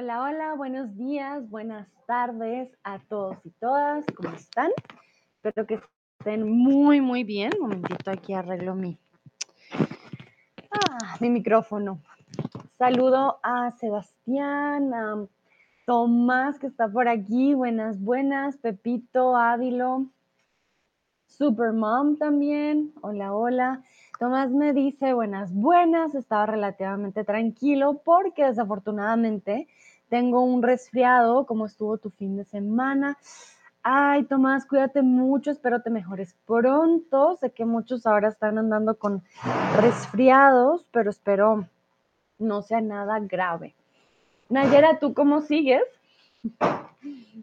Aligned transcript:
Hola, 0.00 0.22
hola, 0.22 0.54
buenos 0.54 0.96
días, 0.96 1.50
buenas 1.50 1.88
tardes 2.06 2.70
a 2.84 3.00
todos 3.00 3.36
y 3.44 3.50
todas. 3.50 4.06
¿Cómo 4.14 4.32
están? 4.32 4.70
Espero 5.34 5.66
que 5.66 5.80
estén 6.20 6.48
muy, 6.48 7.00
muy 7.00 7.24
bien. 7.24 7.50
Un 7.54 7.62
momentito, 7.62 8.08
aquí 8.08 8.32
arreglo 8.32 8.76
mi, 8.76 8.96
ah, 10.70 11.16
mi 11.18 11.30
micrófono. 11.30 12.00
Saludo 12.78 13.40
a 13.42 13.72
Sebastián, 13.72 14.94
a 14.94 15.26
Tomás 15.84 16.60
que 16.60 16.68
está 16.68 16.86
por 16.88 17.08
aquí. 17.08 17.54
Buenas, 17.54 18.00
buenas. 18.00 18.56
Pepito, 18.56 19.34
Ávilo. 19.34 20.06
Supermom 21.26 22.18
también. 22.18 22.92
Hola, 23.00 23.34
hola. 23.34 23.82
Tomás 24.20 24.50
me 24.50 24.72
dice, 24.72 25.12
buenas, 25.12 25.52
buenas. 25.52 26.14
Estaba 26.14 26.46
relativamente 26.46 27.24
tranquilo 27.24 28.00
porque 28.04 28.44
desafortunadamente 28.44 29.66
tengo 30.08 30.42
un 30.42 30.62
resfriado, 30.62 31.46
¿cómo 31.46 31.66
estuvo 31.66 31.98
tu 31.98 32.10
fin 32.10 32.36
de 32.36 32.44
semana? 32.44 33.18
Ay, 33.82 34.24
Tomás, 34.24 34.66
cuídate 34.66 35.02
mucho, 35.02 35.50
espero 35.50 35.82
te 35.82 35.90
mejores 35.90 36.34
pronto. 36.46 37.36
Sé 37.36 37.50
que 37.50 37.64
muchos 37.64 38.06
ahora 38.06 38.28
están 38.28 38.58
andando 38.58 38.98
con 38.98 39.22
resfriados, 39.76 40.84
pero 40.90 41.10
espero 41.10 41.66
no 42.38 42.62
sea 42.62 42.80
nada 42.80 43.18
grave. 43.20 43.74
Nayera, 44.48 44.98
¿tú 44.98 45.14
cómo 45.14 45.40
sigues? 45.42 45.82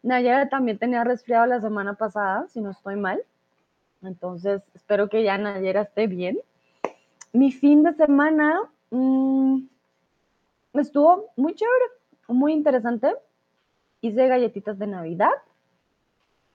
Nayera 0.03 0.49
también 0.49 0.77
tenía 0.77 1.03
resfriado 1.03 1.45
la 1.45 1.61
semana 1.61 1.93
pasada, 1.93 2.47
si 2.49 2.61
no 2.61 2.71
estoy 2.71 2.95
mal. 2.95 3.21
Entonces, 4.03 4.61
espero 4.73 5.09
que 5.09 5.23
ya 5.23 5.37
Nayera 5.37 5.81
esté 5.81 6.07
bien. 6.07 6.37
Mi 7.33 7.51
fin 7.51 7.83
de 7.83 7.93
semana 7.93 8.61
mmm, 8.91 9.61
estuvo 10.73 11.31
muy 11.35 11.53
chévere 11.55 11.85
muy 12.27 12.53
interesante. 12.53 13.13
Hice 14.01 14.27
galletitas 14.27 14.77
de 14.77 14.87
Navidad 14.87 15.31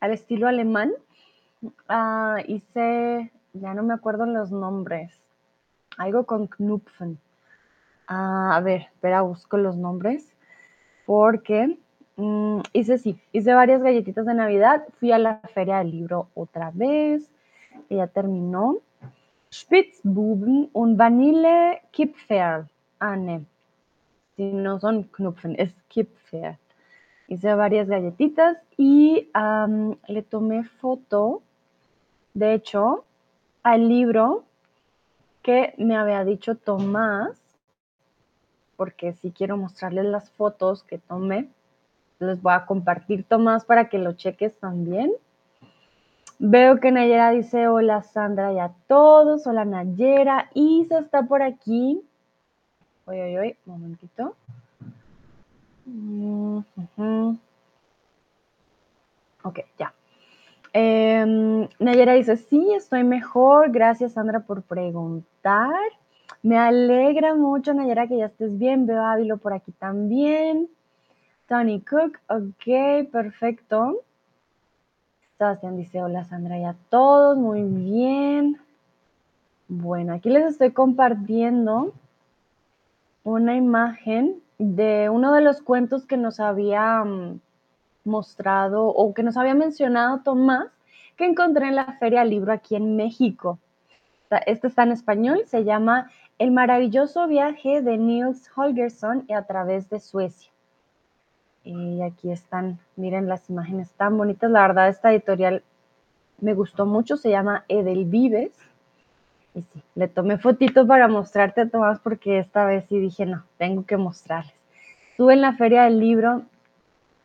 al 0.01 0.13
estilo 0.13 0.49
alemán. 0.49 0.93
Uh, 1.63 2.39
hice, 2.47 3.31
ya 3.53 3.75
no 3.75 3.83
me 3.83 3.95
acuerdo 3.95 4.25
los 4.27 4.51
nombres, 4.51 5.13
algo 5.99 6.25
con 6.25 6.47
Knupfen. 6.47 7.19
Uh, 8.09 8.53
a 8.53 8.61
ver, 8.61 8.83
espera, 8.93 9.23
busco 9.23 9.57
los 9.57 9.77
nombres. 9.77 10.33
Porque 11.07 11.79
um, 12.17 12.63
hice, 12.73 12.99
sí, 12.99 13.21
hice 13.33 13.53
varias 13.53 13.83
galletitas 13.83 14.27
de 14.27 14.35
Navidad. 14.35 14.85
Fui 14.99 15.13
a 15.13 15.19
la 15.19 15.41
feria 15.55 15.79
del 15.79 15.91
libro 15.91 16.29
otra 16.35 16.71
vez. 16.73 17.29
Y 17.89 17.97
ya 17.97 18.07
terminó. 18.07 18.79
Spitzbuben 19.53 20.71
und 20.73 20.97
Vanille 20.97 21.83
Kipferl. 21.91 22.69
Ah, 23.01 23.17
si 24.41 24.53
no 24.55 24.81
son 24.81 25.03
Knupfen, 25.03 25.55
es 25.59 25.75
Kipfer. 25.89 26.57
Hice 27.29 27.55
varias 27.55 27.89
galletitas 27.89 28.57
y 28.79 29.29
le 30.07 30.23
tomé 30.23 30.65
foto, 30.65 31.43
de 32.33 32.55
hecho, 32.55 33.05
al 33.63 33.87
libro 33.87 34.45
que 35.43 35.75
me 35.77 35.95
había 35.95 36.25
dicho 36.25 36.55
Tomás, 36.55 37.39
porque 38.77 39.13
si 39.13 39.31
quiero 39.31 39.59
mostrarles 39.59 40.07
las 40.07 40.31
fotos 40.31 40.85
que 40.85 40.97
tomé, 40.97 41.51
les 42.19 42.41
voy 42.41 42.55
a 42.55 42.65
compartir 42.65 43.25
Tomás 43.25 43.67
para 43.67 43.91
que 43.91 43.99
lo 43.99 44.15
cheques 44.15 44.59
también. 44.59 45.13
Veo 46.39 46.81
que 46.81 46.93
Nayera 46.93 47.33
dice 47.33 47.69
hola 47.69 48.01
Sandra 48.01 48.55
y 48.55 48.59
a 48.59 48.73
todos, 48.87 49.47
hola 49.47 49.67
Nayera, 49.67 50.49
Isa 50.55 51.01
está 51.01 51.25
por 51.25 51.43
aquí, 51.43 52.03
Oye, 53.11 53.25
oye, 53.25 53.39
oye, 53.41 53.57
momentito. 53.67 54.37
Ok, 59.43 59.59
ya. 59.77 59.93
Eh, 60.73 61.69
Nayera 61.81 62.13
dice, 62.13 62.37
sí, 62.37 62.73
estoy 62.73 63.03
mejor. 63.03 63.73
Gracias, 63.73 64.13
Sandra, 64.13 64.39
por 64.39 64.63
preguntar. 64.63 65.75
Me 66.45 66.57
alegra 66.57 67.35
mucho, 67.35 67.75
Nayera, 67.75 68.07
que 68.07 68.19
ya 68.19 68.27
estés 68.27 68.57
bien. 68.57 68.87
Veo 68.87 69.03
a 69.03 69.15
Ávilo 69.15 69.39
por 69.39 69.55
aquí 69.55 69.73
también. 69.73 70.69
Tony 71.49 71.81
Cook, 71.81 72.21
ok, 72.29 73.11
perfecto. 73.11 74.05
Sebastián 75.37 75.77
dice, 75.77 76.01
hola, 76.01 76.23
Sandra, 76.23 76.61
y 76.61 76.65
a 76.65 76.77
todos. 76.91 77.37
Muy 77.37 77.65
bien. 77.65 78.61
Bueno, 79.67 80.13
aquí 80.15 80.31
les 80.31 80.45
estoy 80.45 80.71
compartiendo 80.71 81.93
una 83.25 83.57
imagen 83.57 84.43
de 84.59 85.09
uno 85.11 85.33
de 85.33 85.41
los 85.41 85.63
cuentos 85.63 86.07
que 86.07 86.17
nos 86.17 86.41
había 86.41 87.05
mm, 87.05 87.41
mostrado 88.05 88.87
o 88.87 89.15
que 89.15 89.23
nos 89.23 89.37
había 89.37 89.55
mencionado 89.55 90.21
Tomás, 90.23 90.69
que 91.17 91.27
encontré 91.27 91.69
en 91.69 91.77
la 91.77 91.97
Feria 91.99 92.25
Libro 92.25 92.53
aquí 92.53 92.77
en 92.77 92.97
México. 92.97 93.59
Este 94.47 94.69
está 94.69 94.85
en 94.85 94.93
español, 94.93 95.43
se 95.47 95.65
llama 95.65 96.11
El 96.39 96.53
maravilloso 96.53 97.27
viaje 97.27 97.83
de 97.83 97.99
Niels 97.99 98.49
Holgersson 98.55 99.27
a 99.35 99.43
través 99.43 99.91
de 99.91 99.99
Suecia. 99.99 100.51
Y 101.65 102.01
aquí 102.03 102.31
están, 102.31 102.79
miren 102.97 103.29
las 103.29 103.51
imágenes 103.51 103.93
tan 103.93 104.17
bonitas. 104.17 104.51
La 104.51 104.63
verdad, 104.63 104.89
esta 104.89 105.13
editorial 105.13 105.63
me 106.41 106.55
gustó 106.55 106.87
mucho, 106.87 107.17
se 107.17 107.31
llama 107.31 107.65
Edelvives 107.69 108.53
y 109.55 109.63
sí, 109.63 109.83
le 109.95 110.09
tomé 110.09 110.39
fotito 110.39 110.87
para 110.87 111.09
mostrarte 111.09 111.63
a 111.63 111.69
Tomás 111.69 111.99
porque 112.01 112.39
esta 112.39 112.65
vez 112.65 112.85
sí 112.89 112.99
dije, 112.99 113.27
no, 113.27 113.45
tengo 113.59 113.85
que 113.85 113.97
mostrarles. 113.97 114.55
Estuve 115.11 115.35
en 115.35 115.41
la 115.41 115.55
feria 115.55 115.85
del 115.85 115.99
libro 115.99 116.43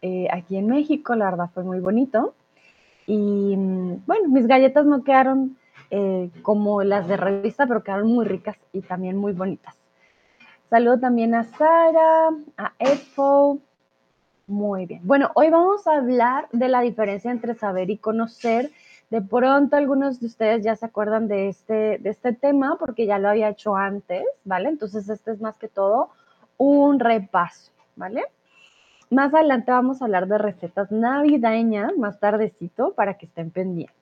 eh, 0.02 0.28
aquí 0.32 0.58
en 0.58 0.68
México, 0.68 1.16
la 1.16 1.32
verdad 1.32 1.50
fue 1.54 1.64
muy 1.64 1.80
bonito. 1.80 2.34
Y 3.08 3.56
mm, 3.56 4.06
bueno, 4.06 4.30
mis 4.30 4.48
galletas 4.48 4.86
no 4.86 5.04
quedaron 5.04 5.58
eh, 5.92 6.30
como 6.42 6.84
las 6.84 7.08
de 7.08 7.18
revista, 7.18 7.68
pero 7.68 7.84
quedaron 7.84 8.08
muy 8.08 8.26
ricas 8.26 8.58
y 8.74 8.82
también 8.82 9.18
muy 9.18 9.34
bonitas. 9.34 9.76
Saludo 10.70 11.00
también 11.00 11.36
a 11.36 11.44
Sara, 11.44 12.30
a 12.58 12.74
Edfo. 12.80 13.60
Muy 14.48 14.86
bien. 14.86 15.02
Bueno, 15.04 15.32
hoy 15.36 15.50
vamos 15.50 15.88
a 15.88 15.98
hablar 15.98 16.48
de 16.52 16.68
la 16.68 16.82
diferencia 16.82 17.32
entre 17.32 17.56
saber 17.56 17.90
y 17.90 17.98
conocer 17.98 18.72
de 19.10 19.22
pronto 19.22 19.76
algunos 19.76 20.20
de 20.20 20.28
ustedes 20.28 20.64
ya 20.64 20.76
se 20.76 20.86
acuerdan 20.86 21.28
de 21.28 21.50
este, 21.50 21.98
de 22.00 22.10
este 22.10 22.34
tema 22.34 22.78
porque 22.80 23.06
ya 23.06 23.20
lo 23.20 23.30
había 23.30 23.50
hecho 23.50 23.76
antes, 23.76 24.24
¿vale? 24.44 24.70
Entonces 24.70 25.08
este 25.10 25.32
es 25.32 25.42
más 25.42 25.58
que 25.58 25.68
todo 25.68 26.10
un 26.58 27.00
repaso, 27.00 27.72
¿vale? 27.96 28.24
Más 29.12 29.34
adelante 29.34 29.72
vamos 29.72 30.02
a 30.02 30.06
hablar 30.06 30.28
de 30.28 30.38
recetas 30.38 30.92
navideñas, 30.92 31.96
más 31.98 32.20
tardecito, 32.20 32.94
para 32.94 33.16
que 33.18 33.28
estén 33.28 33.52
pendientes. 33.52 33.96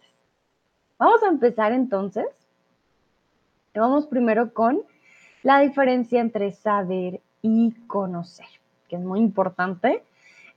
Vamos 0.97 1.21
a 1.23 1.27
empezar 1.27 1.73
entonces. 1.73 2.25
Vamos 3.75 4.07
primero 4.07 4.53
con 4.53 4.81
la 5.41 5.59
diferencia 5.59 6.21
entre 6.21 6.51
saber 6.51 7.19
y 7.41 7.71
conocer, 7.87 8.45
que 8.87 8.95
es 8.95 9.01
muy 9.01 9.19
importante. 9.19 10.03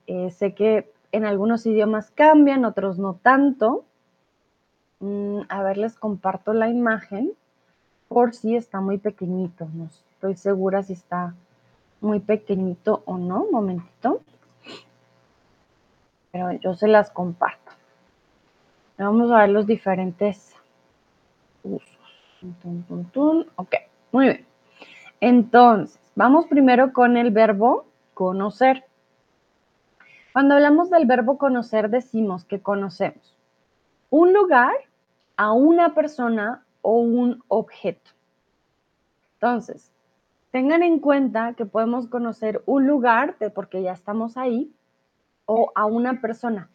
Eh, 0.06 0.30
sé 0.30 0.54
que 0.54 0.92
en 1.10 1.24
algunos 1.24 1.66
idiomas 1.66 2.12
cambian, 2.12 2.64
otros 2.64 2.98
no 2.98 3.14
tanto. 3.14 3.85
Mm, 5.00 5.40
a 5.48 5.62
ver, 5.62 5.76
les 5.76 5.94
comparto 5.98 6.52
la 6.54 6.68
imagen 6.68 7.32
por 8.08 8.34
si 8.34 8.56
está 8.56 8.80
muy 8.80 8.98
pequeñito. 8.98 9.68
No 9.74 9.86
estoy 9.86 10.36
segura 10.36 10.82
si 10.82 10.94
está 10.94 11.34
muy 12.00 12.20
pequeñito 12.20 13.02
o 13.04 13.18
no. 13.18 13.44
Un 13.44 13.52
momentito. 13.52 14.22
Pero 16.32 16.52
yo 16.52 16.74
se 16.74 16.88
las 16.88 17.10
comparto. 17.10 17.72
Vamos 18.98 19.30
a 19.30 19.40
ver 19.40 19.50
los 19.50 19.66
diferentes 19.66 20.54
usos. 21.62 21.98
Ok, 23.56 23.74
muy 24.12 24.26
bien. 24.26 24.46
Entonces, 25.20 25.98
vamos 26.14 26.46
primero 26.46 26.92
con 26.92 27.16
el 27.16 27.30
verbo 27.30 27.86
conocer. 28.14 28.84
Cuando 30.32 30.54
hablamos 30.54 30.90
del 30.90 31.06
verbo 31.06 31.38
conocer, 31.38 31.90
decimos 31.90 32.44
que 32.44 32.60
conocemos 32.60 33.36
un 34.10 34.32
lugar 34.32 34.74
a 35.36 35.52
una 35.52 35.94
persona 35.94 36.64
o 36.82 36.98
un 36.98 37.42
objeto. 37.48 38.10
Entonces, 39.34 39.92
tengan 40.50 40.82
en 40.82 41.00
cuenta 41.00 41.54
que 41.54 41.66
podemos 41.66 42.06
conocer 42.06 42.62
un 42.66 42.86
lugar 42.86 43.36
de 43.38 43.50
porque 43.50 43.82
ya 43.82 43.92
estamos 43.92 44.36
ahí 44.36 44.72
o 45.44 45.72
a 45.74 45.86
una 45.86 46.20
persona. 46.20 46.70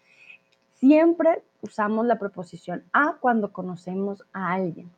Siempre 0.76 1.44
usamos 1.62 2.06
la 2.06 2.20
preposición 2.20 2.84
a 2.94 3.18
cuando 3.20 3.52
conocemos 3.52 4.24
a 4.34 4.54
alguien. 4.54 4.92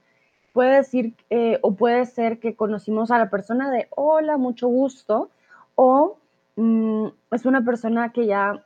Puede 0.53 0.77
decir 0.77 1.15
eh, 1.29 1.59
o 1.61 1.75
puede 1.75 2.05
ser 2.05 2.39
que 2.39 2.55
conocimos 2.55 3.11
a 3.11 3.17
la 3.17 3.29
persona 3.29 3.71
de 3.71 3.87
hola, 3.91 4.37
mucho 4.37 4.67
gusto, 4.67 5.29
o 5.75 6.17
mm, 6.55 7.07
es 7.31 7.45
una 7.45 7.63
persona 7.63 8.11
que 8.11 8.27
ya 8.27 8.63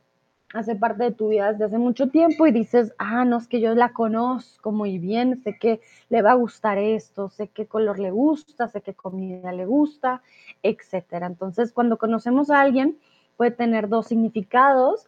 hace 0.53 0.75
parte 0.75 1.03
de 1.03 1.11
tu 1.11 1.29
vida 1.29 1.51
desde 1.51 1.65
hace 1.65 1.77
mucho 1.77 2.09
tiempo 2.09 2.47
y 2.47 2.51
dices, 2.51 2.93
ah, 2.97 3.25
no, 3.25 3.37
es 3.37 3.47
que 3.47 3.59
yo 3.59 3.75
la 3.75 3.91
conozco 3.91 4.71
muy 4.71 4.97
bien, 4.97 5.41
sé 5.43 5.57
que 5.57 5.81
le 6.09 6.21
va 6.21 6.31
a 6.31 6.35
gustar 6.35 6.77
esto, 6.77 7.29
sé 7.29 7.49
qué 7.49 7.65
color 7.65 7.99
le 7.99 8.11
gusta, 8.11 8.67
sé 8.67 8.81
qué 8.81 8.93
comida 8.93 9.51
le 9.51 9.65
gusta, 9.65 10.21
etcétera. 10.63 11.27
Entonces, 11.27 11.73
cuando 11.73 11.97
conocemos 11.97 12.49
a 12.49 12.61
alguien, 12.61 12.97
puede 13.35 13.51
tener 13.51 13.89
dos 13.89 14.07
significados. 14.07 15.07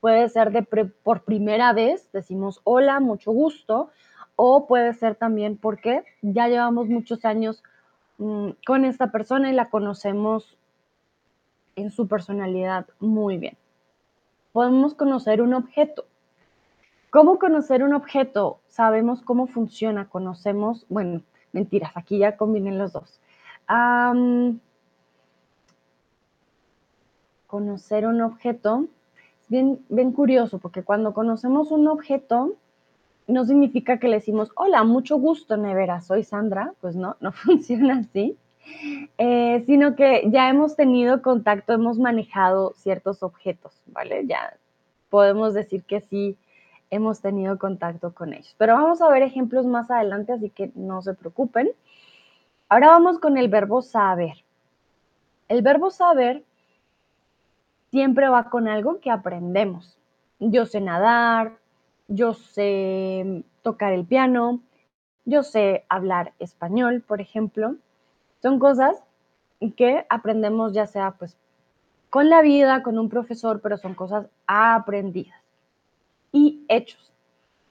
Puede 0.00 0.28
ser 0.28 0.52
de 0.52 0.62
por 0.62 1.22
primera 1.22 1.72
vez, 1.72 2.10
decimos 2.12 2.60
hola, 2.64 3.00
mucho 3.00 3.32
gusto, 3.32 3.90
o 4.36 4.66
puede 4.66 4.92
ser 4.92 5.14
también 5.14 5.56
porque 5.56 6.04
ya 6.20 6.48
llevamos 6.48 6.88
muchos 6.88 7.24
años 7.24 7.62
mm, 8.18 8.50
con 8.66 8.84
esta 8.84 9.10
persona 9.10 9.50
y 9.50 9.54
la 9.54 9.70
conocemos 9.70 10.58
en 11.76 11.90
su 11.90 12.06
personalidad 12.06 12.86
muy 13.00 13.38
bien. 13.38 13.56
Podemos 14.54 14.94
conocer 14.94 15.42
un 15.42 15.52
objeto. 15.52 16.04
¿Cómo 17.10 17.40
conocer 17.40 17.82
un 17.82 17.92
objeto? 17.92 18.60
Sabemos 18.68 19.20
cómo 19.20 19.48
funciona, 19.48 20.08
conocemos, 20.08 20.86
bueno, 20.88 21.22
mentiras, 21.50 21.90
aquí 21.96 22.18
ya 22.18 22.36
combinen 22.36 22.78
los 22.78 22.92
dos. 22.92 23.20
conocer 27.48 28.06
un 28.06 28.20
objeto 28.20 28.86
es 29.42 29.48
bien, 29.48 29.84
bien 29.88 30.12
curioso 30.12 30.60
porque 30.60 30.84
cuando 30.84 31.14
conocemos 31.14 31.72
un 31.72 31.88
objeto 31.88 32.54
no 33.26 33.44
significa 33.44 33.98
que 33.98 34.06
le 34.06 34.18
decimos, 34.18 34.52
hola, 34.54 34.84
mucho 34.84 35.16
gusto, 35.16 35.56
Nevera, 35.56 36.00
soy 36.00 36.22
Sandra. 36.22 36.74
Pues 36.80 36.94
no, 36.94 37.16
no 37.18 37.32
funciona 37.32 37.98
así. 37.98 38.38
Eh, 39.18 39.62
sino 39.66 39.94
que 39.94 40.28
ya 40.30 40.48
hemos 40.48 40.76
tenido 40.76 41.22
contacto, 41.22 41.72
hemos 41.72 41.98
manejado 41.98 42.72
ciertos 42.76 43.22
objetos, 43.22 43.80
¿vale? 43.86 44.26
Ya 44.26 44.56
podemos 45.10 45.54
decir 45.54 45.84
que 45.84 46.00
sí 46.00 46.36
hemos 46.90 47.20
tenido 47.20 47.58
contacto 47.58 48.14
con 48.14 48.32
ellos. 48.32 48.54
Pero 48.58 48.74
vamos 48.74 49.00
a 49.02 49.08
ver 49.08 49.22
ejemplos 49.22 49.66
más 49.66 49.90
adelante, 49.90 50.32
así 50.32 50.50
que 50.50 50.70
no 50.74 51.02
se 51.02 51.14
preocupen. 51.14 51.70
Ahora 52.68 52.88
vamos 52.88 53.18
con 53.18 53.36
el 53.36 53.48
verbo 53.48 53.82
saber. 53.82 54.44
El 55.48 55.62
verbo 55.62 55.90
saber 55.90 56.42
siempre 57.90 58.28
va 58.28 58.50
con 58.50 58.66
algo 58.68 59.00
que 59.00 59.10
aprendemos. 59.10 59.98
Yo 60.40 60.66
sé 60.66 60.80
nadar, 60.80 61.52
yo 62.08 62.34
sé 62.34 63.44
tocar 63.62 63.92
el 63.92 64.04
piano, 64.04 64.60
yo 65.24 65.42
sé 65.42 65.84
hablar 65.88 66.32
español, 66.38 67.02
por 67.06 67.20
ejemplo. 67.20 67.76
Son 68.44 68.58
cosas 68.58 69.02
que 69.74 70.04
aprendemos 70.10 70.74
ya 70.74 70.86
sea 70.86 71.12
pues 71.12 71.34
con 72.10 72.28
la 72.28 72.42
vida, 72.42 72.82
con 72.82 72.98
un 72.98 73.08
profesor, 73.08 73.62
pero 73.62 73.78
son 73.78 73.94
cosas 73.94 74.26
aprendidas. 74.46 75.40
Y 76.30 76.62
hechos. 76.68 77.10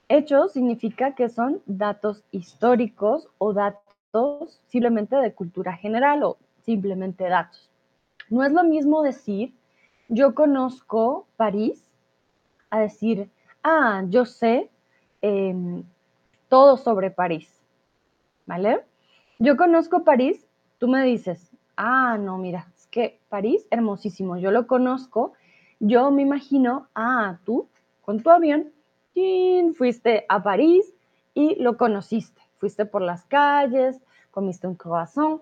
Hechos 0.08 0.50
significa 0.50 1.14
que 1.14 1.28
son 1.28 1.62
datos 1.66 2.24
históricos 2.32 3.28
o 3.38 3.52
datos 3.52 4.60
simplemente 4.66 5.14
de 5.14 5.32
cultura 5.32 5.74
general 5.74 6.24
o 6.24 6.38
simplemente 6.64 7.28
datos. 7.28 7.70
No 8.28 8.42
es 8.42 8.50
lo 8.50 8.64
mismo 8.64 9.04
decir 9.04 9.54
yo 10.08 10.34
conozco 10.34 11.28
París 11.36 11.88
a 12.70 12.80
decir, 12.80 13.30
ah, 13.62 14.02
yo 14.08 14.24
sé 14.24 14.68
em, 15.22 15.84
todo 16.48 16.76
sobre 16.76 17.12
París, 17.12 17.62
¿vale? 18.44 18.84
Yo 19.38 19.56
conozco 19.56 20.02
París, 20.02 20.43
tú 20.84 20.90
me 20.90 21.02
dices, 21.02 21.50
ah, 21.78 22.18
no, 22.20 22.36
mira, 22.36 22.68
es 22.76 22.86
que 22.88 23.18
París, 23.30 23.66
hermosísimo, 23.70 24.36
yo 24.36 24.50
lo 24.50 24.66
conozco, 24.66 25.32
yo 25.80 26.10
me 26.10 26.20
imagino, 26.20 26.88
ah, 26.94 27.38
tú 27.46 27.68
con 28.02 28.22
tu 28.22 28.28
avión, 28.28 28.70
fuiste 29.78 30.26
a 30.28 30.42
París 30.42 30.92
y 31.32 31.54
lo 31.54 31.78
conociste, 31.78 32.38
fuiste 32.58 32.84
por 32.84 33.00
las 33.00 33.24
calles, 33.24 33.98
comiste 34.30 34.66
un 34.66 34.74
croissant 34.74 35.40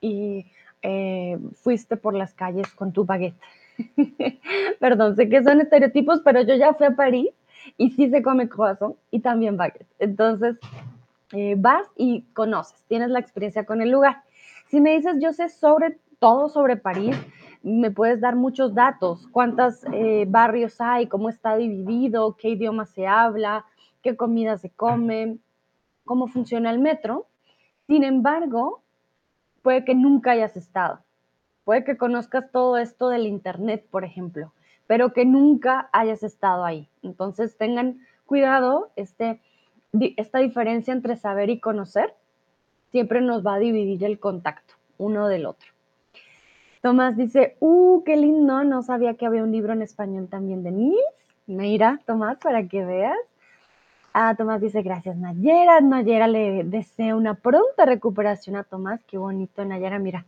y 0.00 0.46
eh, 0.82 1.36
fuiste 1.54 1.96
por 1.96 2.14
las 2.14 2.32
calles 2.32 2.72
con 2.72 2.92
tu 2.92 3.04
baguette. 3.04 3.34
Perdón, 4.78 5.16
sé 5.16 5.28
que 5.28 5.42
son 5.42 5.60
estereotipos, 5.60 6.20
pero 6.24 6.42
yo 6.42 6.54
ya 6.54 6.74
fui 6.74 6.86
a 6.86 6.94
París 6.94 7.30
y 7.76 7.90
sí 7.90 8.08
se 8.08 8.22
come 8.22 8.48
croissant 8.48 8.94
y 9.10 9.18
también 9.18 9.56
baguette. 9.56 9.88
Entonces, 9.98 10.58
eh, 11.32 11.56
vas 11.58 11.88
y 11.96 12.22
conoces, 12.34 12.80
tienes 12.86 13.10
la 13.10 13.18
experiencia 13.18 13.64
con 13.64 13.82
el 13.82 13.90
lugar. 13.90 14.22
Si 14.70 14.80
me 14.80 14.96
dices, 14.96 15.16
yo 15.20 15.32
sé 15.32 15.48
sobre 15.48 15.98
todo 16.20 16.48
sobre 16.48 16.76
París, 16.76 17.16
me 17.64 17.90
puedes 17.90 18.20
dar 18.20 18.36
muchos 18.36 18.72
datos, 18.72 19.26
cuántos 19.32 19.84
eh, 19.92 20.26
barrios 20.28 20.80
hay, 20.80 21.08
cómo 21.08 21.28
está 21.28 21.56
dividido, 21.56 22.36
qué 22.36 22.50
idioma 22.50 22.86
se 22.86 23.04
habla, 23.04 23.64
qué 24.00 24.16
comida 24.16 24.58
se 24.58 24.70
come, 24.70 25.38
cómo 26.04 26.28
funciona 26.28 26.70
el 26.70 26.78
metro. 26.78 27.26
Sin 27.88 28.04
embargo, 28.04 28.80
puede 29.62 29.84
que 29.84 29.96
nunca 29.96 30.30
hayas 30.30 30.56
estado. 30.56 31.00
Puede 31.64 31.82
que 31.82 31.96
conozcas 31.96 32.52
todo 32.52 32.78
esto 32.78 33.08
del 33.08 33.26
Internet, 33.26 33.84
por 33.90 34.04
ejemplo, 34.04 34.52
pero 34.86 35.12
que 35.12 35.24
nunca 35.24 35.90
hayas 35.92 36.22
estado 36.22 36.64
ahí. 36.64 36.88
Entonces 37.02 37.56
tengan 37.56 38.06
cuidado, 38.24 38.92
este, 38.94 39.40
esta 40.16 40.38
diferencia 40.38 40.92
entre 40.92 41.16
saber 41.16 41.50
y 41.50 41.58
conocer 41.58 42.14
siempre 42.90 43.20
nos 43.20 43.44
va 43.44 43.54
a 43.54 43.58
dividir 43.58 44.04
el 44.04 44.18
contacto 44.18 44.74
uno 44.98 45.28
del 45.28 45.46
otro. 45.46 45.70
Tomás 46.82 47.16
dice, 47.16 47.56
¡uh, 47.60 48.02
qué 48.04 48.16
lindo! 48.16 48.64
No 48.64 48.82
sabía 48.82 49.14
que 49.14 49.26
había 49.26 49.42
un 49.42 49.52
libro 49.52 49.72
en 49.72 49.82
español 49.82 50.28
también 50.28 50.62
de 50.62 50.70
Nils. 50.70 50.98
Mira, 51.46 52.00
Tomás, 52.06 52.38
para 52.38 52.66
que 52.66 52.84
veas. 52.84 53.18
Ah, 54.12 54.34
Tomás 54.36 54.60
dice, 54.60 54.82
gracias, 54.82 55.16
Nayera. 55.16 55.80
Nayera 55.80 56.26
le 56.26 56.64
desea 56.64 57.16
una 57.16 57.34
pronta 57.34 57.84
recuperación 57.86 58.56
a 58.56 58.64
Tomás. 58.64 59.00
Qué 59.04 59.18
bonito, 59.18 59.64
Nayera. 59.64 59.98
Mira, 59.98 60.24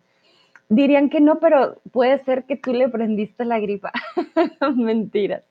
Dirían 0.72 1.10
que 1.10 1.20
no, 1.20 1.38
pero 1.38 1.76
puede 1.92 2.24
ser 2.24 2.44
que 2.44 2.56
tú 2.56 2.72
le 2.72 2.88
prendiste 2.88 3.44
la 3.44 3.60
gripa. 3.60 3.92
Mentiras. 4.74 5.42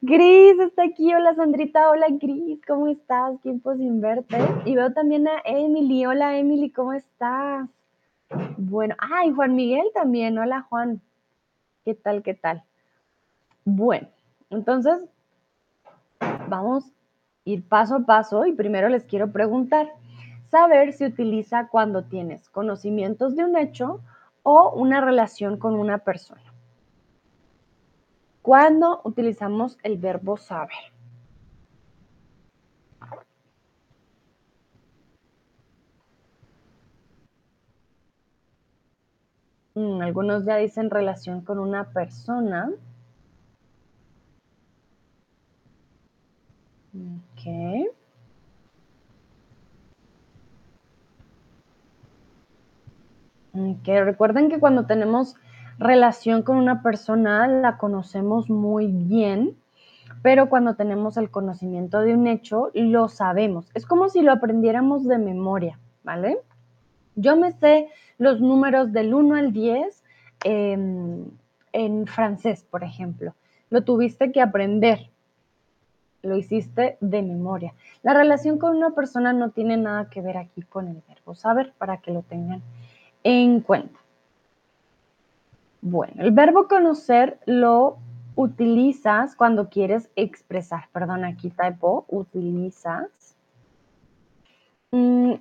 Gris 0.00 0.58
está 0.60 0.84
aquí. 0.84 1.12
Hola 1.12 1.34
Sandrita. 1.34 1.90
Hola 1.90 2.06
Gris. 2.10 2.60
¿Cómo 2.66 2.86
estás? 2.86 3.40
Tiempo 3.40 3.74
sin 3.74 4.00
verte. 4.00 4.36
Y 4.64 4.76
veo 4.76 4.92
también 4.92 5.26
a 5.26 5.42
Emily. 5.44 6.06
Hola 6.06 6.38
Emily. 6.38 6.70
¿Cómo 6.70 6.92
estás? 6.92 7.68
Bueno. 8.56 8.94
Ay, 8.98 9.32
Juan 9.32 9.56
Miguel 9.56 9.86
también. 9.94 10.38
Hola 10.38 10.62
Juan. 10.62 11.00
¿Qué 11.84 11.94
tal? 11.94 12.22
¿Qué 12.22 12.34
tal? 12.34 12.62
Bueno, 13.64 14.08
entonces 14.50 15.00
vamos 16.48 16.84
a 16.84 16.90
ir 17.44 17.66
paso 17.68 17.96
a 17.96 18.00
paso 18.00 18.46
y 18.46 18.52
primero 18.52 18.88
les 18.88 19.04
quiero 19.04 19.32
preguntar. 19.32 19.92
Saber 20.50 20.92
si 20.92 21.06
utiliza 21.06 21.68
cuando 21.68 22.04
tienes 22.04 22.48
conocimientos 22.50 23.34
de 23.34 23.44
un 23.44 23.56
hecho 23.56 24.00
o 24.42 24.70
una 24.70 25.00
relación 25.00 25.56
con 25.56 25.74
una 25.74 25.98
persona. 25.98 26.51
¿Cuándo 28.42 29.00
utilizamos 29.04 29.78
el 29.84 29.98
verbo 29.98 30.36
saber? 30.36 30.92
Mm, 39.74 40.00
algunos 40.02 40.44
ya 40.44 40.56
dicen 40.56 40.90
relación 40.90 41.40
con 41.42 41.58
una 41.58 41.84
persona. 41.92 42.70
Ok. 46.94 47.92
Que 53.84 54.04
recuerden 54.04 54.48
que 54.50 54.58
cuando 54.58 54.86
tenemos 54.86 55.36
relación 55.82 56.42
con 56.42 56.56
una 56.56 56.82
persona 56.82 57.46
la 57.46 57.76
conocemos 57.76 58.48
muy 58.48 58.86
bien, 58.86 59.56
pero 60.22 60.48
cuando 60.48 60.76
tenemos 60.76 61.16
el 61.16 61.30
conocimiento 61.30 62.00
de 62.00 62.14
un 62.14 62.26
hecho 62.26 62.70
lo 62.74 63.08
sabemos. 63.08 63.70
Es 63.74 63.86
como 63.86 64.08
si 64.08 64.22
lo 64.22 64.32
aprendiéramos 64.32 65.06
de 65.06 65.18
memoria, 65.18 65.78
¿vale? 66.04 66.38
Yo 67.16 67.36
me 67.36 67.52
sé 67.52 67.88
los 68.18 68.40
números 68.40 68.92
del 68.92 69.12
1 69.14 69.34
al 69.34 69.52
10 69.52 70.04
en 70.44 72.06
francés, 72.06 72.66
por 72.70 72.84
ejemplo. 72.84 73.34
Lo 73.70 73.84
tuviste 73.84 74.32
que 74.32 74.40
aprender, 74.40 75.10
lo 76.22 76.36
hiciste 76.36 76.98
de 77.00 77.22
memoria. 77.22 77.74
La 78.02 78.14
relación 78.14 78.58
con 78.58 78.76
una 78.76 78.90
persona 78.90 79.32
no 79.32 79.50
tiene 79.50 79.76
nada 79.76 80.08
que 80.10 80.20
ver 80.20 80.36
aquí 80.36 80.62
con 80.62 80.88
el 80.88 81.02
verbo 81.08 81.34
saber, 81.34 81.72
para 81.78 81.96
que 81.98 82.12
lo 82.12 82.22
tengan 82.22 82.62
en 83.24 83.60
cuenta. 83.60 83.98
Bueno, 85.84 86.22
el 86.22 86.30
verbo 86.30 86.68
conocer 86.68 87.40
lo 87.44 87.98
utilizas 88.36 89.34
cuando 89.34 89.68
quieres 89.68 90.08
expresar, 90.14 90.84
perdón, 90.92 91.24
aquí 91.24 91.50
typo, 91.50 92.04
utilizas 92.08 93.36
mm, 94.92 95.32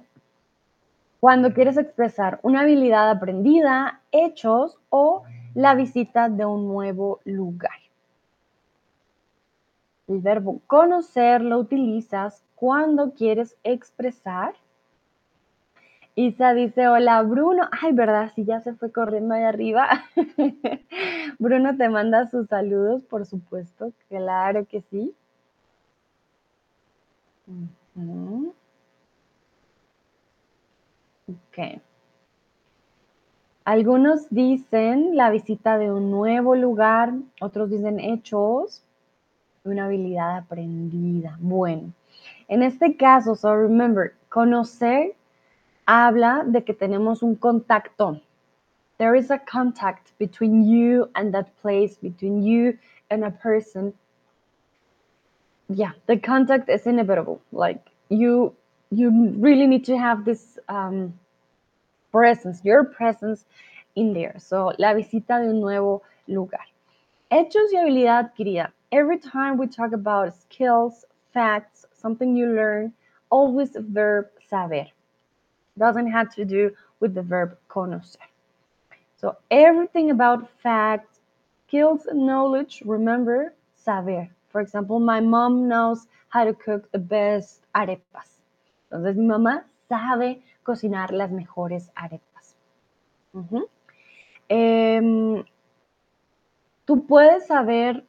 cuando 1.19 1.53
quieres 1.53 1.77
expresar 1.77 2.39
una 2.41 2.62
habilidad 2.62 3.12
aprendida, 3.12 4.01
hechos 4.12 4.79
o 4.89 5.21
la 5.53 5.75
visita 5.75 6.27
de 6.27 6.43
un 6.43 6.67
nuevo 6.67 7.19
lugar. 7.24 7.77
El 10.07 10.21
verbo 10.21 10.60
conocer 10.65 11.43
lo 11.43 11.60
utilizas 11.60 12.43
cuando 12.55 13.13
quieres 13.13 13.55
expresar 13.63 14.55
Isa 16.15 16.53
dice, 16.53 16.87
hola 16.87 17.21
Bruno. 17.23 17.69
Ay, 17.71 17.93
¿verdad? 17.93 18.31
Sí, 18.35 18.43
ya 18.45 18.59
se 18.61 18.73
fue 18.73 18.91
corriendo 18.91 19.33
ahí 19.33 19.43
arriba. 19.43 19.87
Bruno 21.39 21.77
te 21.77 21.89
manda 21.89 22.29
sus 22.29 22.47
saludos, 22.47 23.03
por 23.03 23.25
supuesto. 23.25 23.93
Claro 24.09 24.65
que 24.65 24.81
sí. 24.81 25.15
Ok. 31.27 31.81
Algunos 33.63 34.29
dicen 34.29 35.15
la 35.15 35.29
visita 35.29 35.77
de 35.77 35.91
un 35.91 36.09
nuevo 36.11 36.55
lugar, 36.55 37.13
otros 37.39 37.69
dicen 37.69 37.99
hechos, 37.99 38.83
una 39.63 39.85
habilidad 39.85 40.37
aprendida. 40.37 41.37
Bueno, 41.39 41.93
en 42.47 42.63
este 42.63 42.97
caso, 42.97 43.35
so 43.35 43.55
remember, 43.55 44.13
conocer 44.29 45.15
habla 45.91 46.45
de 46.48 46.62
que 46.62 46.74
tenemos 46.74 47.21
un 47.21 47.36
contacto. 47.36 48.21
There 48.98 49.13
is 49.13 49.29
a 49.29 49.38
contact 49.38 50.17
between 50.17 50.63
you 50.63 51.10
and 51.15 51.33
that 51.33 51.57
place, 51.62 51.98
between 51.98 52.41
you 52.43 52.77
and 53.10 53.25
a 53.25 53.31
person. 53.31 53.93
Yeah, 55.67 55.91
the 56.07 56.17
contact 56.17 56.69
is 56.69 56.88
inevitable. 56.88 57.41
Like 57.51 57.89
you, 58.07 58.55
you 58.89 59.36
really 59.38 59.67
need 59.67 59.83
to 59.86 59.98
have 59.98 60.24
this 60.24 60.57
um, 60.69 61.13
presence, 62.12 62.62
your 62.63 62.86
presence 62.86 63.43
in 63.95 64.13
there. 64.13 64.36
So, 64.38 64.71
la 64.77 64.93
visita 64.93 65.41
de 65.41 65.50
un 65.50 65.60
nuevo 65.60 66.03
lugar. 66.27 66.65
Hechos 67.29 67.74
y 67.74 67.79
habilidad 67.79 68.31
adquirida. 68.31 68.71
Every 68.93 69.17
time 69.17 69.57
we 69.57 69.67
talk 69.67 69.91
about 69.91 70.33
skills, 70.33 71.03
facts, 71.33 71.86
something 71.93 72.38
you 72.38 72.48
learn, 72.48 72.93
always 73.29 73.71
verb 73.75 74.27
saber. 74.50 74.88
Doesn't 75.81 76.11
have 76.11 76.29
to 76.35 76.45
do 76.45 76.63
with 77.00 77.15
the 77.15 77.23
verb 77.23 77.57
conocer. 77.67 78.27
So 79.17 79.35
everything 79.50 80.11
about 80.11 80.47
facts, 80.61 81.19
skills, 81.65 82.01
knowledge, 82.13 82.83
remember 82.85 83.53
saber. 83.73 84.29
For 84.50 84.61
example, 84.61 85.00
my 85.00 85.21
mom 85.21 85.67
knows 85.67 86.05
how 86.29 86.43
to 86.43 86.53
cook 86.53 86.91
the 86.91 87.00
best 87.00 87.61
arepas. 87.73 88.29
Entonces 88.91 89.15
mi 89.15 89.25
mamá 89.25 89.63
sabe 89.89 90.43
cocinar 90.63 91.11
las 91.11 91.31
mejores 91.31 91.89
arepas. 91.95 92.55
Uh 93.33 93.45
-huh. 93.50 93.65
eh, 94.50 95.43
tú 96.85 97.07
puedes 97.07 97.47
saber 97.47 98.03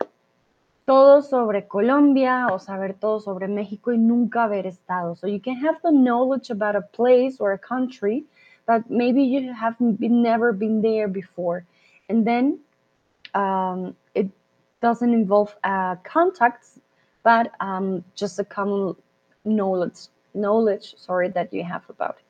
todo 0.85 1.23
sobre 1.23 1.67
Colombia 1.67 2.49
o 2.51 2.59
saber 2.59 2.95
todo 2.95 3.21
sobre 3.21 3.49
México 3.49 3.93
y 3.93 3.99
nunca 3.99 4.45
haber 4.45 4.67
estado. 4.67 5.15
So 5.17 5.27
you 5.27 5.41
can 5.41 5.57
have 5.57 5.81
the 5.83 5.93
knowledge 5.93 6.51
about 6.51 6.77
a 6.77 6.83
place 6.83 7.41
or 7.41 7.53
a 7.53 7.59
country, 7.59 8.25
but 8.67 8.89
maybe 8.91 9.23
you 9.23 9.53
have 9.53 9.77
never 9.81 10.53
been 10.53 10.83
there 10.83 11.09
before. 11.09 11.65
And 12.09 12.27
then 12.27 12.59
um, 13.35 13.95
it 14.15 14.29
doesn't 14.81 15.13
involve 15.15 15.55
uh, 15.65 15.97
contacts, 16.05 16.81
but 17.23 17.53
um, 17.61 18.05
just 18.15 18.39
a 18.39 18.45
common 18.45 18.97
knowledge, 19.45 20.09
knowledge, 20.35 20.95
sorry, 20.99 21.29
that 21.29 21.53
you 21.53 21.63
have 21.65 21.83
about 21.89 22.17
it. 22.19 22.25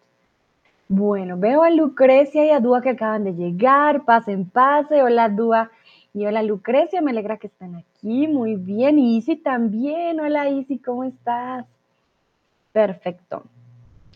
Bueno, 0.89 1.39
veo 1.39 1.63
a 1.63 1.71
Lucrecia 1.71 2.45
y 2.45 2.51
a 2.51 2.61
Dúa 2.61 2.83
que 2.83 2.91
acaban 2.91 3.25
de 3.25 3.33
llegar. 3.33 4.05
Pasen, 4.05 4.45
pase. 4.45 5.03
Hola, 5.03 5.31
Dúa. 5.31 5.71
Y 6.15 6.27
hola 6.27 6.43
Lucrecia, 6.43 7.01
me 7.01 7.11
alegra 7.11 7.39
que 7.39 7.47
estén 7.47 7.75
aquí. 7.75 8.29
Muy 8.29 8.57
bien. 8.57 8.99
Y 8.99 9.17
Isi 9.17 9.37
también. 9.37 10.21
Hola 10.21 10.49
Isi, 10.49 10.79
¿cómo 10.79 11.05
estás? 11.05 11.67
Perfecto. 12.73 13.45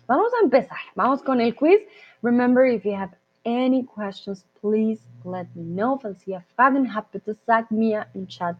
Vamos 0.06 0.30
a 0.38 0.44
empezar. 0.44 0.78
Vamos 0.94 1.22
con 1.22 1.40
el 1.40 1.54
quiz. 1.54 1.80
Remember, 2.22 2.66
if 2.66 2.84
you 2.84 2.94
have 2.94 3.16
any 3.44 3.84
questions, 3.84 4.44
please 4.60 5.00
let 5.24 5.46
me 5.54 5.64
know. 5.64 5.98
Falls 5.98 6.22
Fragen 6.54 6.86
habt, 6.94 7.12
bitte 7.12 7.34
sagt 7.46 7.70
mir 7.70 8.06
im 8.14 8.26
Chat 8.26 8.56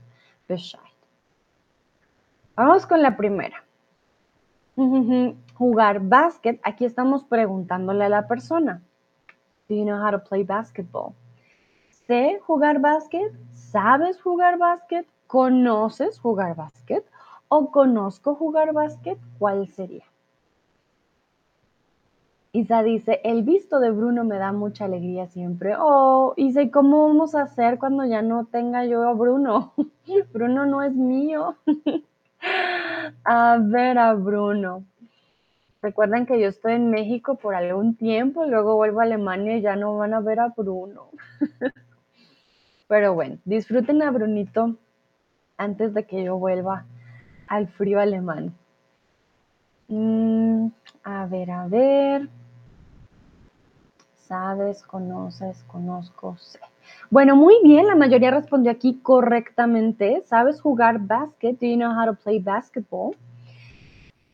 Bescheid. 0.48 0.80
Vamos 2.56 2.86
con 2.86 3.02
la 3.02 3.16
primera. 3.16 3.62
Jugar 5.54 6.00
básquet. 6.00 6.58
Aquí 6.62 6.86
estamos 6.86 7.24
preguntándole 7.24 8.04
a 8.04 8.08
la 8.08 8.26
persona. 8.26 8.80
Do 9.68 9.74
you 9.74 9.84
know 9.84 9.98
how 9.98 10.10
to 10.10 10.18
play 10.18 10.42
basketball? 10.42 11.12
Sé 12.06 12.40
jugar 12.46 12.80
básquet, 12.80 13.32
sabes 13.52 14.20
jugar 14.20 14.58
básquet, 14.58 15.06
conoces 15.26 16.18
jugar 16.18 16.56
básquet 16.56 17.04
o 17.48 17.70
conozco 17.70 18.34
jugar 18.34 18.72
básquet, 18.72 19.18
¿cuál 19.38 19.68
sería? 19.68 20.04
Isa 22.52 22.82
dice, 22.82 23.20
el 23.22 23.42
visto 23.42 23.80
de 23.80 23.90
Bruno 23.90 24.24
me 24.24 24.38
da 24.38 24.50
mucha 24.50 24.86
alegría 24.86 25.26
siempre. 25.26 25.74
Oh, 25.78 26.32
Isa, 26.38 26.62
¿y 26.62 26.70
cómo 26.70 27.06
vamos 27.06 27.34
a 27.34 27.42
hacer 27.42 27.78
cuando 27.78 28.06
ya 28.06 28.22
no 28.22 28.46
tenga 28.46 28.86
yo 28.86 29.06
a 29.06 29.12
Bruno? 29.12 29.74
Bruno 30.32 30.64
no 30.64 30.82
es 30.82 30.94
mío. 30.94 31.56
a 33.24 33.58
ver 33.60 33.98
a 33.98 34.14
Bruno. 34.14 34.84
Recuerden 35.82 36.24
que 36.24 36.40
yo 36.40 36.48
estoy 36.48 36.72
en 36.72 36.90
México 36.90 37.34
por 37.34 37.54
algún 37.54 37.94
tiempo, 37.94 38.46
luego 38.46 38.76
vuelvo 38.76 39.00
a 39.00 39.04
Alemania 39.04 39.58
y 39.58 39.60
ya 39.60 39.76
no 39.76 39.96
van 39.98 40.14
a 40.14 40.20
ver 40.20 40.40
a 40.40 40.48
Bruno. 40.48 41.10
Pero 42.88 43.14
bueno, 43.14 43.38
disfruten 43.44 44.02
a 44.02 44.10
Brunito 44.10 44.76
antes 45.56 45.94
de 45.94 46.04
que 46.04 46.24
yo 46.24 46.38
vuelva 46.38 46.84
al 47.48 47.68
frío 47.68 48.00
alemán. 48.00 48.54
Mm, 49.88 50.68
a 51.04 51.26
ver, 51.26 51.50
a 51.50 51.66
ver. 51.68 52.28
Sabes, 54.16 54.82
conoces, 54.82 55.62
conozco, 55.64 56.36
sé. 56.38 56.58
Bueno, 57.10 57.36
muy 57.36 57.60
bien, 57.62 57.86
la 57.86 57.94
mayoría 57.94 58.30
respondió 58.30 58.72
aquí 58.72 58.98
correctamente. 59.02 60.22
¿Sabes 60.26 60.60
jugar 60.60 60.98
básquet? 61.00 61.58
Do 61.58 61.66
you 61.66 61.76
know 61.76 61.92
how 61.92 62.06
to 62.06 62.14
play 62.14 62.38
basketball? 62.38 63.16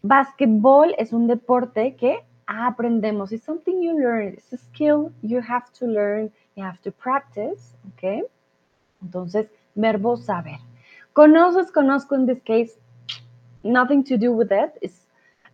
Basketball 0.03 0.95
es 0.99 1.13
un 1.13 1.27
deporte 1.27 1.95
que 1.97 2.25
aprendemos. 2.47 3.33
It's 3.33 3.45
something 3.45 3.83
you 3.83 3.99
learn. 3.99 4.35
It's 4.35 4.53
a 4.53 4.57
skill 4.57 5.13
you 5.23 5.41
have 5.41 5.71
to 5.79 5.87
learn. 5.87 6.33
You 6.57 6.65
have 6.65 6.81
to 6.83 6.91
practice. 6.91 7.75
Okay. 7.95 8.23
Entonces, 9.03 9.49
verbo 9.75 10.17
saber. 10.17 10.59
Conoces, 11.13 11.71
conozco 11.71 12.15
in 12.15 12.27
this 12.27 12.41
case, 12.43 12.79
nothing 13.63 14.03
to 14.05 14.17
do 14.17 14.33
with 14.33 14.51
it. 14.51 14.73
It's 14.81 15.07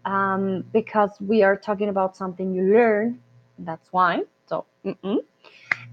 um, 0.04 0.64
because 0.72 1.10
we 1.20 1.42
are 1.42 1.56
talking 1.56 1.88
about 1.88 2.16
something 2.16 2.54
you 2.54 2.62
learn. 2.62 3.20
That's 3.58 3.88
why. 3.92 4.22
So, 4.46 4.64
mm. 4.84 5.20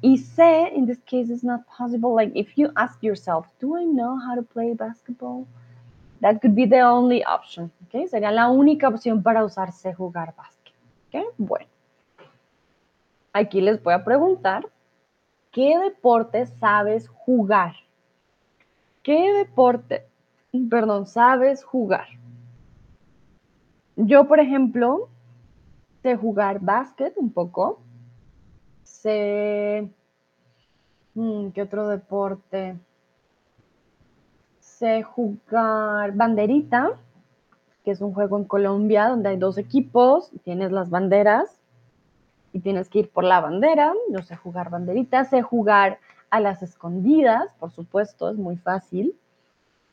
Y 0.02 0.18
sé, 0.18 0.72
in 0.76 0.86
this 0.86 1.00
case, 1.06 1.30
is 1.30 1.44
not 1.44 1.66
possible. 1.68 2.14
Like 2.14 2.32
if 2.36 2.58
you 2.58 2.72
ask 2.76 3.02
yourself, 3.02 3.48
do 3.60 3.76
I 3.76 3.84
know 3.84 4.20
how 4.20 4.36
to 4.36 4.44
play 4.44 4.74
basketball? 4.74 5.48
That 6.22 6.42
could 6.42 6.56
be 6.56 6.66
the 6.66 6.82
only 6.82 7.24
option. 7.24 7.72
Okay? 7.88 8.08
Sería 8.08 8.32
la 8.32 8.50
única 8.50 8.88
opción 8.88 9.24
para 9.24 9.44
usarse 9.44 9.94
jugar 9.94 10.34
básquet. 10.36 10.74
Okay? 11.10 11.26
Bueno. 11.38 11.68
Aquí 13.34 13.62
les 13.62 13.82
voy 13.84 13.94
a 13.94 14.04
preguntar 14.04 14.66
¿Qué 15.56 15.80
deporte 15.80 16.48
sabes 16.48 17.08
jugar? 17.08 17.76
¿Qué 19.04 19.32
deporte, 19.32 20.06
perdón, 20.70 21.08
sabes 21.08 21.64
jugar? 21.64 22.08
Yo, 23.96 24.28
por 24.28 24.42
ejemplo, 24.42 25.08
sé 26.04 26.18
jugar 26.18 26.60
básquet 26.60 27.14
un 27.16 27.32
poco. 27.32 27.80
Sé... 28.84 29.90
Hmm, 31.14 31.52
¿Qué 31.52 31.62
otro 31.62 31.88
deporte? 31.88 32.78
Sé 34.60 35.04
jugar 35.04 36.18
banderita, 36.18 37.00
que 37.86 37.92
es 37.92 38.02
un 38.02 38.14
juego 38.14 38.38
en 38.38 38.44
Colombia 38.44 39.08
donde 39.08 39.30
hay 39.30 39.38
dos 39.38 39.58
equipos, 39.58 40.32
tienes 40.44 40.74
las 40.74 40.90
banderas 40.90 41.62
y 42.56 42.62
tienes 42.62 42.88
que 42.88 43.00
ir 43.00 43.10
por 43.10 43.26
la 43.26 43.42
bandera. 43.42 43.94
No 44.10 44.24
sé 44.24 44.38
jugar 44.38 44.70
banderitas, 44.70 45.30
sé 45.30 45.42
jugar 45.42 46.00
a 46.30 46.40
las 46.40 46.64
escondidas, 46.64 47.54
por 47.60 47.72
supuesto, 47.72 48.30
es 48.30 48.38
muy 48.38 48.56
fácil. 48.56 49.14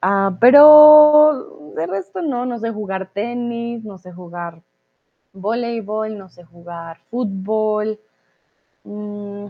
Uh, 0.00 0.36
pero 0.38 1.72
de 1.74 1.86
resto 1.88 2.22
no, 2.22 2.46
no 2.46 2.60
sé 2.60 2.70
jugar 2.70 3.10
tenis, 3.12 3.84
no 3.84 3.98
sé 3.98 4.12
jugar 4.12 4.62
voleibol, 5.32 6.16
no 6.16 6.28
sé 6.28 6.44
jugar 6.44 6.98
fútbol. 7.10 7.98
Mm. 8.84 9.46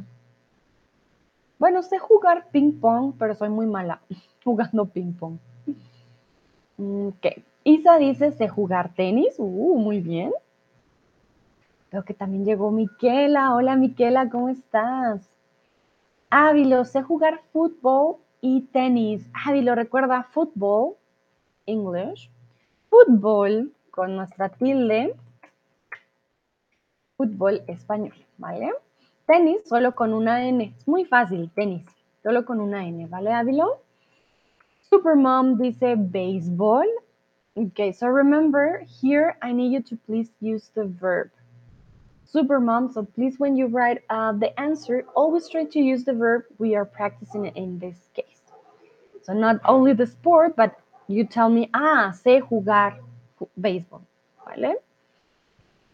Bueno, 1.58 1.82
sé 1.82 1.98
jugar 1.98 2.46
ping 2.50 2.80
pong, 2.80 3.12
pero 3.18 3.34
soy 3.34 3.50
muy 3.50 3.66
mala 3.66 4.00
jugando 4.44 4.86
ping 4.86 5.12
pong. 5.12 5.36
Ok. 6.78 7.26
Isa 7.62 7.98
dice, 7.98 8.32
sé 8.32 8.48
jugar 8.48 8.94
tenis. 8.94 9.34
Uh, 9.36 9.78
muy 9.78 10.00
bien. 10.00 10.32
Veo 11.92 12.04
que 12.06 12.14
también 12.14 12.46
llegó 12.46 12.70
Miquela. 12.70 13.54
Hola 13.54 13.76
Miquela, 13.76 14.30
¿cómo 14.30 14.48
estás? 14.48 15.28
Ávilo, 16.30 16.86
sé 16.86 17.02
jugar 17.02 17.42
fútbol 17.52 18.16
y 18.40 18.62
tenis. 18.62 19.28
Ávilo, 19.46 19.74
recuerda 19.74 20.22
fútbol, 20.22 20.94
English. 21.66 22.30
Fútbol 22.88 23.74
con 23.90 24.16
nuestra 24.16 24.48
tilde. 24.48 25.14
fútbol 27.18 27.62
español, 27.66 28.14
¿vale? 28.38 28.72
Tenis 29.26 29.58
solo 29.66 29.94
con 29.94 30.14
una 30.14 30.46
N. 30.48 30.74
Es 30.74 30.88
muy 30.88 31.04
fácil, 31.04 31.50
tenis, 31.54 31.84
solo 32.22 32.46
con 32.46 32.60
una 32.60 32.86
N, 32.86 33.06
¿vale, 33.06 33.34
Ávilo? 33.34 33.82
Supermom 34.88 35.58
dice 35.58 35.96
baseball. 35.96 36.88
Okay, 37.54 37.92
so 37.92 38.08
remember 38.08 38.80
here 39.02 39.36
I 39.42 39.52
need 39.52 39.72
you 39.72 39.82
to 39.82 39.96
please 40.06 40.32
use 40.40 40.70
the 40.74 40.84
verb. 40.84 41.30
Supermom, 42.32 42.92
so 42.92 43.04
please 43.04 43.38
when 43.38 43.56
you 43.56 43.66
write 43.66 44.02
uh, 44.08 44.32
the 44.32 44.58
answer, 44.58 45.04
always 45.14 45.48
try 45.48 45.64
to 45.64 45.78
use 45.78 46.04
the 46.04 46.14
verb 46.14 46.44
we 46.58 46.74
are 46.74 46.86
practicing 46.86 47.44
in 47.44 47.78
this 47.78 48.08
case. 48.14 48.40
So 49.22 49.34
not 49.34 49.60
only 49.66 49.92
the 49.92 50.06
sport, 50.06 50.56
but 50.56 50.76
you 51.08 51.26
tell 51.26 51.50
me, 51.50 51.68
ah, 51.74 52.12
sé 52.14 52.40
jugar 52.40 53.00
béisbol, 53.54 54.00
¿vale? 54.46 54.76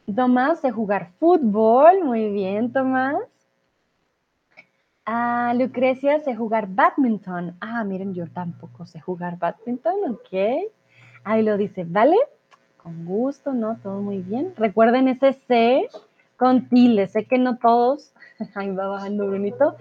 Tomás, 0.06 0.60
sé 0.60 0.70
jugar 0.70 1.10
fútbol, 1.18 2.04
muy 2.04 2.30
bien, 2.30 2.72
Tomás. 2.72 3.16
Ah, 5.04 5.52
Lucrecia, 5.56 6.20
sé 6.20 6.36
jugar 6.36 6.68
badminton. 6.68 7.56
Ah, 7.60 7.82
miren, 7.82 8.14
yo 8.14 8.26
tampoco 8.28 8.86
sé 8.86 9.00
jugar 9.00 9.38
badminton, 9.38 10.10
ok. 10.10 10.70
Ahí 11.24 11.42
lo 11.42 11.56
dice, 11.56 11.84
¿vale? 11.84 12.16
Con 12.76 13.04
gusto, 13.04 13.52
¿no? 13.52 13.76
Todo 13.82 14.00
muy 14.00 14.18
bien. 14.18 14.54
Recuerden 14.56 15.08
ese 15.08 15.32
C 15.32 15.88
con 16.38 16.68
tilde. 16.68 17.08
Sé 17.08 17.26
que 17.26 17.36
no 17.36 17.58
todos, 17.58 18.14
ahí 18.54 18.70
va 18.70 18.86
bajando 18.88 19.26
Brunito. 19.26 19.76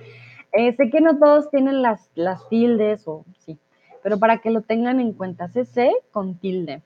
Eh, 0.52 0.76
sé 0.76 0.90
que 0.90 1.00
no 1.00 1.18
todos 1.18 1.50
tienen 1.50 1.82
las, 1.82 2.10
las 2.16 2.50
tildes 2.50 3.08
o 3.08 3.24
sí, 3.40 3.58
pero 4.04 4.18
para 4.18 4.40
que 4.40 4.50
lo 4.50 4.62
tengan 4.62 5.00
en 5.00 5.14
cuenta, 5.14 5.46
ese 5.46 5.66
C 5.66 5.92
con 6.12 6.36
tilde 6.40 6.82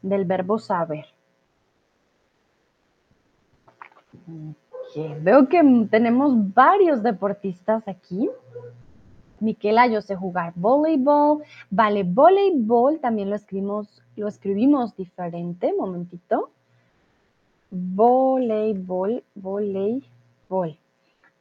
del 0.00 0.24
verbo 0.24 0.58
saber. 0.58 1.06
Veo 5.20 5.48
que 5.48 5.86
tenemos 5.90 6.32
varios 6.54 7.02
deportistas 7.02 7.86
aquí. 7.88 8.28
Miquela, 9.40 9.86
yo 9.86 10.02
sé 10.02 10.14
jugar 10.16 10.52
voleibol. 10.54 11.42
Vale, 11.70 12.04
voleibol 12.04 13.00
también 13.00 13.30
lo 13.30 13.36
escribimos, 13.36 14.02
lo 14.16 14.28
escribimos 14.28 14.94
diferente. 14.96 15.72
Momentito. 15.76 16.50
Voleibol, 17.74 19.24
voleibol. 19.34 20.78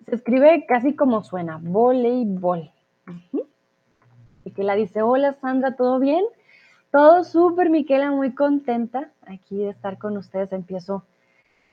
Se 0.05 0.15
escribe 0.15 0.65
casi 0.65 0.95
como 0.95 1.23
suena, 1.23 1.59
voleibol. 1.61 2.71
Miquela 4.45 4.75
dice, 4.75 5.01
hola 5.01 5.33
Sandra, 5.33 5.75
¿todo 5.75 6.00
bien? 6.00 6.23
Todo 6.89 7.25
súper, 7.25 7.69
Miquela, 7.69 8.11
muy 8.11 8.33
contenta 8.33 9.11
aquí 9.27 9.57
de 9.57 9.71
estar 9.71 9.97
con 9.97 10.15
ustedes. 10.15 10.53
Empiezo 10.53 11.03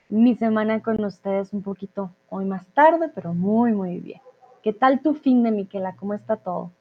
mi 0.09 0.35
semana 0.35 0.83
con 0.83 1.05
ustedes 1.05 1.53
un 1.53 1.63
poquito 1.63 2.11
hoy 2.29 2.45
más 2.45 2.67
tarde, 2.75 3.09
pero 3.15 3.35
muy, 3.35 3.73
muy 3.73 4.01
bien. 4.01 4.21
¿Qué 4.65 4.73
tal 4.73 5.03
tu 5.03 5.15
fin 5.15 5.45
de 5.45 5.53
Miquela? 5.53 5.95
¿Cómo 5.95 6.15
está 6.15 6.35
todo? 6.35 6.73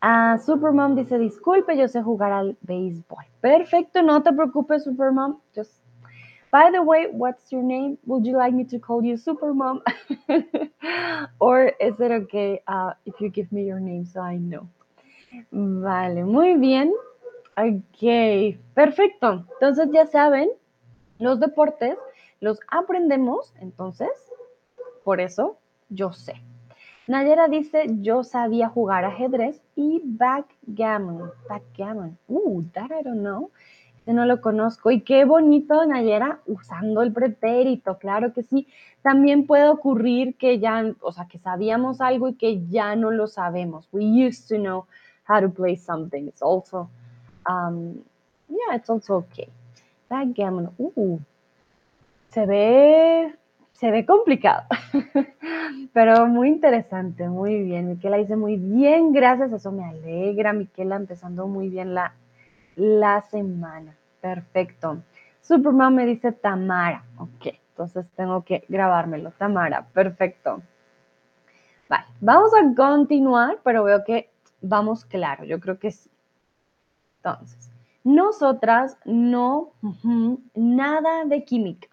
Ah, 0.00 0.38
Supermom 0.38 0.96
dice, 0.96 1.18
disculpe, 1.18 1.76
yo 1.76 1.88
sé 1.88 2.02
jugar 2.02 2.32
al 2.32 2.56
béisbol. 2.62 3.26
Perfecto, 3.42 4.00
no 4.00 4.22
te 4.22 4.32
preocupes, 4.32 4.84
Supermom. 4.84 5.36
Just, 5.54 5.74
by 6.50 6.70
the 6.70 6.82
way, 6.82 7.06
what's 7.10 7.52
your 7.52 7.62
name? 7.62 7.98
Would 8.06 8.26
you 8.26 8.36
like 8.36 8.54
me 8.54 8.64
to 8.64 8.78
call 8.78 9.04
you 9.04 9.14
Supermom? 9.14 9.80
Or 11.40 11.72
is 11.80 12.00
it 12.00 12.10
okay 12.10 12.62
uh, 12.66 12.92
if 13.06 13.20
you 13.20 13.28
give 13.28 13.50
me 13.52 13.64
your 13.64 13.80
name 13.80 14.04
so 14.04 14.20
I 14.20 14.36
know? 14.36 14.68
Vale, 15.52 16.24
muy 16.24 16.56
bien. 16.56 16.92
Ok, 17.56 18.58
perfecto. 18.74 19.44
Entonces 19.60 19.88
ya 19.92 20.06
saben, 20.06 20.50
los 21.18 21.38
deportes 21.38 21.96
los 22.40 22.58
aprendemos, 22.68 23.52
entonces, 23.60 24.08
por 25.04 25.20
eso 25.20 25.58
yo 25.90 26.12
sé. 26.12 26.34
Nayera 27.06 27.48
dice, 27.48 27.86
yo 28.00 28.22
sabía 28.22 28.68
jugar 28.68 29.04
ajedrez 29.04 29.60
y 29.74 30.00
backgammon. 30.04 31.30
Backgammon. 31.48 32.16
Uh, 32.28 32.62
that 32.72 32.90
I 32.92 33.02
don't 33.02 33.22
know. 33.22 33.50
No 34.12 34.24
lo 34.24 34.40
conozco. 34.40 34.90
Y 34.90 35.02
qué 35.02 35.24
bonito, 35.24 35.84
Nayera, 35.86 36.40
usando 36.46 37.02
el 37.02 37.12
pretérito. 37.12 37.98
Claro 37.98 38.32
que 38.32 38.42
sí. 38.42 38.66
También 39.02 39.46
puede 39.46 39.68
ocurrir 39.68 40.36
que 40.36 40.58
ya, 40.58 40.84
o 41.00 41.12
sea, 41.12 41.26
que 41.26 41.38
sabíamos 41.38 42.00
algo 42.00 42.28
y 42.28 42.34
que 42.34 42.66
ya 42.66 42.96
no 42.96 43.10
lo 43.10 43.28
sabemos. 43.28 43.88
We 43.92 44.04
used 44.26 44.48
to 44.48 44.56
know 44.56 44.86
how 45.28 45.40
to 45.40 45.48
play 45.48 45.76
something. 45.76 46.26
It's 46.26 46.42
also, 46.42 46.90
um, 47.48 48.02
yeah, 48.48 48.74
it's 48.74 48.90
also 48.90 49.16
okay. 49.16 49.48
Backgammon. 50.08 50.70
Uh, 50.76 51.18
se 52.30 52.46
ve, 52.46 53.34
se 53.72 53.90
ve 53.90 54.04
complicado, 54.04 54.64
pero 55.92 56.26
muy 56.26 56.48
interesante, 56.48 57.28
muy 57.28 57.62
bien. 57.62 57.88
Miquela 57.88 58.16
dice 58.16 58.36
muy 58.36 58.56
bien, 58.56 59.12
gracias, 59.12 59.52
eso 59.52 59.70
me 59.72 59.84
alegra. 59.84 60.52
Miquela 60.52 60.96
empezando 60.96 61.46
muy 61.46 61.68
bien 61.68 61.94
la, 61.94 62.14
la 62.76 63.22
semana. 63.22 63.96
Perfecto. 64.20 65.02
Superman 65.40 65.94
me 65.94 66.06
dice 66.06 66.32
Tamara. 66.32 67.04
Ok, 67.18 67.46
entonces 67.70 68.06
tengo 68.16 68.44
que 68.44 68.64
grabármelo. 68.68 69.30
Tamara, 69.32 69.86
perfecto. 69.86 70.62
Vale, 71.88 72.04
vamos 72.20 72.52
a 72.54 72.74
continuar, 72.74 73.58
pero 73.64 73.84
veo 73.84 74.04
que 74.04 74.30
vamos 74.60 75.04
claro, 75.04 75.44
yo 75.44 75.58
creo 75.58 75.78
que 75.78 75.90
sí. 75.90 76.10
Entonces, 77.16 77.70
nosotras 78.04 78.96
no, 79.04 79.72
nada 80.54 81.24
de 81.24 81.44
química 81.44 81.88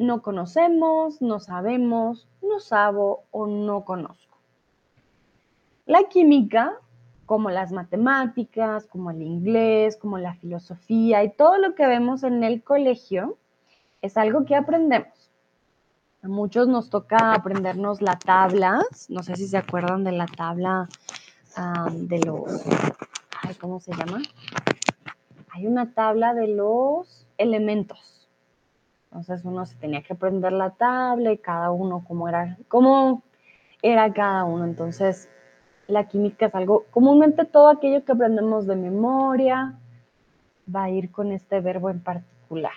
no 0.00 0.22
conocemos, 0.22 1.20
no 1.20 1.40
sabemos, 1.40 2.26
no 2.40 2.58
sabo 2.58 3.24
o 3.30 3.46
no 3.46 3.84
conozco. 3.84 4.38
La 5.84 6.04
química, 6.04 6.80
como 7.30 7.48
las 7.48 7.70
matemáticas, 7.70 8.88
como 8.88 9.12
el 9.12 9.22
inglés, 9.22 9.96
como 9.96 10.18
la 10.18 10.34
filosofía 10.34 11.22
y 11.22 11.30
todo 11.30 11.58
lo 11.58 11.76
que 11.76 11.86
vemos 11.86 12.24
en 12.24 12.42
el 12.42 12.64
colegio, 12.64 13.38
es 14.02 14.16
algo 14.16 14.44
que 14.44 14.56
aprendemos. 14.56 15.30
A 16.24 16.26
muchos 16.26 16.66
nos 16.66 16.90
toca 16.90 17.32
aprendernos 17.32 18.02
la 18.02 18.18
tabla, 18.18 18.82
no 19.08 19.22
sé 19.22 19.36
si 19.36 19.46
se 19.46 19.58
acuerdan 19.58 20.02
de 20.02 20.10
la 20.10 20.26
tabla 20.26 20.88
de 21.92 22.18
los, 22.18 22.64
¿cómo 23.60 23.78
se 23.78 23.92
llama? 23.92 24.22
Hay 25.50 25.68
una 25.68 25.94
tabla 25.94 26.34
de 26.34 26.48
los 26.48 27.28
elementos 27.38 28.28
entonces 29.04 29.44
uno 29.44 29.66
se 29.66 29.76
tenía 29.76 30.02
que 30.02 30.14
aprender 30.14 30.50
la 30.50 30.70
tabla 30.70 31.30
y 31.30 31.38
cada 31.38 31.70
uno 31.70 32.04
cómo 32.06 32.28
era, 32.28 32.58
cómo 32.66 33.22
era 33.82 34.12
cada 34.12 34.44
uno. 34.44 34.64
Entonces 34.64 35.28
la 35.90 36.08
química 36.08 36.46
es 36.46 36.54
algo, 36.54 36.86
comúnmente 36.90 37.44
todo 37.44 37.68
aquello 37.68 38.04
que 38.04 38.12
aprendemos 38.12 38.66
de 38.66 38.76
memoria 38.76 39.74
va 40.74 40.84
a 40.84 40.90
ir 40.90 41.10
con 41.10 41.32
este 41.32 41.60
verbo 41.60 41.90
en 41.90 42.00
particular. 42.00 42.72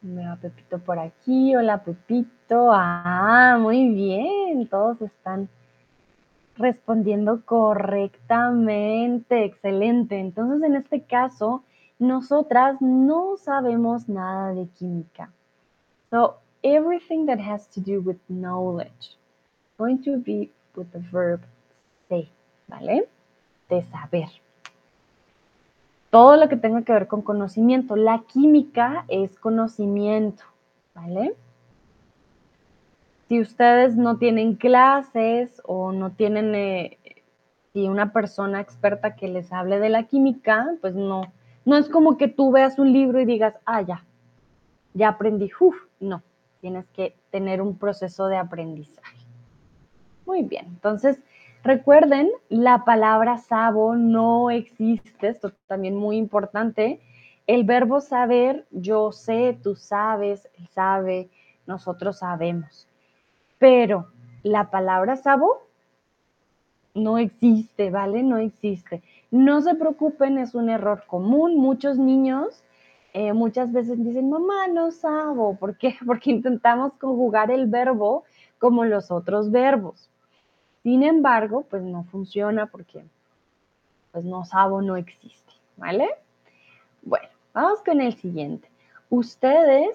Me 0.00 0.26
va 0.26 0.36
Pepito 0.36 0.78
por 0.78 0.98
aquí. 0.98 1.54
Hola 1.56 1.82
Pepito. 1.82 2.70
Ah, 2.72 3.58
muy 3.60 3.88
bien. 3.88 4.66
Todos 4.68 5.02
están 5.02 5.48
respondiendo 6.56 7.42
correctamente. 7.44 9.44
Excelente. 9.44 10.20
Entonces, 10.20 10.62
en 10.62 10.76
este 10.76 11.02
caso, 11.02 11.64
nosotras 11.98 12.80
no 12.80 13.36
sabemos 13.38 14.08
nada 14.08 14.54
de 14.54 14.68
química. 14.68 15.32
So 16.10 16.38
everything 16.62 17.26
that 17.26 17.38
has 17.38 17.66
to 17.68 17.80
do 17.80 18.00
with 18.00 18.18
knowledge 18.28 19.16
going 19.78 20.02
to 20.02 20.16
be 20.18 20.50
with 20.74 20.90
the 20.92 20.98
verb 20.98 21.40
say, 22.08 22.28
¿vale? 22.66 23.08
De 23.68 23.82
saber. 23.90 24.28
Todo 26.10 26.36
lo 26.36 26.48
que 26.48 26.56
tenga 26.56 26.82
que 26.82 26.92
ver 26.92 27.06
con 27.06 27.22
conocimiento. 27.22 27.94
La 27.96 28.20
química 28.20 29.04
es 29.08 29.38
conocimiento, 29.38 30.44
¿vale? 30.94 31.34
Si 33.28 33.40
ustedes 33.40 33.94
no 33.94 34.16
tienen 34.16 34.56
clases 34.56 35.60
o 35.66 35.92
no 35.92 36.12
tienen 36.12 36.54
eh, 36.54 36.98
una 37.74 38.12
persona 38.12 38.60
experta 38.60 39.14
que 39.14 39.28
les 39.28 39.52
hable 39.52 39.78
de 39.78 39.90
la 39.90 40.04
química, 40.04 40.74
pues 40.80 40.94
no, 40.94 41.30
no 41.64 41.76
es 41.76 41.88
como 41.88 42.16
que 42.16 42.28
tú 42.28 42.50
veas 42.50 42.78
un 42.78 42.92
libro 42.92 43.20
y 43.20 43.26
digas, 43.26 43.54
ah, 43.66 43.82
ya, 43.82 44.04
ya 44.94 45.10
aprendí, 45.10 45.50
uff, 45.60 45.76
no, 46.00 46.22
tienes 46.60 46.86
que 46.88 47.14
tener 47.30 47.62
un 47.62 47.76
proceso 47.76 48.28
de 48.28 48.36
aprendizaje. 48.36 49.18
Muy 50.26 50.42
bien, 50.42 50.66
entonces 50.66 51.18
recuerden, 51.62 52.30
la 52.48 52.84
palabra 52.84 53.38
sabo 53.38 53.94
no 53.94 54.50
existe, 54.50 55.28
esto 55.28 55.52
también 55.66 55.96
muy 55.96 56.16
importante. 56.16 57.00
El 57.46 57.64
verbo 57.64 58.00
saber, 58.00 58.66
yo 58.70 59.10
sé, 59.12 59.58
tú 59.62 59.74
sabes, 59.74 60.48
él 60.58 60.68
sabe, 60.68 61.30
nosotros 61.66 62.18
sabemos. 62.18 62.86
Pero 63.58 64.08
la 64.42 64.70
palabra 64.70 65.16
sabo 65.16 65.62
no 66.94 67.18
existe, 67.18 67.90
¿vale? 67.90 68.22
No 68.22 68.38
existe. 68.38 69.02
No 69.30 69.60
se 69.62 69.74
preocupen, 69.74 70.38
es 70.38 70.54
un 70.54 70.68
error 70.68 71.04
común. 71.06 71.56
Muchos 71.56 71.98
niños 71.98 72.62
eh, 73.12 73.32
muchas 73.32 73.72
veces 73.72 74.02
dicen, 74.02 74.30
mamá, 74.30 74.68
no 74.68 74.90
sabo. 74.90 75.56
¿Por 75.56 75.76
qué? 75.76 75.96
Porque 76.06 76.30
intentamos 76.30 76.92
conjugar 76.94 77.50
el 77.50 77.66
verbo 77.66 78.24
como 78.58 78.84
los 78.84 79.10
otros 79.10 79.50
verbos. 79.50 80.08
Sin 80.82 81.02
embargo, 81.02 81.64
pues 81.68 81.82
no 81.82 82.04
funciona 82.04 82.66
porque 82.66 83.04
pues 84.12 84.24
no 84.24 84.44
sabo 84.44 84.80
no 84.80 84.96
existe, 84.96 85.52
¿vale? 85.76 86.08
Bueno, 87.02 87.28
vamos 87.52 87.80
con 87.84 88.00
el 88.00 88.14
siguiente. 88.14 88.68
Ustedes, 89.10 89.90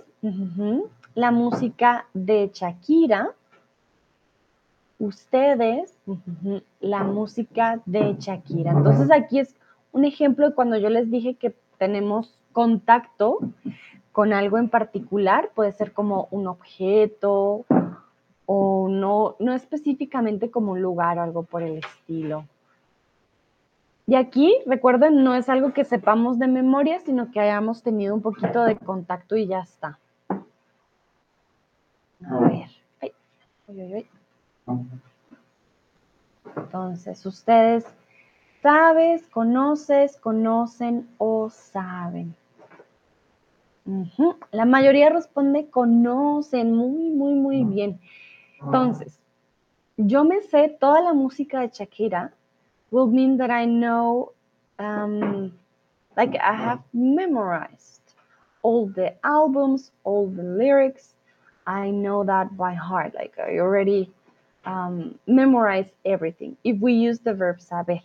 la 1.16 1.32
música 1.32 2.06
de 2.14 2.50
Shakira, 2.54 3.34
ustedes, 5.00 5.98
la 6.80 7.04
música 7.04 7.82
de 7.86 8.16
Shakira. 8.20 8.72
Entonces 8.72 9.10
aquí 9.12 9.40
es 9.40 9.56
un 9.92 10.06
ejemplo 10.06 10.50
de 10.50 10.56
cuando 10.56 10.78
yo 10.78 10.90
les 10.90 11.10
dije 11.10 11.36
que 11.36 11.56
tenemos 11.78 12.38
contacto 12.52 13.40
con 14.12 14.32
algo 14.32 14.58
en 14.58 14.70
particular, 14.70 15.52
puede 15.56 15.72
ser 15.72 15.92
como 15.92 16.28
un 16.32 16.48
objeto 16.48 17.66
o 18.46 18.88
no, 18.90 19.36
no 19.40 19.54
específicamente 19.54 20.52
como 20.52 20.74
un 20.74 20.82
lugar 20.82 21.18
o 21.18 21.24
algo 21.24 21.44
por 21.44 21.64
el 21.64 21.78
estilo. 21.78 22.46
Y 24.06 24.16
aquí, 24.16 24.56
recuerden, 24.66 25.24
no 25.24 25.34
es 25.34 25.48
algo 25.50 25.74
que 25.74 25.86
sepamos 25.86 26.38
de 26.38 26.48
memoria, 26.48 27.00
sino 27.00 27.32
que 27.32 27.40
hayamos 27.40 27.84
tenido 27.84 28.14
un 28.14 28.22
poquito 28.22 28.64
de 28.64 28.76
contacto 28.78 29.38
y 29.38 29.48
ya 29.48 29.62
está. 29.62 29.98
A 32.30 32.40
ver. 32.40 32.70
Entonces, 36.56 37.26
ustedes 37.26 37.86
sabes, 38.64 39.28
conoces, 39.28 40.18
conocen 40.18 41.08
o 41.18 41.50
saben. 41.50 42.34
La 44.52 44.66
mayoría 44.66 45.10
responde 45.10 45.70
conocen 45.70 46.74
muy, 46.74 47.10
muy, 47.10 47.34
muy 47.34 47.64
bien. 47.66 48.00
Entonces, 48.64 49.20
yo 49.98 50.24
me 50.24 50.42
sé 50.42 50.70
toda 50.80 51.02
la 51.02 51.14
música 51.14 51.60
de 51.60 51.68
Shakira 51.68 52.32
will 52.92 53.08
mean 53.08 53.38
that 53.38 53.52
I 53.52 53.66
know, 53.66 54.32
um, 54.80 55.52
like 56.16 56.38
I 56.38 56.54
have 56.54 56.80
memorized 56.94 58.16
all 58.62 58.88
the 58.88 59.14
albums, 59.26 59.92
all 60.06 60.28
the 60.28 60.44
lyrics. 60.44 61.16
I 61.68 61.90
know 61.90 62.24
that 62.24 62.56
by 62.56 62.74
heart. 62.74 63.14
Like 63.14 63.38
I 63.38 63.60
already 63.60 64.10
um, 64.66 65.20
memorized 65.28 65.92
everything. 66.06 66.56
If 66.64 66.80
we 66.80 66.94
use 66.94 67.20
the 67.20 67.34
verb 67.34 67.60
saber. 67.60 68.00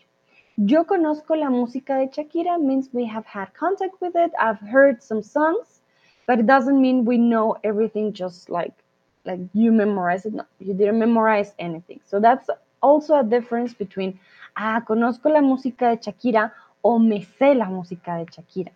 Yo 0.61 0.89
conozco 0.89 1.37
la 1.37 1.51
música 1.51 1.99
de 1.99 2.11
Shakira 2.11 2.59
means 2.59 2.91
we 2.93 3.07
have 3.07 3.25
had 3.25 3.55
contact 3.55 4.01
with 4.01 4.17
it. 4.17 4.33
I've 4.41 4.59
heard 4.59 5.01
some 5.05 5.23
songs, 5.23 5.83
but 6.27 6.41
it 6.41 6.47
doesn't 6.47 6.81
mean 6.81 7.05
we 7.05 7.17
know 7.17 7.57
everything 7.63 8.13
just 8.13 8.51
like 8.51 8.75
like 9.25 9.39
you 9.55 9.71
memorize 9.71 10.27
it. 10.27 10.35
No, 10.35 10.43
you 10.59 10.75
didn't 10.75 10.99
memorize 10.99 11.55
anything. 11.61 12.01
So 12.05 12.19
that's 12.19 12.51
also 12.83 13.21
a 13.21 13.23
difference 13.23 13.73
between 13.73 14.19
ah, 14.57 14.83
conozco 14.85 15.31
la 15.31 15.43
música 15.43 15.91
de 15.91 15.99
Shakira 15.99 16.51
o 16.83 16.99
me 16.99 17.25
sé 17.39 17.55
la 17.57 17.67
música 17.67 18.19
de 18.19 18.27
Shakira. 18.27 18.73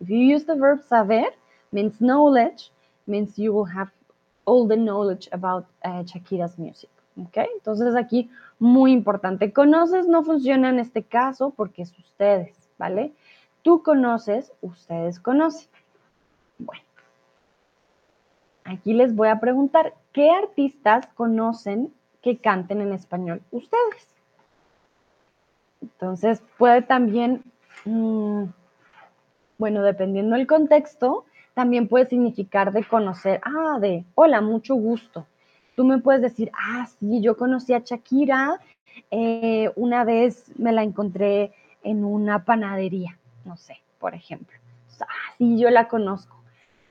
If 0.00 0.10
you 0.10 0.18
use 0.18 0.42
the 0.42 0.56
verb 0.56 0.80
saber, 0.88 1.30
means 1.70 2.00
knowledge, 2.00 2.72
means 3.06 3.38
you 3.38 3.52
will 3.52 3.66
have 3.66 3.92
all 4.44 4.66
the 4.66 4.76
knowledge 4.76 5.28
about 5.30 5.66
uh, 5.84 6.02
Shakira's 6.02 6.58
music. 6.58 6.90
¿Ok? 7.20 7.36
Entonces 7.54 7.94
aquí 7.96 8.30
muy 8.58 8.92
importante. 8.92 9.52
Conoces 9.52 10.06
no 10.08 10.22
funciona 10.22 10.70
en 10.70 10.78
este 10.78 11.02
caso 11.02 11.50
porque 11.50 11.82
es 11.82 11.96
ustedes, 11.98 12.54
¿vale? 12.78 13.12
Tú 13.62 13.82
conoces, 13.82 14.52
ustedes 14.60 15.20
conocen. 15.20 15.68
Bueno, 16.58 16.82
aquí 18.64 18.94
les 18.94 19.14
voy 19.14 19.28
a 19.28 19.40
preguntar, 19.40 19.94
¿qué 20.12 20.30
artistas 20.30 21.06
conocen 21.14 21.92
que 22.22 22.38
canten 22.38 22.80
en 22.80 22.92
español 22.92 23.42
ustedes? 23.50 24.08
Entonces 25.82 26.42
puede 26.58 26.82
también, 26.82 27.42
mm, 27.84 28.44
bueno, 29.58 29.82
dependiendo 29.82 30.36
del 30.36 30.46
contexto, 30.46 31.24
también 31.54 31.88
puede 31.88 32.06
significar 32.06 32.72
de 32.72 32.84
conocer, 32.84 33.40
ah, 33.44 33.78
de, 33.80 34.04
hola, 34.14 34.40
mucho 34.40 34.74
gusto 34.74 35.26
tú 35.80 35.86
me 35.86 35.96
puedes 35.96 36.20
decir, 36.20 36.50
ah, 36.52 36.86
sí, 36.98 37.22
yo 37.22 37.38
conocí 37.38 37.72
a 37.72 37.78
Shakira, 37.78 38.60
eh, 39.10 39.72
una 39.76 40.04
vez 40.04 40.52
me 40.58 40.72
la 40.72 40.82
encontré 40.82 41.54
en 41.82 42.04
una 42.04 42.44
panadería, 42.44 43.18
no 43.46 43.56
sé, 43.56 43.78
por 43.98 44.14
ejemplo. 44.14 44.58
ah, 45.00 45.06
sí, 45.38 45.58
yo 45.58 45.70
la 45.70 45.88
conozco. 45.88 46.36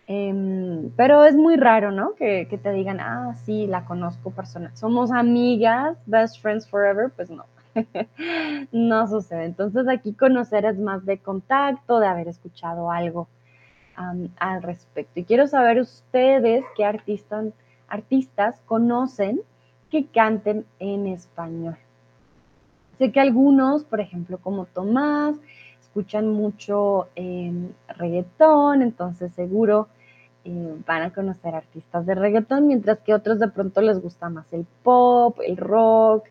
Em, 0.08 0.90
pero 0.96 1.24
es 1.24 1.36
muy 1.36 1.56
raro, 1.56 1.92
¿no? 1.92 2.16
Que, 2.16 2.48
que, 2.50 2.58
te 2.58 2.72
digan, 2.72 3.00
ah, 3.00 3.36
sí, 3.46 3.68
la 3.68 3.86
conozco 3.86 4.32
personal. 4.32 4.76
Somos 4.76 5.12
amigas, 5.12 5.96
best 6.08 6.42
friends 6.42 6.68
forever, 6.68 7.12
pues 7.16 7.30
no. 7.30 7.46
no 8.72 9.08
sucede. 9.08 9.46
Entonces 9.46 9.88
aquí 9.88 10.14
conocer 10.14 10.66
es 10.66 10.80
más 10.80 11.06
de 11.06 11.20
contacto, 11.20 12.00
de 12.00 12.08
haber 12.08 12.28
escuchado 12.28 12.90
algo 12.90 13.28
al 14.40 14.64
respecto. 14.64 15.20
Y 15.20 15.26
quiero 15.26 15.46
saber 15.46 15.80
ustedes 15.80 16.66
qué 16.76 16.86
artistas 16.86 17.54
artistas 17.90 18.62
conocen 18.66 19.42
que 19.90 20.06
canten 20.06 20.66
en 20.80 21.08
español. 21.08 21.78
Sé 22.98 23.12
que 23.12 23.20
algunos, 23.20 23.84
por 23.84 24.02
ejemplo, 24.02 24.38
como 24.38 24.66
Tomás, 24.66 25.36
escuchan 25.82 26.30
mucho 26.30 27.08
em, 27.16 27.70
reggaetón, 27.88 28.82
entonces 28.82 29.34
seguro 29.34 29.88
eh, 30.46 30.76
van 30.86 31.02
a 31.04 31.14
conocer 31.14 31.56
artistas 31.56 32.06
de 32.06 32.16
reggaetón, 32.16 32.68
mientras 32.68 33.00
que 33.00 33.14
otros 33.14 33.40
de 33.40 33.48
pronto 33.48 33.82
les 33.82 34.02
gusta 34.02 34.30
más 34.30 34.52
el 34.54 34.66
pop, 34.84 35.40
el 35.46 35.58
rock, 35.58 36.26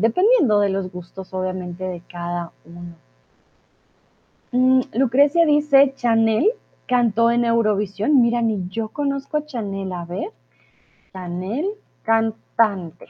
dependiendo 0.00 0.60
de 0.60 0.70
los 0.70 0.90
gustos 0.90 1.34
obviamente 1.34 1.84
de 1.84 2.00
cada 2.08 2.52
uno. 2.64 2.94
Mm, 4.52 4.80
Lucrecia 4.94 5.44
dice, 5.44 5.92
Chanel 5.94 6.50
cantó 6.86 7.30
en 7.30 7.44
Eurovisión. 7.44 8.20
Mira, 8.22 8.40
ni 8.40 8.66
yo 8.68 8.88
conozco 8.88 9.36
a 9.36 9.44
Chanel, 9.44 9.92
a 9.92 10.04
ver. 10.04 10.30
Chanel 11.18 11.66
cantante. 12.04 13.06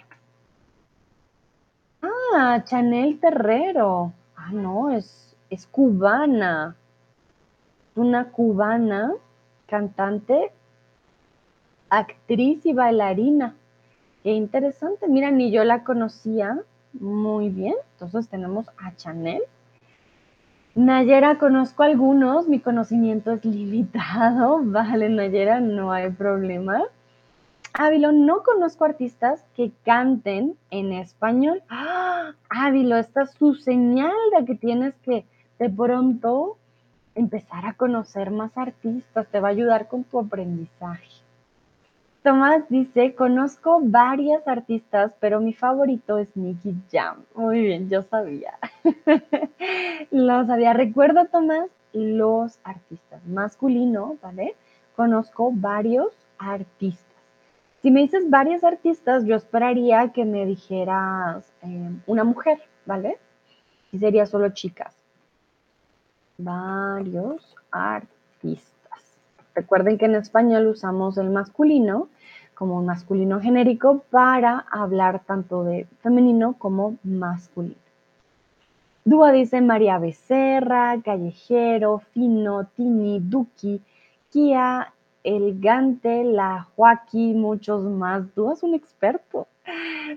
Ah, 2.00 2.62
Chanel 2.64 3.20
Terrero. 3.20 4.14
Ah, 4.34 4.50
no, 4.50 4.90
es, 4.90 5.36
es 5.50 5.66
cubana. 5.66 6.74
Una 7.94 8.30
cubana 8.30 9.12
cantante, 9.66 10.52
actriz 11.90 12.64
y 12.64 12.72
bailarina. 12.72 13.54
Qué 14.22 14.30
interesante. 14.30 15.06
Mira, 15.06 15.30
ni 15.30 15.50
yo 15.50 15.64
la 15.64 15.84
conocía 15.84 16.58
muy 16.94 17.50
bien. 17.50 17.74
Entonces 17.92 18.30
tenemos 18.30 18.68
a 18.78 18.96
Chanel. 18.96 19.42
Nayera, 20.74 21.38
conozco 21.38 21.82
algunos, 21.82 22.48
mi 22.48 22.58
conocimiento 22.60 23.32
es 23.32 23.44
limitado. 23.44 24.60
Vale, 24.64 25.10
Nayera, 25.10 25.60
no 25.60 25.92
hay 25.92 26.08
problema. 26.08 26.84
Ávilo, 27.72 28.12
no 28.12 28.42
conozco 28.42 28.84
artistas 28.84 29.44
que 29.54 29.72
canten 29.84 30.56
en 30.70 30.92
español. 30.92 31.62
¡Ah! 31.68 32.32
Ávilo, 32.48 32.96
esta 32.96 33.22
es 33.22 33.34
tu 33.34 33.54
señal 33.54 34.12
de 34.36 34.44
que 34.44 34.54
tienes 34.54 34.94
que 35.02 35.24
de 35.58 35.70
pronto 35.70 36.56
empezar 37.14 37.66
a 37.66 37.74
conocer 37.74 38.30
más 38.30 38.56
artistas, 38.56 39.26
te 39.28 39.40
va 39.40 39.48
a 39.48 39.50
ayudar 39.50 39.88
con 39.88 40.04
tu 40.04 40.20
aprendizaje. 40.20 41.08
Tomás 42.22 42.68
dice, 42.68 43.14
conozco 43.14 43.80
varias 43.82 44.46
artistas, 44.46 45.12
pero 45.20 45.40
mi 45.40 45.52
favorito 45.52 46.18
es 46.18 46.36
Nicky 46.36 46.74
Jam. 46.92 47.24
Muy 47.34 47.60
bien, 47.62 47.88
yo 47.88 48.02
sabía. 48.02 48.58
Lo 50.10 50.44
sabía. 50.46 50.72
Recuerdo, 50.72 51.26
Tomás, 51.26 51.70
los 51.92 52.58
artistas 52.64 53.24
masculino, 53.26 54.16
¿vale? 54.22 54.54
Conozco 54.94 55.50
varios 55.52 56.12
artistas. 56.38 57.07
Si 57.82 57.90
me 57.90 58.00
dices 58.00 58.28
varias 58.28 58.64
artistas, 58.64 59.24
yo 59.24 59.36
esperaría 59.36 60.12
que 60.12 60.24
me 60.24 60.46
dijeras 60.46 61.52
em, 61.62 62.00
una 62.06 62.24
mujer, 62.24 62.58
¿vale? 62.86 63.18
Y 63.92 63.98
sería 63.98 64.26
solo 64.26 64.50
chicas. 64.50 64.96
Varios 66.38 67.54
artistas. 67.70 69.18
Recuerden 69.54 69.96
que 69.96 70.06
en 70.06 70.16
español 70.16 70.66
usamos 70.66 71.18
el 71.18 71.30
masculino 71.30 72.08
como 72.54 72.82
masculino 72.82 73.40
genérico 73.40 74.02
para 74.10 74.66
hablar 74.72 75.22
tanto 75.24 75.62
de 75.62 75.86
femenino 76.02 76.54
como 76.58 76.96
masculino. 77.04 77.76
Dúa 79.04 79.30
dice 79.30 79.60
María 79.60 79.98
Becerra, 79.98 81.00
Callejero, 81.02 82.00
Fino, 82.12 82.64
Tini, 82.76 83.20
Duki, 83.20 83.80
Kia, 84.30 84.92
el 85.28 85.60
Gante, 85.60 86.24
la 86.24 86.66
Joaquín, 86.74 87.40
muchos 87.40 87.82
más. 87.82 88.24
Tú 88.34 88.46
eres 88.48 88.62
un 88.62 88.74
experto. 88.74 89.46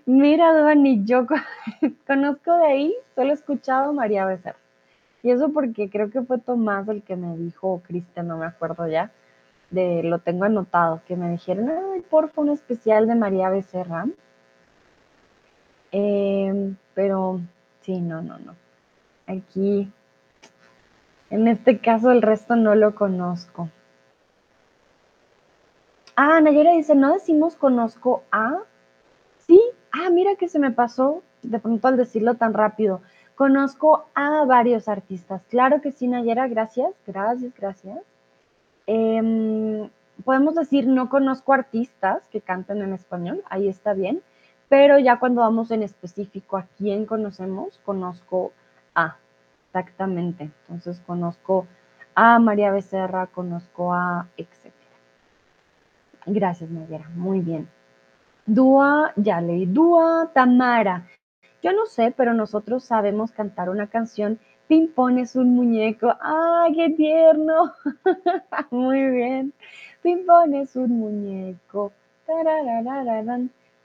Mira, 0.06 0.54
Dani, 0.54 1.04
yo 1.04 1.28
conozco 2.08 2.56
de 2.56 2.66
ahí, 2.66 2.96
solo 3.14 3.32
he 3.32 3.34
escuchado 3.34 3.92
María 3.92 4.26
Becerra. 4.26 4.58
Y 5.22 5.32
eso 5.32 5.50
porque 5.52 5.90
creo 5.90 6.10
que 6.10 6.22
fue 6.22 6.40
Tomás 6.40 6.88
el 6.88 7.04
que 7.04 7.18
me 7.18 7.36
dijo, 7.36 7.74
o 7.74 7.80
Cristian, 7.82 8.30
no 8.30 8.38
me 8.38 8.46
acuerdo 8.46 8.88
ya, 8.88 9.12
de 9.70 10.02
lo 10.02 10.20
tengo 10.20 10.46
anotado, 10.46 11.02
que 11.06 11.18
me 11.18 11.30
dijeron, 11.30 11.70
ay, 11.94 12.02
porfa, 12.10 12.40
un 12.40 12.50
especial 12.50 13.06
de 13.06 13.16
María 13.16 13.50
Becerra. 13.50 14.06
Em, 15.92 16.78
pero 16.94 17.42
sí, 17.82 18.00
no, 18.00 18.22
no, 18.22 18.40
no. 18.40 18.56
Aquí, 19.28 19.92
en 21.30 21.48
este 21.50 21.80
caso, 21.80 22.12
el 22.12 22.22
resto 22.22 22.56
no 22.56 22.76
lo 22.76 22.96
conozco. 22.96 23.70
Ah, 26.24 26.40
Nayera 26.40 26.74
dice, 26.74 26.94
no 26.94 27.14
decimos 27.14 27.56
conozco 27.56 28.22
a. 28.32 28.60
Sí, 29.48 29.60
ah, 29.92 30.12
mira 30.12 30.36
que 30.36 30.50
se 30.50 30.60
me 30.60 30.70
pasó 30.70 31.24
de 31.42 31.58
pronto 31.58 31.88
al 31.88 31.98
decirlo 31.98 32.36
tan 32.36 32.54
rápido. 32.54 33.02
Conozco 33.34 34.06
a 34.14 34.46
varios 34.46 34.88
artistas. 34.88 35.42
Claro 35.50 35.82
que 35.82 35.92
sí, 35.92 36.08
Nayera, 36.08 36.48
gracias, 36.48 36.94
gracias, 37.08 37.52
gracias. 37.58 37.98
Em, 38.86 39.90
podemos 40.24 40.54
decir 40.54 40.86
no 40.86 41.10
conozco 41.10 41.54
artistas 41.54 42.28
que 42.28 42.40
canten 42.40 42.84
en 42.84 42.94
español, 42.94 43.44
ahí 43.50 43.68
está 43.68 43.94
bien, 43.94 44.22
pero 44.70 45.00
ya 45.00 45.18
cuando 45.18 45.42
vamos 45.42 45.72
en 45.72 45.82
específico 45.82 46.56
a 46.56 46.68
quién 46.78 47.08
conocemos, 47.08 47.80
conozco 47.84 48.52
a, 48.94 49.18
exactamente. 49.66 50.52
Entonces 50.70 51.02
conozco 51.08 51.66
a 52.14 52.38
María 52.38 52.70
Becerra, 52.70 53.26
conozco 53.26 53.92
a, 53.92 54.28
etc. 54.38 54.61
Gracias, 56.26 56.70
Nayera, 56.70 57.10
muy 57.16 57.40
bien. 57.40 57.68
Dúa, 58.46 59.14
ya 59.16 59.42
leí, 59.42 59.66
Dúa 59.66 60.32
Tamara. 60.34 61.08
Yo 61.64 61.72
no 61.74 61.86
sé, 61.86 62.14
pero 62.16 62.34
nosotros 62.34 62.84
sabemos 62.84 63.32
cantar 63.32 63.70
una 63.70 63.88
canción. 63.88 64.40
Pimpón 64.68 65.20
es 65.20 65.36
un 65.36 65.56
muñeco. 65.56 66.16
¡Ay, 66.22 66.74
qué 66.74 66.90
tierno! 66.92 67.74
Muy 68.72 69.10
bien. 69.10 69.54
Pimpón 70.02 70.56
es 70.56 70.76
un 70.76 70.92
muñeco. 71.00 71.92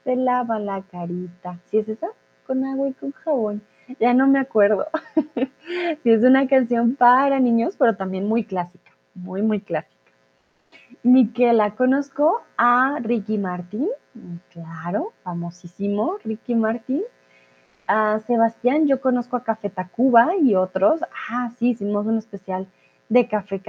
Se 0.03 0.15
lava 0.15 0.59
la 0.59 0.81
carita. 0.83 1.59
¿Sí 1.65 1.79
es 1.79 1.89
esa? 1.89 2.07
Con 2.45 2.65
agua 2.65 2.87
y 2.87 2.93
con 2.93 3.11
jabón. 3.11 3.61
Ya 3.99 4.13
no 4.13 4.27
me 4.27 4.39
acuerdo. 4.39 4.87
sí, 6.03 6.09
es 6.09 6.23
una 6.23 6.47
canción 6.47 6.95
para 6.95 7.39
niños, 7.39 7.75
pero 7.77 7.95
también 7.95 8.27
muy 8.27 8.43
clásica. 8.43 8.91
Muy, 9.13 9.41
muy 9.41 9.61
clásica. 9.61 9.96
Miquela, 11.03 11.75
conozco 11.75 12.41
a 12.57 12.99
Ricky 13.01 13.37
Martín. 13.37 13.89
Claro, 14.49 15.13
famosísimo 15.23 16.17
Ricky 16.23 16.55
Martín 16.55 17.03
a 17.87 18.19
Sebastián, 18.19 18.85
yo 18.85 18.99
conozco 18.99 19.37
a 19.37 19.43
Café 19.43 19.69
Tacuba 19.69 20.35
y 20.35 20.55
otros. 20.55 21.01
Ah, 21.29 21.51
sí, 21.57 21.69
hicimos 21.69 22.05
un 22.05 22.17
especial 22.17 22.67
de 23.09 23.27
Café, 23.27 23.61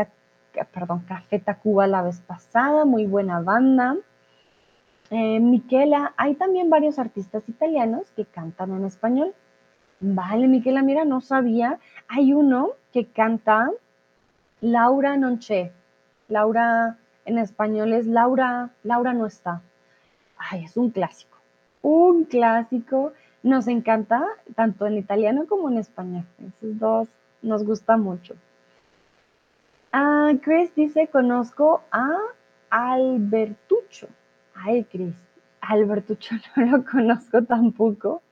perdón, 0.73 1.05
Tacuba 1.45 1.87
la 1.87 2.03
vez 2.03 2.21
pasada, 2.21 2.85
muy 2.85 3.07
buena 3.07 3.41
banda. 3.41 3.97
Eh, 5.11 5.41
Miquela, 5.41 6.13
hay 6.17 6.35
también 6.35 6.69
varios 6.69 6.99
artistas 6.99 7.49
italianos 7.49 8.11
que 8.15 8.25
cantan 8.25 8.73
en 8.73 8.85
español. 8.85 9.35
Vale, 10.01 10.49
Miquela, 10.49 10.83
mira, 10.83 11.05
no 11.05 11.21
sabía. 11.21 11.79
Hay 12.09 12.35
uno 12.35 12.71
que 12.93 13.07
canta 13.07 13.71
Laura 14.61 15.17
Nonché. 15.17 15.73
Laura 16.29 16.99
en 17.29 17.39
español 17.39 17.93
es 17.93 18.07
Laura, 18.07 18.71
Laura 18.83 19.13
no 19.13 19.27
está. 19.27 19.61
Ay, 20.39 20.65
es 20.65 20.77
un 20.79 20.91
clásico. 20.91 21.37
Un 21.83 22.25
clásico 22.25 23.13
nos 23.43 23.69
encanta, 23.69 24.25
tanto 24.57 24.87
en 24.87 24.97
italiano 24.97 25.47
como 25.47 25.69
en 25.69 25.77
español. 25.77 26.25
Esos 26.39 26.79
dos 26.79 27.09
nos 27.43 27.65
gusta 27.65 27.99
mucho. 27.99 28.35
Ah, 29.93 30.33
Chris 30.43 30.75
dice, 30.75 31.09
conozco 31.09 31.83
a 31.91 32.17
Albertucho. 32.71 34.09
Ay, 34.55 34.85
Chris, 34.85 35.15
Albertucho 35.61 36.35
no 36.57 36.79
lo 36.79 36.85
conozco 36.85 37.45
tampoco. 37.45 38.23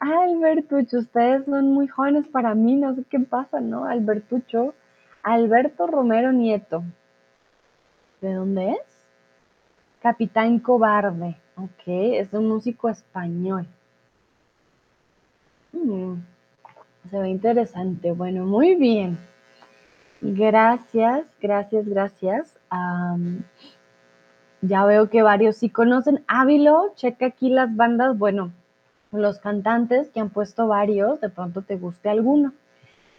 Albertucho, 0.00 0.98
ustedes 0.98 1.44
son 1.44 1.70
muy 1.70 1.86
jóvenes 1.86 2.26
para 2.26 2.56
mí, 2.56 2.74
no 2.74 2.94
sé 2.94 3.04
qué 3.08 3.20
pasa, 3.20 3.60
¿no? 3.60 3.84
Albertucho, 3.84 4.74
Alberto 5.22 5.86
Romero 5.86 6.32
Nieto. 6.32 6.82
¿De 8.24 8.32
dónde 8.32 8.70
es? 8.70 9.06
Capitán 10.00 10.58
Cobarde. 10.58 11.36
Ok, 11.56 11.82
es 11.86 12.32
un 12.32 12.48
músico 12.48 12.88
español. 12.88 13.66
Mm, 15.72 16.14
se 17.10 17.18
ve 17.18 17.28
interesante. 17.28 18.12
Bueno, 18.12 18.46
muy 18.46 18.76
bien. 18.76 19.18
Gracias, 20.22 21.26
gracias, 21.38 21.86
gracias. 21.86 22.56
ya 24.62 24.86
veo 24.86 25.10
que 25.10 25.22
varios 25.22 25.58
sí 25.58 25.68
conocen. 25.68 26.24
Ávilo, 26.26 26.94
checa 26.96 27.26
aquí 27.26 27.50
las 27.50 27.76
bandas. 27.76 28.16
Bueno, 28.16 28.52
los 29.12 29.38
cantantes 29.38 30.08
que 30.08 30.20
han 30.20 30.30
puesto 30.30 30.66
varios, 30.66 31.20
de 31.20 31.28
pronto 31.28 31.60
te 31.60 31.76
guste 31.76 32.08
alguno. 32.08 32.54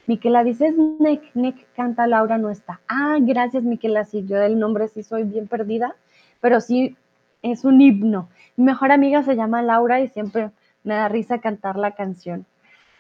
Miquela 0.07 0.43
dices 0.43 0.75
Nick, 0.99 1.33
Nick 1.33 1.67
canta, 1.75 2.07
Laura 2.07 2.37
no 2.37 2.49
está. 2.49 2.81
Ah, 2.87 3.17
gracias 3.19 3.63
Miquela, 3.63 4.05
sí, 4.05 4.25
yo 4.25 4.37
del 4.37 4.59
nombre 4.59 4.87
sí 4.87 5.03
soy 5.03 5.23
bien 5.23 5.47
perdida, 5.47 5.95
pero 6.41 6.61
sí 6.61 6.95
es 7.41 7.65
un 7.65 7.81
himno. 7.81 8.29
Mi 8.55 8.65
mejor 8.65 8.91
amiga 8.91 9.23
se 9.23 9.35
llama 9.35 9.61
Laura 9.61 10.01
y 10.01 10.07
siempre 10.07 10.51
me 10.83 10.95
da 10.95 11.07
risa 11.09 11.39
cantar 11.39 11.77
la 11.77 11.91
canción, 11.91 12.45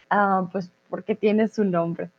ah, 0.09 0.47
pues 0.51 0.71
porque 0.89 1.15
tiene 1.15 1.47
su 1.47 1.63
nombre. 1.63 2.09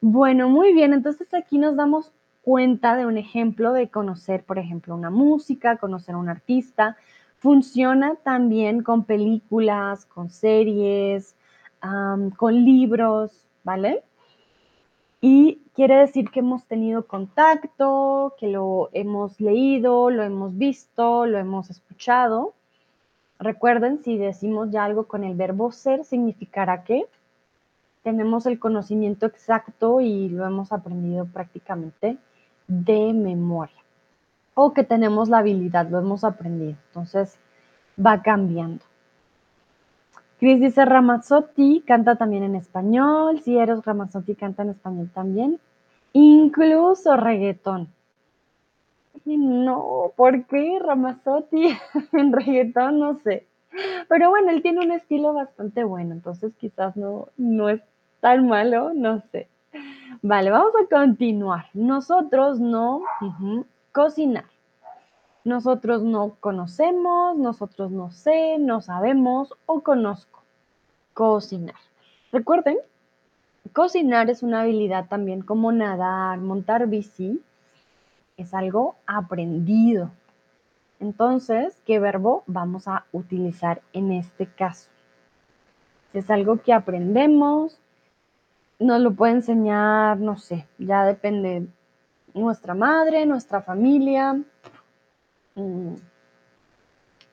Bueno, 0.00 0.48
muy 0.48 0.74
bien, 0.74 0.92
entonces 0.92 1.32
aquí 1.34 1.58
nos 1.58 1.76
damos 1.76 2.12
cuenta 2.42 2.96
de 2.96 3.06
un 3.06 3.16
ejemplo 3.16 3.72
de 3.72 3.88
conocer, 3.88 4.44
por 4.44 4.58
ejemplo, 4.58 4.94
una 4.94 5.10
música, 5.10 5.78
conocer 5.78 6.14
a 6.14 6.18
un 6.18 6.28
artista. 6.28 6.96
Funciona 7.38 8.16
también 8.16 8.82
con 8.82 9.04
películas, 9.04 10.04
con 10.06 10.30
series, 10.30 11.36
con 12.36 12.64
libros, 12.64 13.46
¿vale? 13.62 14.02
Y 15.26 15.62
quiere 15.74 15.96
decir 15.96 16.30
que 16.30 16.40
hemos 16.40 16.66
tenido 16.66 17.06
contacto, 17.06 18.34
que 18.38 18.48
lo 18.48 18.90
hemos 18.92 19.40
leído, 19.40 20.10
lo 20.10 20.22
hemos 20.22 20.58
visto, 20.58 21.24
lo 21.24 21.38
hemos 21.38 21.70
escuchado. 21.70 22.52
Recuerden, 23.38 24.02
si 24.04 24.18
decimos 24.18 24.70
ya 24.70 24.84
algo 24.84 25.04
con 25.04 25.24
el 25.24 25.34
verbo 25.34 25.72
ser, 25.72 26.04
significará 26.04 26.84
que 26.84 27.06
tenemos 28.02 28.44
el 28.44 28.58
conocimiento 28.58 29.24
exacto 29.24 30.02
y 30.02 30.28
lo 30.28 30.44
hemos 30.44 30.72
aprendido 30.72 31.24
prácticamente 31.24 32.18
de 32.68 33.14
memoria. 33.14 33.82
O 34.52 34.74
que 34.74 34.84
tenemos 34.84 35.30
la 35.30 35.38
habilidad, 35.38 35.88
lo 35.88 36.00
hemos 36.00 36.22
aprendido. 36.22 36.76
Entonces, 36.88 37.38
va 37.98 38.20
cambiando. 38.20 38.84
Chris 40.44 40.60
dice 40.60 40.84
Ramazzotti, 40.84 41.82
canta 41.86 42.16
también 42.16 42.42
en 42.42 42.54
español. 42.54 43.40
Si 43.40 43.56
eres 43.56 43.82
Ramazzotti, 43.82 44.34
canta 44.34 44.62
en 44.62 44.68
español 44.68 45.08
también. 45.14 45.58
Incluso 46.12 47.16
reggaetón. 47.16 47.88
No, 49.24 50.12
¿por 50.14 50.44
qué 50.44 50.78
Ramazotti 50.84 51.68
en 52.12 52.30
reggaetón? 52.30 52.98
No 53.00 53.18
sé. 53.20 53.46
Pero 54.10 54.28
bueno, 54.28 54.50
él 54.50 54.60
tiene 54.60 54.84
un 54.84 54.92
estilo 54.92 55.32
bastante 55.32 55.82
bueno, 55.82 56.12
entonces 56.12 56.52
quizás 56.58 56.94
no, 56.94 57.28
no 57.38 57.70
es 57.70 57.80
tan 58.20 58.46
malo, 58.46 58.92
no 58.92 59.22
sé. 59.32 59.48
Vale, 60.20 60.50
vamos 60.50 60.72
a 60.78 60.94
continuar. 60.94 61.70
Nosotros 61.72 62.60
no 62.60 63.00
cocinar. 63.92 64.44
Nosotros 65.44 66.02
no 66.02 66.36
conocemos, 66.38 67.34
nosotros 67.38 67.90
no 67.90 68.10
sé, 68.10 68.58
no 68.58 68.82
sabemos 68.82 69.54
o 69.64 69.80
conozco. 69.80 70.33
Cocinar. 71.14 71.76
Recuerden, 72.32 72.76
cocinar 73.72 74.28
es 74.28 74.42
una 74.42 74.62
habilidad 74.62 75.06
también 75.08 75.42
como 75.42 75.72
nadar, 75.72 76.38
montar 76.38 76.86
bici, 76.88 77.40
es 78.36 78.52
algo 78.52 78.96
aprendido. 79.06 80.10
Entonces, 81.00 81.80
¿qué 81.86 81.98
verbo 81.98 82.44
vamos 82.46 82.88
a 82.88 83.06
utilizar 83.12 83.80
en 83.92 84.12
este 84.12 84.46
caso? 84.46 84.90
es 86.14 86.30
algo 86.30 86.62
que 86.62 86.72
aprendemos, 86.72 87.76
nos 88.78 89.00
lo 89.00 89.12
puede 89.12 89.32
enseñar, 89.32 90.18
no 90.18 90.38
sé, 90.38 90.66
ya 90.78 91.04
depende 91.04 91.66
nuestra 92.32 92.74
madre, 92.74 93.26
nuestra 93.26 93.60
familia. 93.62 94.40
Mm, 95.56 95.94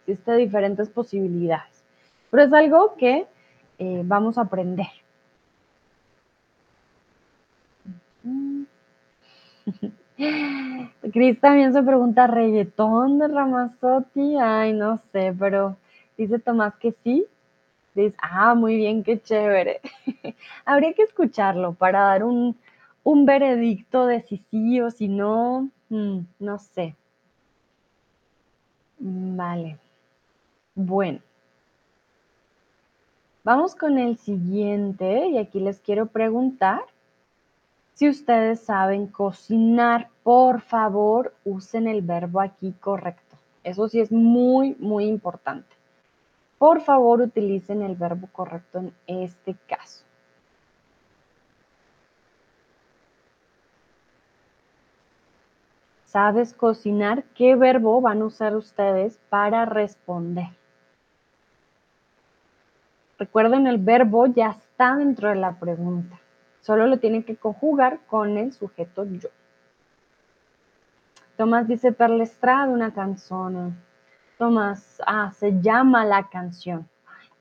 existen 0.02 0.38
diferentes 0.38 0.90
posibilidades, 0.90 1.84
pero 2.30 2.44
es 2.44 2.54
algo 2.54 2.96
que 2.96 3.28
eh, 3.82 4.04
vamos 4.06 4.38
a 4.38 4.42
aprender. 4.42 4.88
Cris 11.14 11.40
también 11.40 11.74
se 11.74 11.82
pregunta, 11.84 12.28
¿reggaetón 12.28 13.20
de 13.20 13.28
Ramazotti? 13.28 14.38
Ay, 14.38 14.74
no 14.74 15.00
sé, 15.12 15.36
pero 15.38 15.78
dice 16.18 16.40
Tomás 16.40 16.76
que 16.76 16.94
sí. 17.04 17.26
Dice, 17.96 18.16
ah, 18.22 18.56
muy 18.56 18.78
bien, 18.78 19.04
qué 19.04 19.22
chévere. 19.22 19.82
Habría 20.66 20.94
que 20.94 21.04
escucharlo 21.04 21.74
para 21.74 22.02
dar 22.02 22.24
un, 22.24 22.58
un 23.04 23.26
veredicto 23.26 24.06
de 24.06 24.22
si 24.22 24.38
sí 24.52 24.80
o 24.82 24.92
si 24.92 25.08
no. 25.08 25.70
Mm, 25.90 26.20
no 26.40 26.60
sé. 26.60 26.96
Mm, 29.02 29.36
vale. 29.38 29.78
Bueno. 30.76 31.22
Vamos 33.44 33.76
con 33.76 33.98
el 33.98 34.18
siguiente 34.18 35.26
y 35.26 35.40
aquí 35.40 35.60
les 35.60 35.80
quiero 35.80 36.06
preguntar 36.06 36.82
si 37.96 38.08
ustedes 38.08 38.60
saben 38.60 39.08
cocinar. 39.08 40.10
Por 40.22 40.62
favor, 40.62 41.34
usen 41.44 41.88
el 41.88 42.04
verbo 42.04 42.40
aquí 42.40 42.72
correcto. 42.80 43.36
Eso 43.64 43.88
sí 43.90 44.00
es 44.00 44.12
muy, 44.12 44.76
muy 44.78 45.06
importante. 45.06 45.76
Por 46.60 46.82
favor, 46.82 47.22
utilicen 47.22 47.82
el 47.82 47.96
verbo 47.96 48.30
correcto 48.32 48.78
en 48.78 48.94
este 49.08 49.56
caso. 49.68 50.04
¿Sabes 56.06 56.54
cocinar? 56.54 57.24
¿Qué 57.34 57.56
verbo 57.56 58.02
van 58.02 58.22
a 58.22 58.26
usar 58.26 58.56
ustedes 58.56 59.20
para 59.30 59.66
responder? 59.66 60.61
Recuerden, 63.22 63.68
el 63.68 63.78
verbo 63.78 64.26
ya 64.26 64.50
está 64.50 64.96
dentro 64.96 65.30
de 65.30 65.36
la 65.36 65.60
pregunta. 65.60 66.20
Solo 66.62 66.88
lo 66.88 66.98
tienen 66.98 67.22
que 67.22 67.36
conjugar 67.36 68.00
con 68.08 68.36
el 68.36 68.52
sujeto 68.52 69.06
yo. 69.06 69.30
Tomás 71.38 71.68
dice 71.68 71.92
per 71.92 72.10
una 72.10 72.92
canción. 72.96 73.78
Tomás, 74.40 75.00
ah, 75.06 75.32
se 75.38 75.62
llama 75.62 76.04
la 76.04 76.30
canción. 76.30 76.90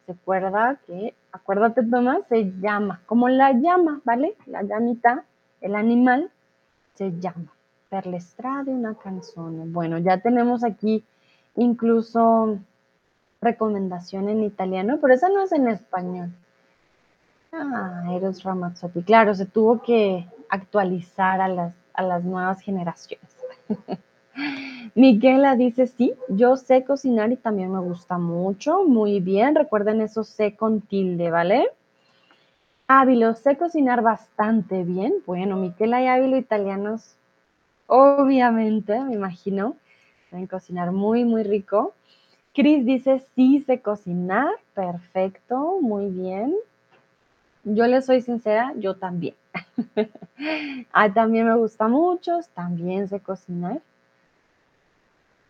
Se 0.04 0.12
acuerda 0.12 0.78
que, 0.86 1.14
acuérdate 1.32 1.82
Tomás, 1.82 2.28
se 2.28 2.52
llama, 2.60 3.00
como 3.06 3.30
la 3.30 3.52
llama, 3.52 4.02
¿vale? 4.04 4.36
La 4.44 4.62
llamita, 4.62 5.24
el 5.62 5.76
animal, 5.76 6.30
se 6.92 7.18
llama 7.18 7.54
per 7.88 8.06
una 8.66 8.96
canción. 8.96 9.72
Bueno, 9.72 9.96
ya 9.96 10.18
tenemos 10.18 10.62
aquí 10.62 11.06
incluso 11.56 12.58
recomendación 13.40 14.28
en 14.28 14.44
italiano, 14.44 14.98
pero 15.00 15.14
esa 15.14 15.28
no 15.28 15.42
es 15.42 15.52
en 15.52 15.68
español. 15.68 16.30
Ah, 17.52 18.04
Eros 18.12 18.42
Ramazzotti. 18.42 19.02
Claro, 19.02 19.34
se 19.34 19.46
tuvo 19.46 19.82
que 19.82 20.26
actualizar 20.48 21.40
a 21.40 21.48
las, 21.48 21.74
a 21.94 22.02
las 22.02 22.24
nuevas 22.24 22.60
generaciones. 22.60 23.36
Miguela 24.94 25.56
dice, 25.56 25.86
sí, 25.86 26.14
yo 26.28 26.56
sé 26.56 26.84
cocinar 26.84 27.32
y 27.32 27.36
también 27.36 27.72
me 27.72 27.80
gusta 27.80 28.18
mucho. 28.18 28.84
Muy 28.84 29.20
bien, 29.20 29.54
recuerden 29.54 30.00
eso 30.00 30.24
sé 30.24 30.56
con 30.56 30.80
tilde, 30.80 31.30
¿vale? 31.30 31.68
Ávilo, 32.88 33.34
sé 33.34 33.56
cocinar 33.56 34.02
bastante 34.02 34.84
bien. 34.84 35.14
Bueno, 35.26 35.56
Miquela 35.56 36.02
y 36.02 36.06
Ávilo 36.06 36.36
italianos 36.36 37.16
Obviamente, 37.92 39.00
me 39.00 39.14
imagino. 39.14 39.76
Saben 40.30 40.46
cocinar 40.46 40.92
muy, 40.92 41.24
muy 41.24 41.42
rico. 41.42 41.92
Cris 42.60 42.84
dice, 42.84 43.24
sí 43.34 43.64
sé 43.66 43.80
cocinar. 43.80 44.50
Perfecto, 44.74 45.78
muy 45.80 46.10
bien. 46.10 46.54
Yo 47.64 47.86
le 47.86 48.02
soy 48.02 48.20
sincera, 48.20 48.74
yo 48.76 48.96
también. 48.96 49.34
también 51.14 51.46
me 51.46 51.56
gusta 51.56 51.88
mucho, 51.88 52.40
también 52.52 53.08
sé 53.08 53.20
cocinar. 53.20 53.80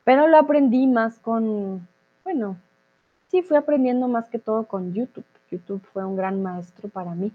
Pero 0.05 0.29
lo 0.29 0.37
aprendí 0.39 0.87
más 0.87 1.19
con, 1.19 1.89
bueno, 2.23 2.57
sí, 3.27 3.43
fui 3.43 3.57
aprendiendo 3.57 4.07
más 4.07 4.29
que 4.29 4.39
todo 4.39 4.69
con 4.69 4.95
YouTube. 4.95 5.25
YouTube 5.51 5.83
fue 5.93 6.05
un 6.05 6.15
gran 6.15 6.41
maestro 6.41 6.89
para 6.89 7.17
mí. 7.17 7.33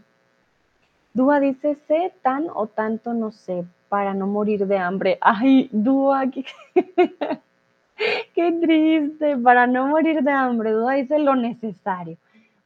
Dúa 1.14 1.42
dice, 1.42 1.76
sé 1.86 2.14
tan 2.22 2.48
o 2.54 2.68
tanto 2.68 3.14
no 3.14 3.34
sé, 3.34 3.66
para 3.90 4.14
no 4.14 4.26
morir 4.26 4.68
de 4.68 4.78
hambre. 4.78 5.18
Ay, 5.20 5.68
Dúa, 5.74 6.24
qué, 8.36 8.52
triste, 8.62 9.38
para 9.38 9.68
no 9.68 9.88
morir 9.88 10.22
de 10.24 10.32
hambre. 10.32 10.72
Dúa 10.72 10.94
dice 10.94 11.20
lo 11.20 11.36
necesario. 11.36 12.18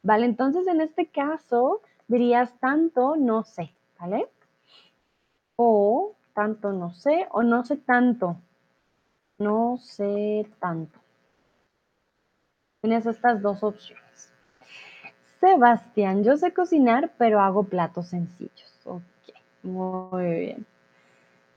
Vale, 0.02 0.26
entonces 0.26 0.66
en 0.66 0.80
este 0.80 1.06
caso 1.06 1.80
dirías 2.08 2.52
tanto 2.58 3.16
no 3.16 3.44
sé, 3.44 3.70
¿vale? 3.98 4.26
O 5.56 6.14
tanto 6.34 6.72
no 6.72 6.92
sé 6.92 7.26
o 7.30 7.42
no 7.42 7.64
sé 7.64 7.76
tanto. 7.76 8.36
No 9.38 9.78
sé 9.78 10.46
tanto. 10.58 10.98
Tienes 12.82 13.06
estas 13.06 13.42
dos 13.42 13.62
opciones. 13.62 14.32
Sebastián, 15.38 16.22
yo 16.24 16.36
sé 16.36 16.52
cocinar, 16.52 17.12
pero 17.16 17.40
hago 17.40 17.64
platos 17.64 18.08
sencillos. 18.08 18.78
Ok, 18.84 19.02
muy 19.62 20.24
bien. 20.24 20.66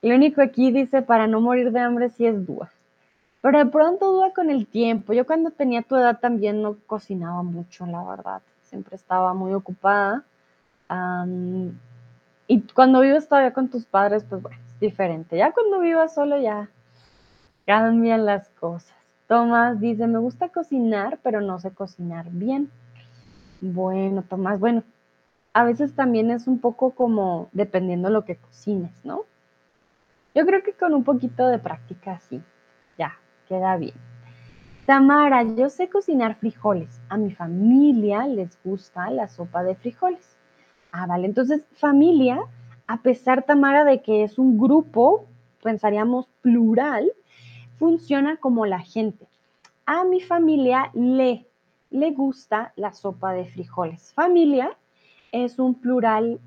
Lo 0.00 0.14
único 0.14 0.42
aquí 0.42 0.70
dice, 0.70 1.02
para 1.02 1.26
no 1.26 1.40
morir 1.40 1.72
de 1.72 1.80
hambre, 1.80 2.10
sí 2.10 2.26
es 2.26 2.46
dúa. 2.46 2.70
Pero 3.44 3.58
de 3.58 3.66
pronto 3.66 4.10
dúa 4.10 4.32
con 4.32 4.48
el 4.48 4.66
tiempo. 4.66 5.12
Yo 5.12 5.26
cuando 5.26 5.50
tenía 5.50 5.82
tu 5.82 5.96
edad 5.96 6.18
también 6.18 6.62
no 6.62 6.78
cocinaba 6.86 7.42
mucho, 7.42 7.84
la 7.84 8.02
verdad. 8.02 8.40
Siempre 8.62 8.96
estaba 8.96 9.34
muy 9.34 9.52
ocupada. 9.52 10.24
y 12.46 12.60
cuando 12.74 13.00
vives 13.00 13.28
todavía 13.28 13.52
con 13.52 13.68
tus 13.68 13.84
padres, 13.84 14.24
pues 14.24 14.40
bueno, 14.40 14.56
es 14.72 14.80
diferente. 14.80 15.36
Ya 15.36 15.52
cuando 15.52 15.78
vivas 15.80 16.14
solo 16.14 16.38
ya 16.40 16.70
cambian 17.66 18.24
las 18.24 18.48
cosas. 18.48 18.96
Tomás 19.28 19.78
dice, 19.78 20.06
me 20.06 20.20
gusta 20.20 20.48
cocinar, 20.48 21.18
pero 21.22 21.42
no 21.42 21.58
sé 21.58 21.70
cocinar 21.70 22.24
bien. 22.30 22.70
Bueno, 23.60 24.22
Tomás, 24.22 24.58
bueno, 24.58 24.84
a 25.52 25.64
veces 25.64 25.94
también 25.94 26.30
es 26.30 26.46
un 26.46 26.60
poco 26.60 26.92
como 26.92 27.50
dependiendo 27.52 28.08
lo 28.08 28.24
que 28.24 28.36
cocines, 28.36 29.04
¿no? 29.04 29.24
Yo 30.34 30.46
creo 30.46 30.62
que 30.62 30.72
con 30.72 30.94
un 30.94 31.04
poquito 31.04 31.46
de 31.46 31.58
práctica 31.58 32.18
sí, 32.20 32.42
ya, 32.96 33.18
queda 33.48 33.76
bien. 33.76 33.94
Tamara, 34.86 35.42
yo 35.42 35.70
sé 35.70 35.88
cocinar 35.88 36.36
frijoles. 36.36 37.00
A 37.08 37.16
mi 37.16 37.32
familia 37.32 38.26
les 38.26 38.58
gusta 38.62 39.10
la 39.10 39.28
sopa 39.28 39.62
de 39.62 39.74
frijoles. 39.74 40.36
Ah, 40.92 41.06
vale. 41.06 41.26
Entonces, 41.26 41.64
familia, 41.74 42.40
a 42.86 42.98
pesar, 42.98 43.44
Tamara, 43.44 43.84
de 43.84 44.02
que 44.02 44.24
es 44.24 44.38
un 44.38 44.58
grupo, 44.58 45.26
pensaríamos 45.62 46.28
plural, 46.42 47.10
funciona 47.78 48.36
como 48.36 48.66
la 48.66 48.80
gente. 48.80 49.26
A 49.86 50.04
mi 50.04 50.20
familia 50.20 50.90
le 50.92 51.46
le 51.94 52.10
gusta 52.10 52.72
la 52.74 52.92
sopa 52.92 53.32
de 53.32 53.46
frijoles. 53.46 54.12
Familia 54.14 54.76
es 55.30 55.60
un 55.60 55.76
plural 55.76 56.40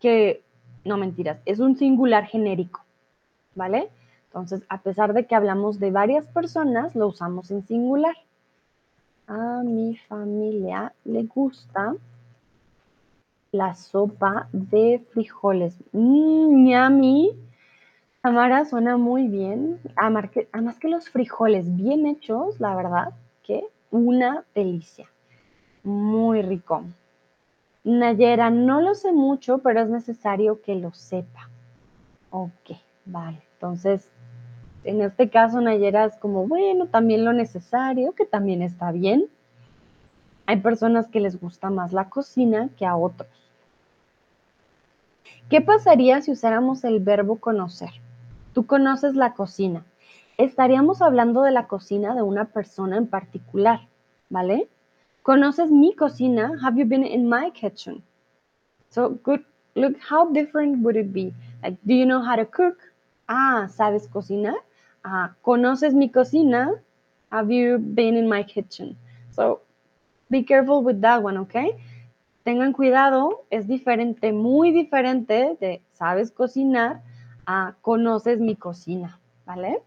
que, 0.00 0.42
no 0.84 0.96
mentiras, 0.96 1.38
es 1.46 1.60
un 1.60 1.76
singular 1.76 2.26
genérico, 2.26 2.84
¿vale? 3.54 3.90
Entonces, 4.30 4.62
a 4.68 4.80
pesar 4.80 5.12
de 5.12 5.26
que 5.26 5.34
hablamos 5.34 5.80
de 5.80 5.90
varias 5.90 6.26
personas, 6.26 6.94
lo 6.94 7.08
usamos 7.08 7.50
en 7.50 7.66
singular. 7.66 8.14
A 9.26 9.62
mi 9.64 9.96
familia 9.96 10.92
le 11.04 11.24
gusta 11.24 11.94
la 13.50 13.74
sopa 13.74 14.48
de 14.52 15.04
frijoles. 15.12 15.76
A 15.92 16.90
mí, 16.90 17.30
Tamara, 18.22 18.64
suena 18.64 18.96
muy 18.96 19.26
bien. 19.26 19.80
Además 19.96 20.78
que 20.78 20.88
los 20.88 21.08
frijoles 21.10 21.76
bien 21.76 22.06
hechos, 22.06 22.60
la 22.60 22.76
verdad, 22.76 23.12
una 23.90 24.44
delicia. 24.54 25.08
Muy 25.82 26.42
rico. 26.42 26.84
Nayera, 27.82 28.50
no 28.50 28.80
lo 28.80 28.94
sé 28.94 29.12
mucho, 29.12 29.58
pero 29.58 29.80
es 29.80 29.88
necesario 29.88 30.60
que 30.62 30.74
lo 30.74 30.92
sepa. 30.92 31.48
Ok, 32.30 32.76
vale. 33.06 33.42
Entonces, 33.54 34.08
en 34.84 35.02
este 35.02 35.30
caso, 35.30 35.60
Nayera 35.60 36.06
es 36.06 36.16
como, 36.16 36.46
bueno, 36.46 36.86
también 36.86 37.24
lo 37.24 37.32
necesario, 37.32 38.12
que 38.12 38.24
también 38.24 38.62
está 38.62 38.92
bien. 38.92 39.26
Hay 40.46 40.56
personas 40.60 41.08
que 41.08 41.20
les 41.20 41.40
gusta 41.40 41.70
más 41.70 41.92
la 41.92 42.08
cocina 42.08 42.70
que 42.76 42.86
a 42.86 42.96
otros. 42.96 43.28
¿Qué 45.48 45.60
pasaría 45.60 46.20
si 46.22 46.32
usáramos 46.32 46.84
el 46.84 47.00
verbo 47.00 47.36
conocer? 47.36 47.90
Tú 48.52 48.66
conoces 48.66 49.14
la 49.14 49.34
cocina 49.34 49.84
estaríamos 50.44 51.02
hablando 51.02 51.42
de 51.42 51.50
la 51.50 51.66
cocina 51.66 52.14
de 52.14 52.22
una 52.22 52.46
persona 52.46 52.96
en 52.96 53.06
particular, 53.06 53.80
¿vale? 54.30 54.68
¿Conoces 55.22 55.70
mi 55.70 55.94
cocina? 55.94 56.52
Have 56.62 56.78
you 56.78 56.86
been 56.86 57.04
in 57.04 57.28
my 57.28 57.50
kitchen? 57.50 58.02
So, 58.88 59.18
good, 59.22 59.40
look, 59.74 59.96
how 59.98 60.32
different 60.32 60.82
would 60.82 60.96
it 60.96 61.12
be? 61.12 61.34
Like, 61.62 61.78
do 61.84 61.94
you 61.94 62.06
know 62.06 62.22
how 62.22 62.36
to 62.36 62.46
cook? 62.46 62.78
Ah, 63.28 63.68
¿sabes 63.68 64.08
cocinar? 64.08 64.56
¿Conoces 65.42 65.94
mi 65.94 66.10
cocina? 66.10 66.74
Have 67.30 67.52
you 67.52 67.78
been 67.78 68.16
in 68.16 68.28
my 68.28 68.42
kitchen? 68.42 68.96
So, 69.30 69.60
be 70.28 70.44
careful 70.44 70.82
with 70.82 71.00
that 71.00 71.22
one, 71.22 71.38
okay? 71.38 71.76
Tengan 72.44 72.72
cuidado, 72.72 73.44
es 73.50 73.66
diferente, 73.66 74.32
muy 74.32 74.72
diferente 74.72 75.56
de 75.60 75.82
sabes 75.92 76.30
cocinar 76.30 77.02
a 77.46 77.74
conoces 77.82 78.40
mi 78.40 78.56
cocina, 78.56 79.20
¿vale? 79.44 79.82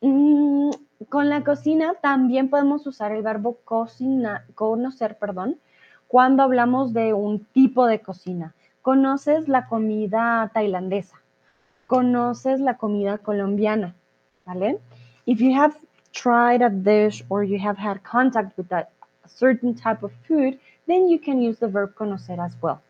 Mm, 0.00 0.70
con 1.08 1.28
la 1.28 1.44
cocina 1.44 1.94
también 2.00 2.50
podemos 2.50 2.86
usar 2.86 3.12
el 3.12 3.22
verbo 3.22 3.58
cocina, 3.64 4.44
conocer, 4.54 5.18
perdón, 5.18 5.58
cuando 6.08 6.42
hablamos 6.42 6.92
de 6.92 7.12
un 7.12 7.44
tipo 7.44 7.86
de 7.86 8.00
cocina. 8.00 8.54
Conoces 8.82 9.48
la 9.48 9.66
comida 9.66 10.50
tailandesa, 10.52 11.20
conoces 11.86 12.60
la 12.60 12.76
comida 12.76 13.18
colombiana, 13.18 13.94
¿vale? 14.46 14.78
If 15.26 15.40
you 15.40 15.54
have 15.54 15.76
tried 16.12 16.62
a 16.62 16.70
dish 16.70 17.24
or 17.28 17.44
you 17.44 17.58
have 17.58 17.78
had 17.78 18.02
contact 18.02 18.56
with 18.56 18.70
a 18.72 18.86
certain 19.26 19.74
type 19.74 20.02
of 20.02 20.12
food, 20.26 20.58
then 20.86 21.08
you 21.08 21.18
can 21.18 21.40
use 21.40 21.58
the 21.58 21.68
verb 21.68 21.94
conocer 21.94 22.38
as 22.40 22.56
well. 22.60 22.80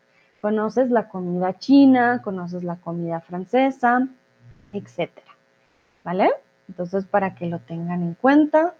Conoces 0.41 0.91
la 0.91 1.07
comida 1.09 1.57
china, 1.57 2.21
conoces 2.23 2.63
la 2.63 2.75
comida 2.75 3.21
francesa, 3.21 4.07
etcétera. 4.73 5.25
¿Vale? 6.03 6.29
Entonces, 6.67 7.05
para 7.05 7.33
que 7.35 7.47
lo 7.47 7.59
tengan 7.59 8.03
en 8.03 8.13
cuenta. 8.15 8.75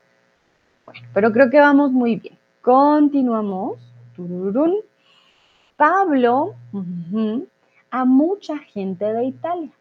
Bueno, 0.86 1.08
pero 1.14 1.32
creo 1.32 1.50
que 1.50 1.60
vamos 1.60 1.92
muy 1.92 2.18
bien. 2.18 2.38
Continuamos. 2.62 3.80
Pablo, 5.76 6.56
a 7.92 8.06
mucha 8.06 8.58
gente 8.60 9.06
de 9.06 9.26
Italia. 9.26 9.72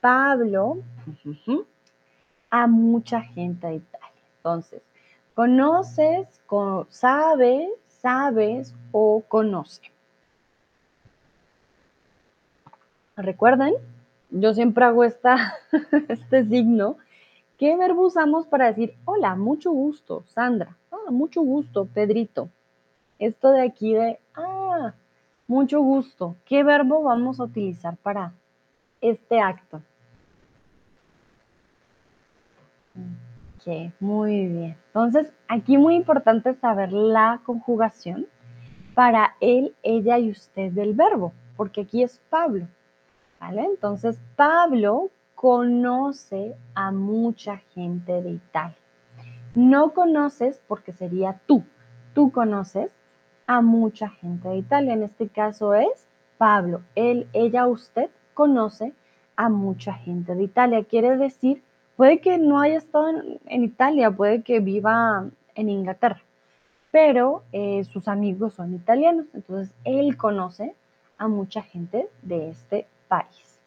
Pablo, 0.00 0.78
a 2.52 2.66
mucha 2.66 3.22
gente 3.22 3.66
de 3.66 3.76
Italia. 3.76 4.22
Entonces, 4.36 4.82
conoces, 5.34 6.28
sabes, 6.90 7.70
sabes 7.88 8.74
o 8.92 9.24
conoce. 9.26 9.90
¿Recuerden? 13.16 13.74
Yo 14.30 14.52
siempre 14.52 14.84
hago 14.84 15.02
este 16.08 16.44
signo. 16.44 16.98
¿Qué 17.56 17.74
verbo 17.76 18.06
usamos 18.06 18.46
para 18.46 18.66
decir 18.66 18.94
hola, 19.06 19.34
mucho 19.34 19.72
gusto, 19.72 20.22
Sandra? 20.26 20.76
Ah, 20.90 21.10
mucho 21.10 21.40
gusto, 21.40 21.86
Pedrito. 21.86 22.50
Esto 23.18 23.50
de 23.50 23.62
aquí 23.62 23.94
de, 23.94 24.18
ah, 24.34 24.92
mucho 25.46 25.80
gusto. 25.80 26.36
¿Qué 26.44 26.64
verbo 26.64 27.02
vamos 27.02 27.40
a 27.40 27.44
utilizar 27.44 27.96
para 27.96 28.34
este 29.00 29.40
acto? 29.40 29.80
Ok, 32.94 33.92
muy 34.00 34.46
bien. 34.46 34.76
Entonces, 34.88 35.32
aquí 35.48 35.78
muy 35.78 35.94
importante 35.94 36.54
saber 36.54 36.92
la 36.92 37.40
conjugación 37.44 38.26
para 38.94 39.36
él, 39.40 39.74
ella 39.82 40.18
y 40.18 40.30
usted 40.30 40.72
del 40.72 40.94
verbo, 40.94 41.32
porque 41.56 41.82
aquí 41.82 42.02
es 42.02 42.20
Pablo. 42.28 42.66
Entonces, 43.50 44.20
Pablo 44.36 45.10
conoce 45.34 46.54
a 46.74 46.92
mucha 46.92 47.58
gente 47.74 48.22
de 48.22 48.30
Italia. 48.30 48.76
No 49.54 49.92
conoces 49.92 50.60
porque 50.68 50.92
sería 50.92 51.40
tú. 51.46 51.64
Tú 52.14 52.30
conoces 52.30 52.92
a 53.46 53.60
mucha 53.60 54.08
gente 54.08 54.48
de 54.48 54.58
Italia. 54.58 54.94
En 54.94 55.02
este 55.02 55.28
caso 55.28 55.74
es 55.74 56.06
Pablo. 56.38 56.82
Él, 56.94 57.28
ella, 57.32 57.66
usted 57.66 58.10
conoce 58.34 58.92
a 59.36 59.48
mucha 59.48 59.94
gente 59.94 60.34
de 60.34 60.44
Italia. 60.44 60.84
Quiere 60.84 61.16
decir, 61.16 61.62
puede 61.96 62.20
que 62.20 62.38
no 62.38 62.60
haya 62.60 62.78
estado 62.78 63.08
en, 63.46 63.64
Italia, 63.64 64.10
puede 64.10 64.42
que 64.42 64.60
viva 64.60 65.28
en 65.54 65.68
Inglaterra, 65.68 66.20
pero 66.90 67.42
eh, 67.52 67.84
sus 67.84 68.08
amigos 68.08 68.54
son 68.54 68.74
italianos. 68.74 69.26
Entonces, 69.34 69.74
él 69.84 70.16
conoce 70.16 70.74
a 71.18 71.28
mucha 71.28 71.62
gente 71.62 72.08
de 72.22 72.50
este 72.50 72.86
país. 73.08 73.60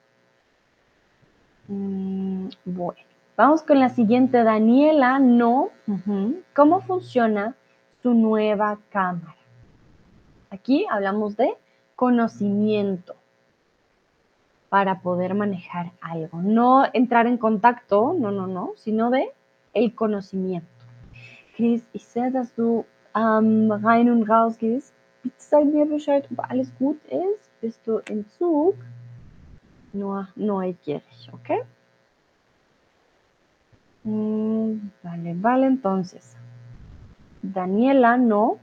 Mm, 1.68 2.50
bueno, 2.66 3.02
vamos 3.38 3.64
con 3.64 3.80
la 3.80 3.90
siguiente. 3.90 4.44
Daniela, 4.44 5.20
no. 5.20 5.70
¿Cómo 6.56 6.82
funciona 6.82 7.56
su 8.04 8.14
nueva 8.14 8.80
cámara? 8.90 9.36
Aquí 10.52 10.86
hablamos 10.90 11.36
de 11.38 11.56
conocimiento 11.96 13.16
para 14.70 14.99
poder 15.01 15.34
manejar 15.34 15.91
algo. 16.01 16.41
No 16.41 16.86
entrar 16.93 17.28
en 17.28 17.38
contacto, 17.38 18.16
no, 18.18 18.32
no, 18.32 18.47
no, 18.47 18.74
sino 18.76 19.09
de 19.09 19.32
el 19.74 19.93
conocimiento. 19.93 20.68
Chris, 21.55 21.88
ich 21.93 22.05
sehe, 22.05 22.32
dass 22.32 22.53
du 22.55 22.86
ähm, 23.16 23.72
rein 23.72 24.09
und 24.09 24.30
raus 24.30 24.57
gehst. 24.57 24.93
Bitte 25.24 25.36
sag 25.38 25.66
mir 25.66 25.86
Bescheid, 25.86 26.28
ob 26.32 26.39
alles 26.49 26.72
gut 26.78 26.99
ist. 27.05 27.49
Bist 27.61 27.80
du 27.88 27.99
im 28.09 28.28
Zug? 28.30 28.76
no, 29.95 30.28
neugierig, 30.36 31.30
¿ok? 31.32 31.66
Mm, 34.03 34.91
vale, 35.01 35.34
vale, 35.36 35.66
entonces. 35.68 36.36
Daniela, 37.41 38.18
no. 38.18 38.57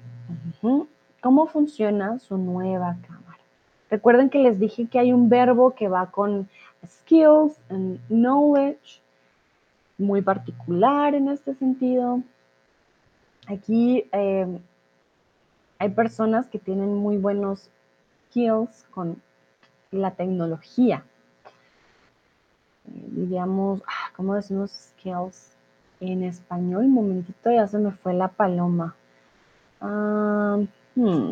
¿Cómo 1.21 1.47
funciona 1.47 2.19
su 2.19 2.37
nueva 2.37 2.97
cámara? 3.03 3.12
Recuerden 3.93 4.29
que 4.29 4.39
les 4.39 4.59
dije 4.59 4.89
que 4.89 4.99
hay 4.99 5.13
un 5.13 5.29
verbo 5.29 5.77
que 5.77 5.87
va 5.87 6.11
con 6.11 6.49
skills 6.85 7.61
and 7.69 8.01
knowledge, 8.09 9.01
muy 9.99 10.21
particular 10.21 11.15
en 11.15 11.29
este 11.29 11.55
sentido. 11.55 12.23
Aquí 13.47 14.09
eh, 14.11 14.59
hay 15.79 15.89
personas 15.91 16.49
que 16.49 16.59
tienen 16.59 16.95
muy 16.97 17.19
buenos 17.19 17.71
skills 18.29 18.85
con 18.91 19.23
la 19.93 20.11
tecnología 20.11 21.05
diríamos, 22.85 23.83
ah, 23.87 24.13
¿cómo 24.17 24.35
decimos 24.35 24.71
skills 24.71 25.57
en 26.01 26.25
español? 26.25 26.85
Un 26.85 26.95
momentito, 26.95 27.51
ya 27.51 27.67
se 27.67 27.79
me 27.79 27.93
fue 27.93 28.15
la 28.15 28.29
paloma. 28.29 28.95
Ah, 29.81 30.59
hmm. 30.95 31.31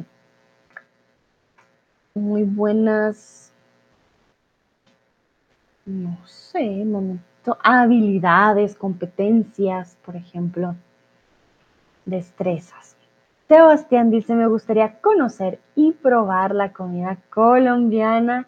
Muy 2.20 2.44
buenas, 2.44 3.50
no 5.86 6.18
sé, 6.26 6.84
momento, 6.84 7.56
habilidades, 7.62 8.76
competencias, 8.76 9.96
por 10.04 10.16
ejemplo, 10.16 10.74
destrezas. 12.04 12.96
Sebastián 13.48 14.10
dice, 14.10 14.34
me 14.34 14.46
gustaría 14.46 15.00
conocer 15.00 15.60
y 15.74 15.92
probar 15.92 16.54
la 16.54 16.72
comida 16.72 17.16
colombiana. 17.30 18.46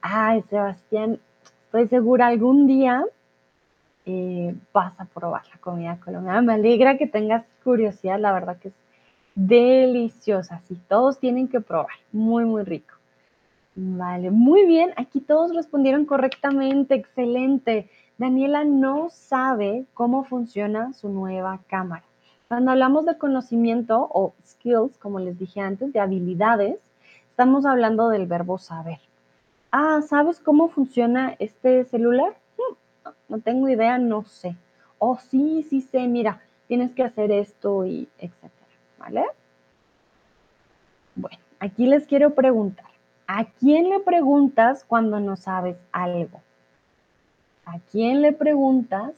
Ay, 0.00 0.42
Sebastián, 0.48 1.20
Estoy 1.70 1.86
segura 1.86 2.26
algún 2.26 2.66
día 2.66 3.04
eh, 4.06 4.56
vas 4.72 4.98
a 4.98 5.04
probar 5.04 5.42
la 5.46 5.60
comida 5.60 6.00
colombiana. 6.04 6.42
Me 6.42 6.54
alegra 6.54 6.98
que 6.98 7.06
tengas 7.06 7.44
curiosidad, 7.62 8.18
la 8.18 8.32
verdad 8.32 8.58
que 8.58 8.68
es 8.68 8.74
deliciosa. 9.36 10.60
Sí, 10.66 10.76
todos 10.88 11.20
tienen 11.20 11.46
que 11.46 11.60
probar. 11.60 11.94
Muy, 12.10 12.44
muy 12.44 12.64
rico. 12.64 12.99
Vale, 13.74 14.30
muy 14.30 14.66
bien. 14.66 14.92
Aquí 14.96 15.20
todos 15.20 15.54
respondieron 15.54 16.04
correctamente. 16.04 16.94
Excelente. 16.94 17.88
Daniela 18.18 18.64
no 18.64 19.08
sabe 19.10 19.86
cómo 19.94 20.24
funciona 20.24 20.92
su 20.92 21.08
nueva 21.08 21.60
cámara. 21.68 22.04
Cuando 22.48 22.72
hablamos 22.72 23.06
de 23.06 23.16
conocimiento 23.16 24.08
o 24.12 24.34
skills, 24.44 24.98
como 24.98 25.20
les 25.20 25.38
dije 25.38 25.60
antes, 25.60 25.92
de 25.92 26.00
habilidades, 26.00 26.78
estamos 27.30 27.64
hablando 27.64 28.08
del 28.08 28.26
verbo 28.26 28.58
saber 28.58 28.98
ah, 29.70 30.00
¿sabes 30.06 30.40
cómo 30.40 30.68
funciona 30.68 31.36
este 31.38 31.84
celular? 31.84 32.34
Hmm, 32.56 33.10
no 33.28 33.40
tengo 33.40 33.68
idea, 33.68 33.98
no 33.98 34.24
sé. 34.24 34.56
Oh, 34.98 35.18
sí, 35.18 35.66
sí 35.68 35.80
sé, 35.80 36.06
mira, 36.06 36.40
tienes 36.68 36.92
que 36.92 37.02
hacer 37.02 37.30
esto 37.32 37.86
y 37.86 38.08
etcétera, 38.18 38.66
¿vale? 38.98 39.24
Bueno, 41.14 41.38
aquí 41.58 41.86
les 41.86 42.06
quiero 42.06 42.34
preguntar, 42.34 42.89
¿a 43.30 43.44
quién 43.44 43.88
le 43.90 44.00
preguntas 44.00 44.84
cuando 44.84 45.20
no 45.20 45.36
sabes 45.36 45.76
algo? 45.92 46.40
¿A 47.64 47.78
quién 47.90 48.22
le 48.22 48.32
preguntas 48.32 49.12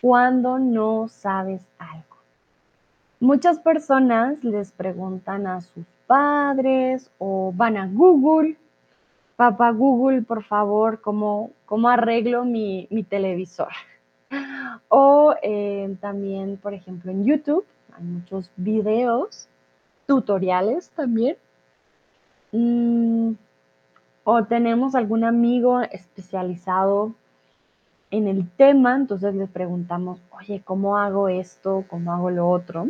cuando 0.00 0.58
no 0.58 1.08
sabes 1.08 1.62
algo? 1.78 2.16
Muchas 3.20 3.58
personas 3.58 4.42
les 4.44 4.72
preguntan 4.72 5.46
a 5.46 5.60
sus 5.60 5.86
padres 6.06 7.10
o 7.18 7.52
van 7.54 7.76
a 7.76 7.86
Google 7.86 8.56
papá 9.38 9.70
Google, 9.70 10.22
por 10.22 10.42
favor, 10.42 11.00
cómo, 11.00 11.52
cómo 11.64 11.88
arreglo 11.88 12.44
mi, 12.44 12.88
televisor. 13.08 13.72
O 14.90 15.34
eh, 15.42 15.96
también, 16.00 16.56
por 16.56 16.72
ejemplo, 16.72 17.10
en 17.12 17.24
YouTube 17.24 17.64
hay 17.94 18.04
muchos 18.04 18.50
videos, 18.56 19.46
tutoriales 20.06 20.90
también. 20.90 21.36
Mm, 22.52 23.32
o 24.24 24.44
tenemos 24.44 24.94
algún 24.94 25.24
amigo 25.24 25.80
especializado 25.80 27.14
en 28.10 28.26
el 28.26 28.48
tema, 28.50 28.96
entonces 28.96 29.34
le 29.34 29.46
preguntamos, 29.46 30.20
oye, 30.30 30.62
¿cómo 30.64 30.96
hago 30.98 31.28
esto? 31.28 31.84
¿Cómo 31.88 32.12
hago 32.12 32.30
lo 32.30 32.48
otro? 32.48 32.88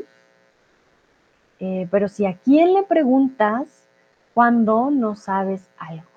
Eh, 1.60 1.88
pero 1.90 2.08
si 2.08 2.24
a 2.24 2.36
quién 2.36 2.74
le 2.74 2.84
preguntas 2.84 3.88
cuando 4.34 4.90
no 4.90 5.16
sabes 5.16 5.68
algo. 5.76 6.08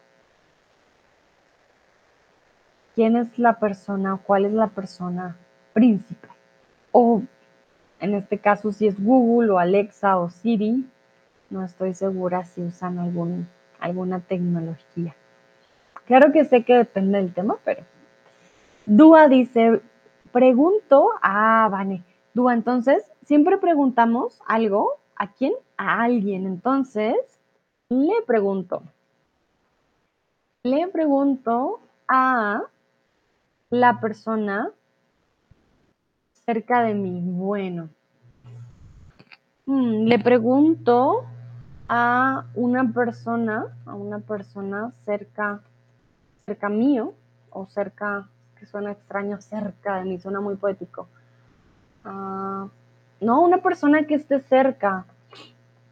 quién 2.96 3.16
es 3.16 3.38
la 3.39 3.60
persona 3.60 4.20
cuál 4.26 4.46
es 4.46 4.54
la 4.54 4.68
persona 4.68 5.36
principal. 5.74 6.36
o 6.92 7.22
en 8.00 8.16
este 8.16 8.39
caso 8.39 8.72
si 8.72 8.88
es 8.88 9.02
Google 9.04 9.52
o 9.52 9.60
Alexa 9.60 10.18
o 10.18 10.30
Siri, 10.30 10.86
no 11.52 11.64
estoy 11.64 11.93
segura 11.93 12.45
si 12.45 12.62
usan 12.62 12.97
algún, 12.97 13.47
alguna 13.80 14.22
tecnología. 14.22 15.16
Claro 16.06 16.32
que 16.32 16.45
sé 16.45 16.64
que 16.64 16.76
depende 16.76 17.20
del 17.20 17.34
tema, 17.34 17.58
pero 17.64 17.84
Dúa 18.86 19.28
dice, 19.28 19.82
pregunto, 20.32 21.10
ah, 21.22 21.68
vale, 21.70 22.04
Dúa, 22.34 22.54
entonces, 22.54 23.04
siempre 23.24 23.58
preguntamos 23.58 24.41
algo, 24.47 24.99
¿a 25.16 25.32
quién? 25.32 25.54
A 25.78 26.02
alguien, 26.02 26.47
entonces, 26.47 27.16
le 27.89 28.16
pregunto, 28.26 28.84
le 30.64 30.88
pregunto 30.88 31.82
a 32.08 32.64
la 33.70 33.99
persona 33.99 34.72
cerca 36.45 36.82
de 36.84 36.93
mí. 36.93 37.22
Bueno, 37.24 37.89
mm, 39.66 40.06
le 40.06 40.20
pregunto 40.20 41.26
a 41.94 42.46
una 42.56 42.89
persona, 42.94 43.66
a 43.86 43.96
una 43.96 44.20
persona 44.20 44.94
cerca, 45.04 45.60
cerca 46.46 46.70
mío 46.70 47.14
o 47.50 47.66
cerca, 47.66 48.30
que 48.58 48.66
suena 48.66 48.94
extraño, 48.94 49.42
cerca 49.42 49.98
de 49.98 50.06
mí, 50.06 50.18
suena 50.18 50.39
muy 50.39 50.56
poético. 50.56 51.10
Ah, 52.06 52.68
no, 53.20 53.42
una 53.42 53.58
persona 53.58 54.08
que 54.08 54.16
esté 54.16 54.39
cerca, 54.39 55.04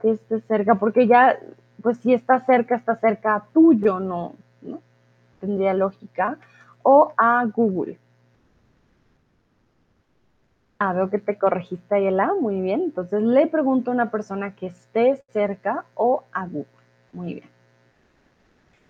que 0.02 0.12
esté 0.12 0.40
cerca, 0.40 0.76
porque 0.76 1.06
ya, 1.06 1.38
pues 1.84 1.98
si 1.98 2.14
está 2.14 2.40
cerca, 2.46 2.78
está 2.78 2.96
cerca 2.96 3.44
tuyo, 3.54 4.00
no, 4.00 4.36
¿no? 4.62 4.80
Tendría 5.42 5.74
lógica. 5.74 6.38
O 6.82 7.12
a 7.18 7.44
Google. 7.44 8.00
Ah, 10.82 10.94
veo 10.94 11.10
que 11.10 11.20
te 11.20 11.38
corregiste, 11.38 11.96
Ayela. 11.96 12.34
Muy 12.40 12.62
bien. 12.62 12.82
Entonces 12.84 13.22
le 13.22 13.48
pregunto 13.48 13.92
a 13.92 13.94
una 13.94 14.10
persona 14.10 14.56
que 14.56 14.68
esté 14.68 15.22
cerca 15.34 15.84
o 15.94 16.24
a 16.32 16.46
Google. 16.46 16.68
Muy 17.12 17.34
bien. 17.36 17.50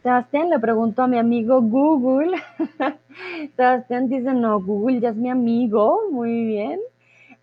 Sebastián 0.03 0.51
le 0.51 0.59
pregunto 0.59 1.01
a 1.01 1.07
mi 1.07 1.17
amigo 1.17 1.61
Google. 1.61 2.37
Sebastián 3.55 4.07
dice, 4.07 4.33
no, 4.33 4.61
Google 4.61 4.99
ya 4.99 5.09
es 5.09 5.15
mi 5.15 5.29
amigo. 5.31 6.01
Muy 6.11 6.45
bien. 6.45 6.79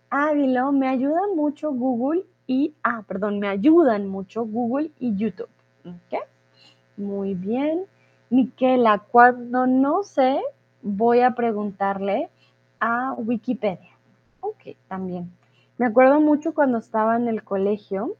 Ávilo, 0.09 0.71
me 0.71 0.87
ayudan 0.87 1.35
mucho 1.35 1.73
Google 1.73 2.23
y, 2.47 2.73
ah, 2.83 3.03
perdón, 3.05 3.39
me 3.39 3.49
ayudan 3.49 4.07
mucho 4.07 4.45
Google 4.45 4.91
y 4.97 5.13
YouTube. 5.17 5.49
¿Ok? 5.85 6.19
Muy 6.95 7.33
bien. 7.33 7.83
Miquela, 8.29 8.99
cuando 8.99 9.67
no 9.67 10.03
sé, 10.03 10.39
voy 10.81 11.19
a 11.19 11.31
preguntarle 11.31 12.29
a 12.79 13.13
Wikipedia. 13.17 13.96
Ok, 14.47 14.77
también. 14.87 15.29
Me 15.77 15.85
acuerdo 15.85 16.21
mucho 16.21 16.53
cuando 16.53 16.77
estaba 16.77 17.17
en 17.17 17.27
el 17.27 17.43
colegio, 17.43 18.15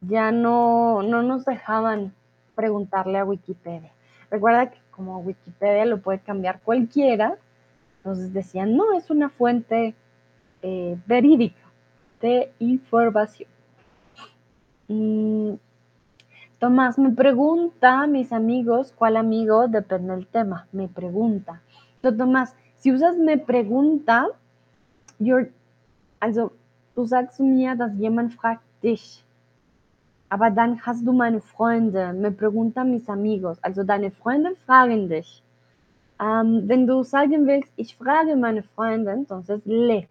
ya 0.00 0.32
no, 0.32 1.02
no 1.02 1.22
nos 1.22 1.44
dejaban 1.44 2.12
preguntarle 2.56 3.18
a 3.18 3.24
Wikipedia. 3.24 3.92
Recuerda 4.30 4.70
que 4.70 4.78
como 4.90 5.20
Wikipedia 5.20 5.84
lo 5.84 6.00
puede 6.00 6.18
cambiar 6.18 6.60
cualquiera, 6.60 7.36
entonces 7.98 8.32
decían, 8.32 8.76
no, 8.76 8.94
es 8.94 9.10
una 9.10 9.28
fuente 9.28 9.94
eh, 10.62 10.98
verídica 11.06 11.62
de 12.20 12.52
información. 12.58 13.48
Mm, 14.88 15.54
Tomás 16.58 16.98
me 16.98 17.10
pregunta, 17.10 18.06
mis 18.06 18.32
amigos, 18.32 18.92
¿cuál 18.96 19.16
amigo? 19.16 19.68
Depende 19.68 20.14
del 20.14 20.26
tema, 20.26 20.66
me 20.72 20.88
pregunta. 20.88 21.62
Entonces, 21.96 22.18
Tomás, 22.18 22.56
si 22.76 22.92
usas 22.92 23.16
me 23.16 23.38
pregunta, 23.38 24.26
you're, 25.18 25.48
also 26.20 26.52
du 26.94 27.04
sagst 27.04 27.40
mir, 27.40 27.76
dass 27.76 27.92
jemand 27.98 28.34
fragt 28.34 28.64
dich. 28.82 29.22
Aber 30.28 30.50
dann 30.50 30.80
hast 30.84 31.06
du 31.06 31.12
meine 31.12 31.40
Freunde, 31.40 32.12
me 32.12 32.32
pregunta 32.32 32.84
mis 32.84 33.08
amigos. 33.08 33.62
Also 33.62 33.84
deine 33.84 34.10
Freunde 34.10 34.56
fragen 34.66 35.08
dich. 35.08 35.42
Ähm, 36.20 36.62
wenn 36.66 36.86
du 36.86 37.02
sagen 37.04 37.46
willst, 37.46 37.70
ich 37.76 37.94
frage 37.94 38.34
meine 38.36 38.62
Freunde, 38.62 39.12
entonces 39.12 39.60
le. 39.64 40.08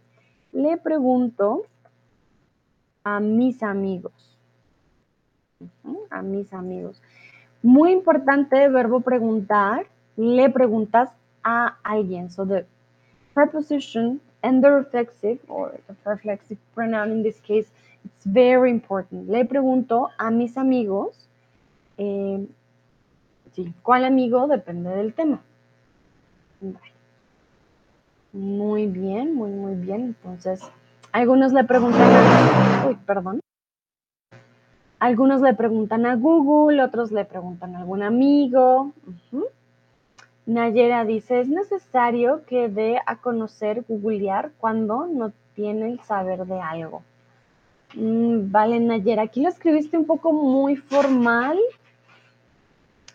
Le 0.53 0.77
pregunto 0.77 1.65
a 3.03 3.19
mis 3.19 3.61
amigos. 3.61 4.37
A 6.09 6.21
mis 6.21 6.53
amigos. 6.53 7.01
Muy 7.61 7.91
importante 7.91 8.69
verbo 8.69 9.01
preguntar. 9.01 9.85
Le 10.15 10.49
preguntas 10.49 11.09
a 11.43 11.75
alguien. 11.83 12.29
So 12.29 12.45
the 12.45 12.65
preposition 13.33 14.21
and 14.45 14.63
the 14.63 14.69
reflexive 14.69 15.39
or 15.47 15.73
the 15.87 15.95
reflexive 16.05 16.59
pronoun 16.75 17.11
in 17.11 17.23
this 17.23 17.39
case, 17.41 17.67
it's 18.05 18.25
very 18.25 18.69
important. 18.69 19.27
Le 19.27 19.43
pregunto 19.43 20.09
a 20.19 20.29
mis 20.29 20.55
amigos, 20.55 21.27
eh, 21.97 22.45
sí, 23.53 23.73
¿cuál 23.81 24.05
amigo? 24.05 24.47
Depende 24.47 24.91
del 24.91 25.13
tema. 25.13 25.41
Muy 28.33 28.85
bien, 28.85 29.33
muy, 29.33 29.49
muy 29.49 29.73
bien. 29.75 30.15
Entonces, 30.15 30.61
algunos 31.11 31.51
le 31.51 31.63
preguntan 31.63 32.03
a, 32.03 32.87
uy, 32.87 32.95
perdón. 33.05 33.39
Algunos 34.99 35.41
le 35.41 35.53
preguntan 35.55 36.05
a 36.05 36.15
Google, 36.15 36.83
otros 36.83 37.11
le 37.11 37.25
preguntan 37.25 37.75
a 37.75 37.79
algún 37.79 38.03
amigo. 38.03 38.93
Nayera 40.45 41.05
dice, 41.05 41.41
es 41.41 41.47
necesario 41.47 42.45
que 42.45 42.69
dé 42.69 42.99
a 43.05 43.15
conocer 43.15 43.83
googlear 43.87 44.51
cuando 44.59 45.07
no 45.07 45.33
tiene 45.55 45.91
el 45.91 45.99
saber 46.01 46.45
de 46.45 46.61
algo. 46.61 47.01
Mm, 47.95 48.51
vale, 48.51 48.79
Nayera, 48.79 49.23
aquí 49.23 49.41
lo 49.41 49.49
escribiste 49.49 49.97
un 49.97 50.05
poco 50.05 50.33
muy 50.33 50.75
formal. 50.75 51.57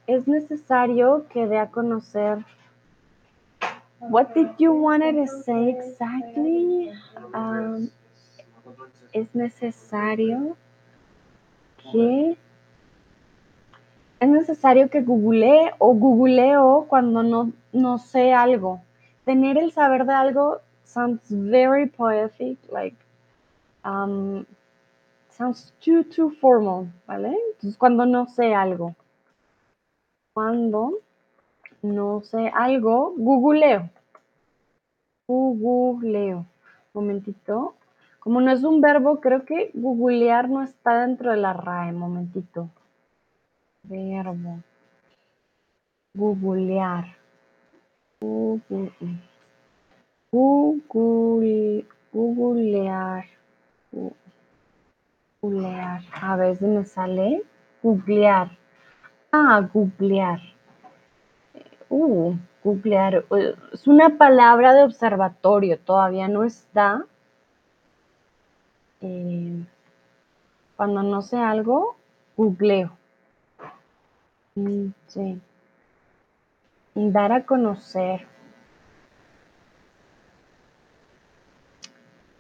Es 0.06 0.26
necesario 0.26 1.26
que 1.32 1.46
dé 1.46 1.58
a 1.58 1.68
conocer. 1.68 2.44
What 4.00 4.34
did 4.34 4.48
you 4.58 4.72
want 4.72 5.02
to 5.02 5.26
say 5.44 5.68
exactly? 5.68 6.90
Um, 7.34 7.90
es 9.12 9.32
necesario 9.34 10.56
que 11.92 12.36
es 14.20 14.28
necesario 14.28 14.90
que 14.90 15.00
googlee 15.00 15.72
o 15.78 15.94
googleo 15.94 16.84
cuando 16.88 17.22
no, 17.22 17.52
no 17.72 17.98
sé 17.98 18.34
algo. 18.34 18.82
Tener 19.24 19.56
el 19.56 19.72
saber 19.72 20.04
de 20.04 20.12
algo 20.12 20.60
sounds 20.84 21.22
very 21.30 21.86
poetic, 21.88 22.58
like, 22.70 22.96
um, 23.84 24.44
sounds 25.30 25.72
too, 25.82 26.04
too 26.04 26.30
formal, 26.30 26.92
¿vale? 27.06 27.34
Entonces, 27.52 27.78
cuando 27.78 28.04
no 28.04 28.26
sé 28.26 28.54
algo. 28.54 28.94
Cuando 30.34 30.98
no 31.82 32.20
sé 32.20 32.50
algo, 32.54 33.14
googleo. 33.16 33.88
Googleo. 35.26 36.44
Momentito. 36.92 37.74
Como 38.18 38.42
no 38.42 38.52
es 38.52 38.64
un 38.64 38.82
verbo, 38.82 39.20
creo 39.20 39.46
que 39.46 39.70
googlear 39.72 40.50
no 40.50 40.62
está 40.62 41.06
dentro 41.06 41.30
de 41.30 41.38
la 41.38 41.54
RAE. 41.54 41.92
Momentito. 41.92 42.68
Verbo. 43.90 44.62
Googlear. 46.14 47.16
Google. 48.20 48.92
Google. 50.30 51.84
Googlear. 52.12 53.24
Googlear. 55.42 56.02
A 56.22 56.36
ver 56.36 56.56
si 56.56 56.66
me 56.66 56.84
sale. 56.84 57.42
Googlear. 57.82 58.56
Ah, 59.32 59.60
googlear. 59.72 60.40
Uh, 61.88 62.36
googlear. 62.62 63.24
Es 63.72 63.88
una 63.88 64.16
palabra 64.16 64.72
de 64.72 64.84
observatorio. 64.84 65.80
Todavía 65.80 66.28
no 66.28 66.44
está. 66.44 67.04
Eh, 69.00 69.64
cuando 70.76 71.02
no 71.02 71.22
sé 71.22 71.38
algo, 71.38 71.96
googleo. 72.36 72.99
Sí. 75.06 75.40
Dar 76.94 77.32
a 77.32 77.44
conocer. 77.44 78.26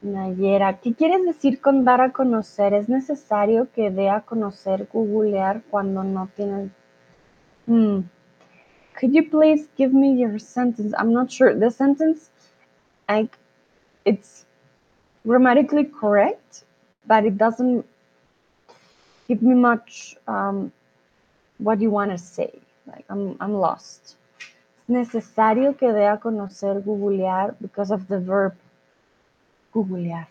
Nayera, 0.02 0.80
¿qué 0.80 0.94
quieres 0.94 1.24
decir 1.26 1.60
con 1.60 1.84
dar 1.84 2.00
a 2.00 2.12
conocer? 2.12 2.72
¿Es 2.72 2.88
necesario 2.88 3.68
que 3.72 3.90
dé 3.90 4.08
a 4.08 4.22
conocer 4.22 4.88
googlear 4.92 5.62
cuando 5.70 6.02
no 6.02 6.28
tienes... 6.34 6.70
Hmm. 7.66 8.00
Could 8.98 9.12
you 9.12 9.28
please 9.30 9.68
give 9.76 9.92
me 9.92 10.18
your 10.18 10.38
sentence? 10.38 10.94
I'm 10.98 11.12
not 11.12 11.30
sure. 11.30 11.54
The 11.54 11.70
sentence, 11.70 12.30
like, 13.08 13.38
it's 14.04 14.46
grammatically 15.26 15.84
correct, 15.84 16.64
but 17.06 17.24
it 17.24 17.36
doesn't 17.36 17.84
give 19.28 19.42
me 19.42 19.54
much 19.54 20.16
um, 20.26 20.72
what 21.60 21.80
you 21.80 21.90
want 21.90 22.10
to 22.10 22.18
say. 22.18 22.50
Like, 22.86 23.04
I'm, 23.08 23.36
I'm 23.40 23.52
lost. 23.52 24.16
Es 24.82 24.88
necesario 24.88 25.76
que 25.76 25.92
dé 25.92 26.06
a 26.06 26.18
conocer 26.18 26.82
googlear 26.82 27.54
because 27.60 27.92
of 27.92 28.08
the 28.08 28.18
verb. 28.18 28.54
Googlear. 29.72 30.26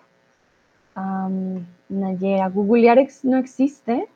Nayera, 1.90 2.50
googlear 2.50 3.08
no 3.24 3.38
existe. 3.38 4.10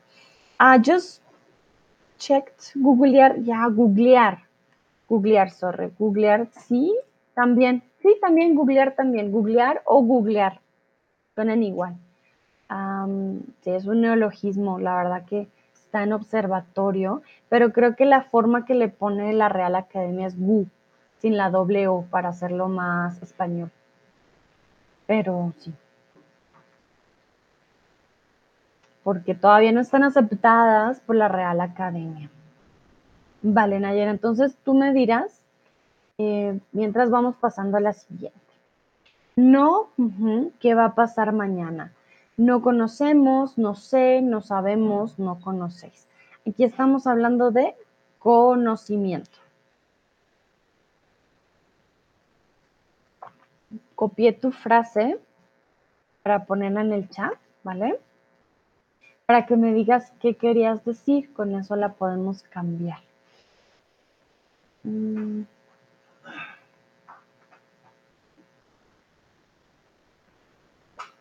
I 0.60 0.78
just 0.78 1.22
checked 2.18 2.72
googlear, 2.74 3.42
ya, 3.44 3.68
googlear. 3.68 4.38
Googlear, 5.08 5.50
sorry. 5.50 5.90
Googlear, 5.98 6.48
sí, 6.66 6.94
también. 7.34 7.82
Sí, 8.02 8.16
también 8.20 8.54
googlear 8.54 8.94
también. 8.94 9.32
Googlear 9.32 9.82
o 9.86 10.02
googlear. 10.02 10.60
Suenan 11.34 11.62
igual. 11.62 11.96
sí, 13.62 13.70
es 13.70 13.86
un 13.86 14.00
neologismo, 14.02 14.78
la 14.78 14.96
verdad 14.96 15.24
que 15.24 15.48
en 16.02 16.12
observatorio, 16.12 17.22
pero 17.48 17.72
creo 17.72 17.96
que 17.96 18.04
la 18.04 18.22
forma 18.22 18.64
que 18.64 18.74
le 18.74 18.88
pone 18.88 19.32
la 19.32 19.48
Real 19.48 19.76
Academia 19.76 20.26
es 20.26 20.38
gu, 20.38 20.66
sin 21.18 21.36
la 21.36 21.50
doble 21.50 21.88
O, 21.88 22.02
para 22.02 22.30
hacerlo 22.30 22.68
más 22.68 23.22
español. 23.22 23.70
Pero 25.06 25.52
sí. 25.58 25.72
Porque 29.02 29.34
todavía 29.34 29.72
no 29.72 29.80
están 29.80 30.02
aceptadas 30.02 31.00
por 31.00 31.16
la 31.16 31.28
Real 31.28 31.60
Academia. 31.60 32.30
Vale, 33.42 33.78
Nayera, 33.78 34.10
entonces 34.10 34.56
tú 34.64 34.72
me 34.72 34.94
dirás, 34.94 35.42
eh, 36.16 36.58
mientras 36.72 37.10
vamos 37.10 37.36
pasando 37.36 37.76
a 37.76 37.80
la 37.80 37.92
siguiente. 37.92 38.38
No, 39.36 39.88
¿qué 40.60 40.74
va 40.74 40.86
a 40.86 40.94
pasar 40.94 41.32
mañana? 41.32 41.92
No 42.36 42.62
conocemos, 42.62 43.58
no 43.58 43.74
sé, 43.74 44.20
no 44.20 44.40
sabemos, 44.40 45.18
no 45.18 45.40
conocéis. 45.40 46.08
Aquí 46.46 46.64
estamos 46.64 47.06
hablando 47.06 47.50
de 47.50 47.74
conocimiento. 48.18 49.38
Copié 53.94 54.32
tu 54.32 54.50
frase 54.50 55.18
para 56.22 56.44
ponerla 56.44 56.80
en 56.80 56.92
el 56.92 57.08
chat, 57.08 57.34
¿vale? 57.62 58.00
Para 59.26 59.46
que 59.46 59.56
me 59.56 59.72
digas 59.72 60.12
qué 60.20 60.34
querías 60.34 60.84
decir, 60.84 61.32
con 61.32 61.54
eso 61.54 61.76
la 61.76 61.92
podemos 61.92 62.42
cambiar. 62.42 62.98
Mm. 64.82 65.44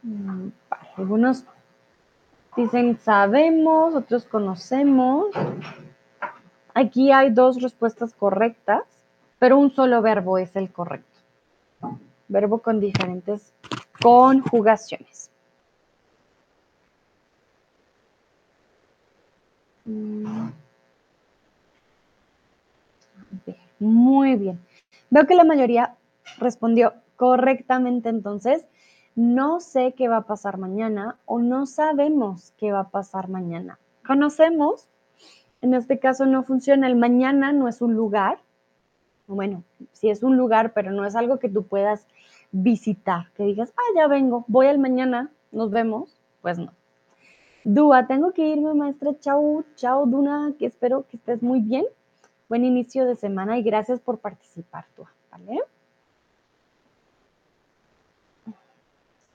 Mm, 0.03 0.51
algunos 0.97 1.45
dicen 2.55 2.99
sabemos, 2.99 3.95
otros 3.95 4.25
conocemos. 4.25 5.27
Aquí 6.73 7.11
hay 7.11 7.29
dos 7.29 7.61
respuestas 7.61 8.13
correctas, 8.13 8.83
pero 9.39 9.57
un 9.57 9.71
solo 9.71 10.01
verbo 10.01 10.37
es 10.37 10.55
el 10.55 10.71
correcto. 10.71 11.19
Verbo 12.27 12.59
con 12.59 12.79
diferentes 12.79 13.53
conjugaciones. 14.01 15.29
Mm. 19.85 20.49
Muy 23.79 24.35
bien. 24.35 24.59
Veo 25.09 25.27
que 25.27 25.35
la 25.35 25.43
mayoría 25.43 25.95
respondió 26.37 26.93
correctamente 27.17 28.09
entonces. 28.09 28.65
No 29.15 29.59
sé 29.59 29.93
qué 29.93 30.07
va 30.07 30.17
a 30.17 30.25
pasar 30.25 30.57
mañana 30.57 31.17
o 31.25 31.39
no 31.39 31.65
sabemos 31.65 32.53
qué 32.57 32.71
va 32.71 32.79
a 32.81 32.89
pasar 32.89 33.29
mañana. 33.29 33.79
Conocemos, 34.05 34.87
en 35.61 35.73
este 35.73 35.99
caso 35.99 36.25
no 36.25 36.43
funciona. 36.43 36.87
El 36.87 36.95
mañana 36.95 37.53
no 37.53 37.67
es 37.67 37.81
un 37.81 37.93
lugar. 37.93 38.39
Bueno, 39.27 39.63
sí 39.91 40.09
es 40.09 40.23
un 40.23 40.35
lugar, 40.35 40.73
pero 40.73 40.91
no 40.91 41.05
es 41.05 41.15
algo 41.15 41.37
que 41.37 41.47
tú 41.47 41.63
puedas 41.67 42.07
visitar. 42.51 43.31
Que 43.35 43.43
digas, 43.43 43.71
ah, 43.77 43.93
ya 43.95 44.07
vengo, 44.07 44.45
voy 44.47 44.67
al 44.67 44.79
mañana, 44.79 45.31
nos 45.51 45.69
vemos. 45.69 46.19
Pues 46.41 46.57
no. 46.57 46.73
Dúa, 47.63 48.07
tengo 48.07 48.33
que 48.33 48.47
irme, 48.47 48.73
maestra. 48.73 49.11
Chao, 49.19 49.63
chao, 49.75 50.05
Duna, 50.05 50.53
que 50.59 50.65
espero 50.65 51.05
que 51.07 51.17
estés 51.17 51.41
muy 51.41 51.61
bien. 51.61 51.85
Buen 52.49 52.65
inicio 52.65 53.05
de 53.05 53.15
semana 53.15 53.57
y 53.57 53.63
gracias 53.63 54.01
por 54.01 54.17
participar, 54.17 54.85
tú, 54.95 55.05
¿vale? 55.31 55.61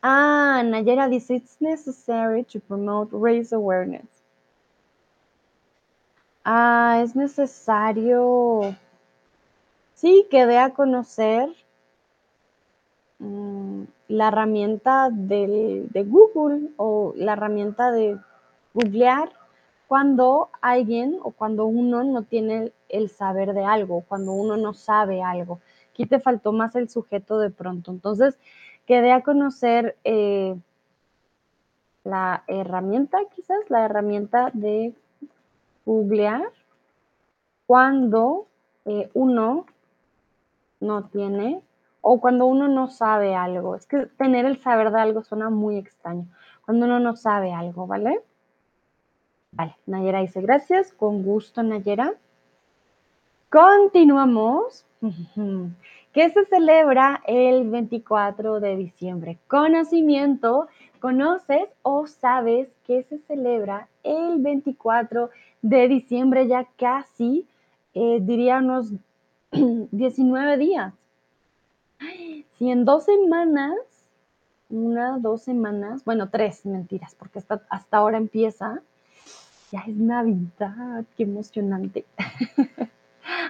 Ah, 0.02 0.62
Nayera 0.64 1.08
dice, 1.10 1.30
it's 1.34 1.60
necessary 1.60 2.44
to 2.44 2.60
promote 2.60 3.08
race 3.12 3.52
awareness. 3.52 4.06
Ah, 6.44 7.00
es 7.02 7.14
necesario, 7.16 8.74
sí, 9.94 10.26
que 10.30 10.46
dé 10.46 10.58
a 10.58 10.70
conocer 10.70 11.50
mm, 13.18 13.82
la 14.08 14.28
herramienta 14.28 15.10
de 15.10 16.04
Google 16.06 16.70
o 16.76 17.12
la 17.16 17.32
herramienta 17.34 17.90
de 17.90 18.18
googlear 18.72 19.32
cuando 19.88 20.50
alguien 20.60 21.18
o 21.22 21.32
cuando 21.32 21.66
uno 21.66 22.04
no 22.04 22.22
tiene 22.22 22.72
el 22.88 23.08
saber 23.08 23.54
de 23.54 23.64
algo, 23.64 24.04
cuando 24.06 24.32
uno 24.32 24.56
no 24.56 24.74
sabe 24.74 25.22
algo. 25.22 25.60
Aquí 25.92 26.06
te 26.06 26.20
faltó 26.20 26.52
más 26.52 26.76
el 26.76 26.88
sujeto 26.88 27.38
de 27.38 27.50
pronto. 27.50 27.90
Entonces, 27.90 28.38
quedé 28.88 29.12
a 29.12 29.20
conocer 29.20 29.98
eh, 30.02 30.56
la 32.04 32.42
herramienta, 32.46 33.18
quizás, 33.36 33.58
la 33.68 33.84
herramienta 33.84 34.50
de 34.54 34.94
googlear 35.84 36.42
cuando 37.66 38.46
eh, 38.86 39.10
uno 39.12 39.66
no 40.80 41.04
tiene 41.04 41.60
o 42.00 42.18
cuando 42.18 42.46
uno 42.46 42.66
no 42.66 42.88
sabe 42.88 43.34
algo. 43.34 43.76
Es 43.76 43.84
que 43.84 44.06
tener 44.06 44.46
el 44.46 44.58
saber 44.62 44.90
de 44.90 45.00
algo 45.00 45.22
suena 45.22 45.50
muy 45.50 45.76
extraño. 45.76 46.26
Cuando 46.64 46.86
uno 46.86 46.98
no 46.98 47.14
sabe 47.14 47.52
algo, 47.52 47.86
¿vale? 47.86 48.22
Vale, 49.52 49.76
Nayera 49.84 50.20
dice 50.20 50.40
gracias, 50.40 50.92
con 50.92 51.22
gusto 51.22 51.62
Nayera. 51.62 52.14
Continuamos. 53.50 54.86
¿Qué 56.12 56.30
se 56.30 56.44
celebra 56.46 57.22
el 57.26 57.68
24 57.68 58.60
de 58.60 58.76
diciembre? 58.76 59.38
Conocimiento. 59.46 60.68
¿Conoces 61.00 61.68
o 61.82 62.06
sabes 62.06 62.68
qué 62.86 63.04
se 63.04 63.18
celebra 63.18 63.88
el 64.02 64.38
24 64.38 65.30
de 65.62 65.86
diciembre? 65.86 66.48
Ya 66.48 66.66
casi, 66.78 67.46
eh, 67.94 68.18
diría 68.22 68.58
unos 68.58 68.92
19 69.52 70.56
días. 70.56 70.94
Si 72.58 72.70
en 72.70 72.84
dos 72.84 73.04
semanas, 73.04 73.76
una, 74.70 75.18
dos 75.18 75.42
semanas, 75.42 76.04
bueno, 76.04 76.30
tres 76.30 76.64
mentiras, 76.64 77.14
porque 77.14 77.38
hasta, 77.38 77.62
hasta 77.68 77.96
ahora 77.98 78.16
empieza, 78.16 78.80
ya 79.70 79.80
es 79.80 79.96
Navidad, 79.96 81.04
qué 81.16 81.24
emocionante. 81.24 82.04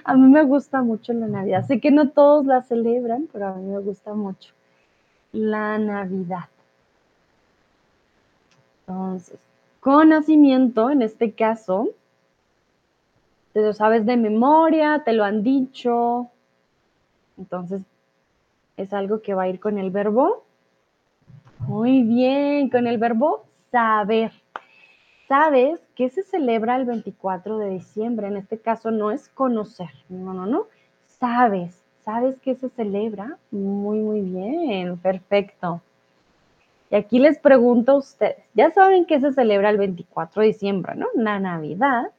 a 0.03 0.15
mí 0.15 0.29
me 0.29 0.43
gusta 0.43 0.81
mucho 0.81 1.13
la 1.13 1.27
Navidad. 1.27 1.65
Sé 1.65 1.79
que 1.79 1.91
no 1.91 2.09
todos 2.09 2.45
la 2.45 2.61
celebran, 2.61 3.27
pero 3.31 3.47
a 3.47 3.53
mí 3.55 3.71
me 3.71 3.79
gusta 3.79 4.13
mucho 4.13 4.53
la 5.31 5.77
Navidad. 5.77 6.45
Entonces, 8.81 9.37
conocimiento, 9.79 10.89
en 10.89 11.01
este 11.01 11.31
caso, 11.33 11.89
te 13.53 13.61
lo 13.61 13.73
sabes 13.73 14.05
de 14.05 14.17
memoria, 14.17 15.03
te 15.05 15.13
lo 15.13 15.23
han 15.23 15.43
dicho. 15.43 16.29
Entonces, 17.37 17.81
es 18.77 18.93
algo 18.93 19.21
que 19.21 19.33
va 19.33 19.43
a 19.43 19.49
ir 19.49 19.59
con 19.59 19.77
el 19.77 19.91
verbo. 19.91 20.43
Muy 21.59 22.03
bien, 22.03 22.69
con 22.69 22.87
el 22.87 22.97
verbo 22.97 23.45
saber. 23.71 24.31
¿Sabes 25.29 25.79
qué 25.93 26.09
se 26.09 26.23
celebra 26.23 26.75
el 26.75 26.85
24 26.85 27.59
de 27.59 27.69
diciembre? 27.69 28.25
En 28.27 28.35
este 28.35 28.57
caso 28.57 28.89
no 28.89 29.11
es 29.11 29.29
conocer, 29.29 29.91
no, 30.09 30.33
no, 30.33 30.47
no. 30.47 30.65
Sabes, 31.05 31.79
¿sabes 32.03 32.39
qué 32.41 32.55
se 32.55 32.69
celebra? 32.69 33.37
Muy, 33.51 33.99
muy 33.99 34.21
bien, 34.21 34.97
perfecto. 34.97 35.81
Y 36.89 36.95
aquí 36.95 37.19
les 37.19 37.37
pregunto 37.37 37.91
a 37.91 37.97
ustedes, 37.97 38.37
ya 38.55 38.71
saben 38.71 39.05
qué 39.05 39.19
se 39.19 39.31
celebra 39.31 39.69
el 39.69 39.77
24 39.77 40.41
de 40.41 40.47
diciembre, 40.47 40.95
¿no? 40.95 41.05
La 41.13 41.39
Navidad. 41.39 42.09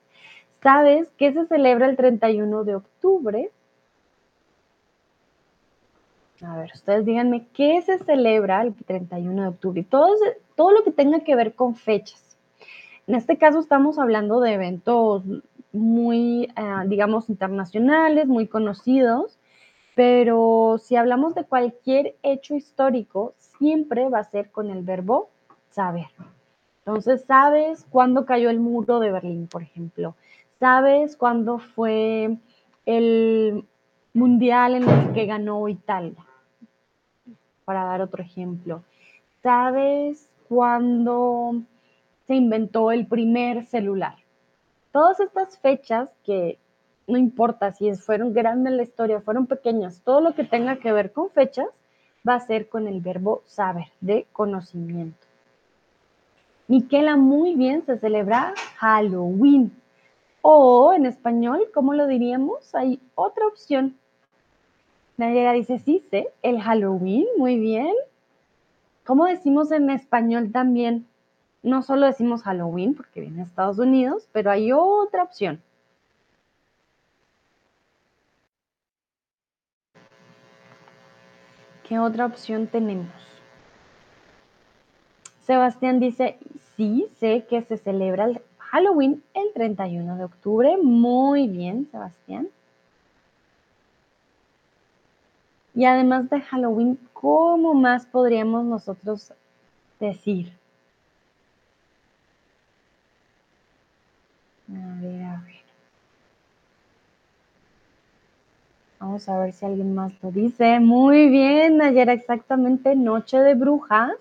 ¿Sabes 0.62 1.10
qué 1.18 1.32
se 1.32 1.46
celebra 1.46 1.88
el 1.88 1.96
31 1.96 2.62
de 2.62 2.76
octubre? 2.76 3.50
A 6.42 6.56
ver, 6.58 6.70
ustedes 6.72 7.04
díganme, 7.04 7.48
¿qué 7.54 7.82
se 7.82 7.98
celebra 7.98 8.62
el 8.62 8.72
31 8.72 9.42
de 9.42 9.48
octubre? 9.48 9.82
Todo, 9.82 10.14
todo 10.54 10.70
lo 10.70 10.84
que 10.84 10.92
tenga 10.92 11.24
que 11.24 11.34
ver 11.34 11.56
con 11.56 11.74
fechas. 11.74 12.29
En 13.10 13.16
este 13.16 13.38
caso 13.38 13.58
estamos 13.58 13.98
hablando 13.98 14.38
de 14.38 14.52
eventos 14.52 15.24
muy, 15.72 16.44
eh, 16.44 16.86
digamos, 16.86 17.28
internacionales, 17.28 18.28
muy 18.28 18.46
conocidos, 18.46 19.36
pero 19.96 20.76
si 20.78 20.94
hablamos 20.94 21.34
de 21.34 21.42
cualquier 21.42 22.14
hecho 22.22 22.54
histórico, 22.54 23.34
siempre 23.36 24.08
va 24.08 24.20
a 24.20 24.30
ser 24.30 24.52
con 24.52 24.70
el 24.70 24.84
verbo 24.84 25.28
saber. 25.70 26.06
Entonces, 26.86 27.24
¿sabes 27.26 27.84
cuándo 27.90 28.26
cayó 28.26 28.48
el 28.48 28.60
muro 28.60 29.00
de 29.00 29.10
Berlín, 29.10 29.48
por 29.48 29.62
ejemplo? 29.62 30.14
¿Sabes 30.60 31.16
cuándo 31.16 31.58
fue 31.58 32.38
el 32.86 33.64
mundial 34.14 34.76
en 34.76 34.88
el 34.88 35.12
que 35.14 35.26
ganó 35.26 35.66
Italia? 35.66 36.24
Para 37.64 37.82
dar 37.82 38.02
otro 38.02 38.22
ejemplo. 38.22 38.84
¿sabes 39.42 40.28
cuándo 40.48 41.62
se 42.30 42.36
inventó 42.36 42.92
el 42.92 43.08
primer 43.08 43.64
celular? 43.64 44.14
Todas 44.92 45.18
estas 45.18 45.58
fechas 45.58 46.08
que 46.24 46.60
no 47.08 47.18
importa 47.18 47.72
si 47.72 47.92
fueron 47.94 48.32
grandes 48.32 48.70
en 48.70 48.76
la 48.76 48.84
historia, 48.84 49.20
fueron 49.20 49.48
pequeñas, 49.48 50.00
todo 50.04 50.20
lo 50.20 50.32
que 50.36 50.44
tenga 50.44 50.76
que 50.76 50.92
ver 50.92 51.10
con 51.10 51.30
fechas 51.30 51.66
va 52.26 52.34
a 52.34 52.46
ser 52.46 52.68
con 52.68 52.86
el 52.86 53.00
verbo 53.00 53.42
saber, 53.46 53.88
de 54.00 54.28
conocimiento. 54.32 55.18
Miquela, 56.68 57.16
muy 57.16 57.56
bien, 57.56 57.84
se 57.84 57.98
celebra 57.98 58.54
Halloween. 58.76 59.72
O 60.40 60.92
en 60.92 61.06
español, 61.06 61.66
¿cómo 61.74 61.94
lo 61.94 62.06
diríamos? 62.06 62.72
Hay 62.76 63.00
otra 63.16 63.48
opción. 63.48 63.96
Nayera 65.16 65.52
dice, 65.52 65.80
sí, 65.80 66.04
sé, 66.12 66.28
el 66.42 66.60
Halloween, 66.60 67.26
muy 67.38 67.58
bien. 67.58 67.92
¿Cómo 69.04 69.24
decimos 69.24 69.72
en 69.72 69.90
español 69.90 70.52
también? 70.52 71.09
No 71.62 71.82
solo 71.82 72.06
decimos 72.06 72.42
Halloween, 72.42 72.94
porque 72.94 73.20
viene 73.20 73.38
de 73.38 73.42
Estados 73.42 73.78
Unidos, 73.78 74.28
pero 74.32 74.50
hay 74.50 74.72
otra 74.72 75.22
opción. 75.22 75.62
¿Qué 81.86 81.98
otra 81.98 82.26
opción 82.26 82.68
tenemos? 82.68 83.10
Sebastián 85.42 85.98
dice, 85.98 86.38
sí, 86.76 87.08
sé 87.18 87.44
que 87.50 87.62
se 87.62 87.76
celebra 87.76 88.26
el 88.26 88.40
Halloween 88.58 89.22
el 89.34 89.52
31 89.52 90.16
de 90.16 90.24
octubre. 90.24 90.76
Muy 90.80 91.48
bien, 91.48 91.88
Sebastián. 91.90 92.48
Y 95.74 95.84
además 95.84 96.30
de 96.30 96.40
Halloween, 96.40 96.98
¿cómo 97.12 97.74
más 97.74 98.06
podríamos 98.06 98.64
nosotros 98.64 99.32
decir? 99.98 100.59
A 104.72 105.00
ver, 105.00 105.22
a 105.24 105.42
ver. 105.44 105.60
Vamos 109.00 109.28
a 109.28 109.38
ver 109.38 109.52
si 109.52 109.64
alguien 109.64 109.94
más 109.94 110.12
lo 110.22 110.30
dice. 110.30 110.78
Muy 110.78 111.28
bien, 111.28 111.80
ayer 111.82 112.08
exactamente 112.10 112.94
Noche 112.94 113.38
de 113.38 113.54
Brujas. 113.54 114.12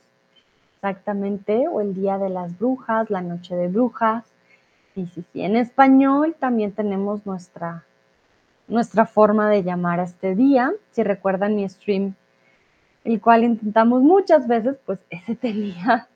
Exactamente, 0.75 1.67
o 1.67 1.81
el 1.81 1.93
Día 1.93 2.17
de 2.17 2.29
las 2.29 2.57
Brujas, 2.57 3.09
la 3.09 3.21
Noche 3.21 3.55
de 3.55 3.67
Brujas. 3.67 4.23
Sí, 4.95 5.05
sí, 5.13 5.23
sí. 5.33 5.41
En 5.41 5.55
español 5.55 6.35
también 6.39 6.71
tenemos 6.71 7.25
nuestra, 7.25 7.83
nuestra 8.67 9.05
forma 9.05 9.49
de 9.49 9.63
llamar 9.63 9.99
a 9.99 10.03
este 10.03 10.33
día. 10.35 10.71
Si 10.91 11.03
recuerdan 11.03 11.55
mi 11.57 11.67
stream, 11.67 12.15
el 13.03 13.21
cual 13.21 13.43
intentamos 13.43 14.01
muchas 14.01 14.47
veces, 14.47 14.77
pues 14.85 14.99
ese 15.09 15.35
tenía 15.47 16.07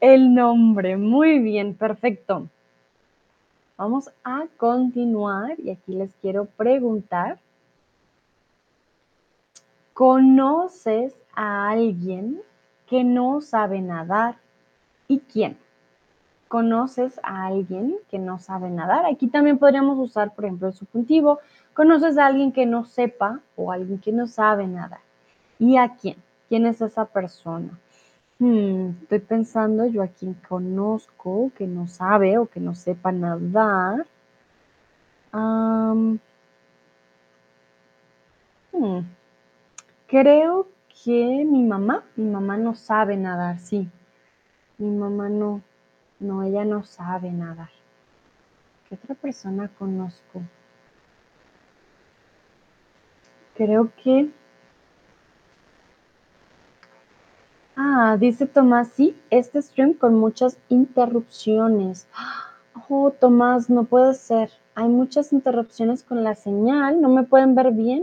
el 0.00 0.34
nombre. 0.34 0.96
Muy 0.96 1.38
bien, 1.38 1.74
perfecto. 1.74 2.48
Vamos 3.78 4.10
a 4.24 4.46
continuar 4.56 5.60
y 5.60 5.70
aquí 5.70 5.94
les 5.94 6.14
quiero 6.22 6.46
preguntar. 6.46 7.38
¿Conoces 9.92 11.14
a 11.34 11.68
alguien 11.68 12.40
que 12.86 13.04
no 13.04 13.42
sabe 13.42 13.82
nadar? 13.82 14.36
¿Y 15.08 15.18
quién? 15.18 15.58
¿Conoces 16.48 17.20
a 17.22 17.46
alguien 17.46 17.96
que 18.10 18.18
no 18.18 18.38
sabe 18.38 18.70
nadar? 18.70 19.04
Aquí 19.04 19.28
también 19.28 19.58
podríamos 19.58 19.98
usar, 19.98 20.34
por 20.34 20.46
ejemplo, 20.46 20.68
el 20.68 20.74
subjuntivo. 20.74 21.40
¿Conoces 21.74 22.16
a 22.16 22.26
alguien 22.26 22.52
que 22.52 22.64
no 22.64 22.86
sepa 22.86 23.40
o 23.56 23.72
alguien 23.72 23.98
que 23.98 24.12
no 24.12 24.26
sabe 24.26 24.66
nadar? 24.66 25.00
¿Y 25.58 25.76
a 25.76 25.96
quién? 25.96 26.16
¿Quién 26.48 26.64
es 26.64 26.80
esa 26.80 27.04
persona? 27.04 27.78
Hmm, 28.38 28.90
estoy 29.02 29.20
pensando 29.20 29.86
yo 29.86 30.02
a 30.02 30.08
quien 30.08 30.34
conozco 30.34 31.50
que 31.56 31.66
no 31.66 31.86
sabe 31.88 32.36
o 32.38 32.46
que 32.46 32.60
no 32.60 32.74
sepa 32.74 33.10
nadar. 33.12 34.06
hmm. 38.72 39.00
Creo 40.06 40.68
que 40.88 41.44
mi 41.44 41.62
mamá, 41.62 42.04
mi 42.16 42.30
mamá 42.30 42.56
no 42.56 42.74
sabe 42.74 43.16
nadar, 43.16 43.58
sí. 43.58 43.88
Mi 44.78 44.90
mamá 44.90 45.28
no, 45.28 45.62
no, 46.20 46.42
ella 46.42 46.64
no 46.64 46.84
sabe 46.84 47.30
nadar. 47.32 47.70
¿Qué 48.88 48.94
otra 48.96 49.14
persona 49.14 49.68
conozco? 49.68 50.42
Creo 53.54 53.90
que... 54.02 54.30
Ah, 57.76 58.16
dice 58.18 58.46
Tomás, 58.46 58.88
sí, 58.88 59.16
este 59.30 59.62
stream 59.62 59.94
con 59.94 60.14
muchas 60.14 60.58
interrupciones. 60.68 62.08
Oh, 62.88 63.10
Tomás, 63.12 63.70
no 63.70 63.84
puede 63.84 64.14
ser. 64.14 64.50
Hay 64.74 64.88
muchas 64.88 65.32
interrupciones 65.32 66.02
con 66.02 66.24
la 66.24 66.34
señal. 66.34 67.00
¿No 67.00 67.08
me 67.08 67.22
pueden 67.22 67.54
ver 67.54 67.72
bien? 67.72 68.02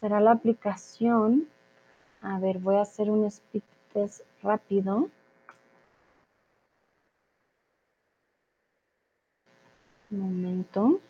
será 0.00 0.20
la 0.20 0.32
aplicación. 0.32 1.48
A 2.22 2.38
ver, 2.38 2.58
voy 2.58 2.76
a 2.76 2.82
hacer 2.82 3.10
un 3.10 3.24
speed 3.26 3.62
test 3.92 4.22
rápido. 4.42 5.08
Un 10.10 10.18
momento. 10.20 11.00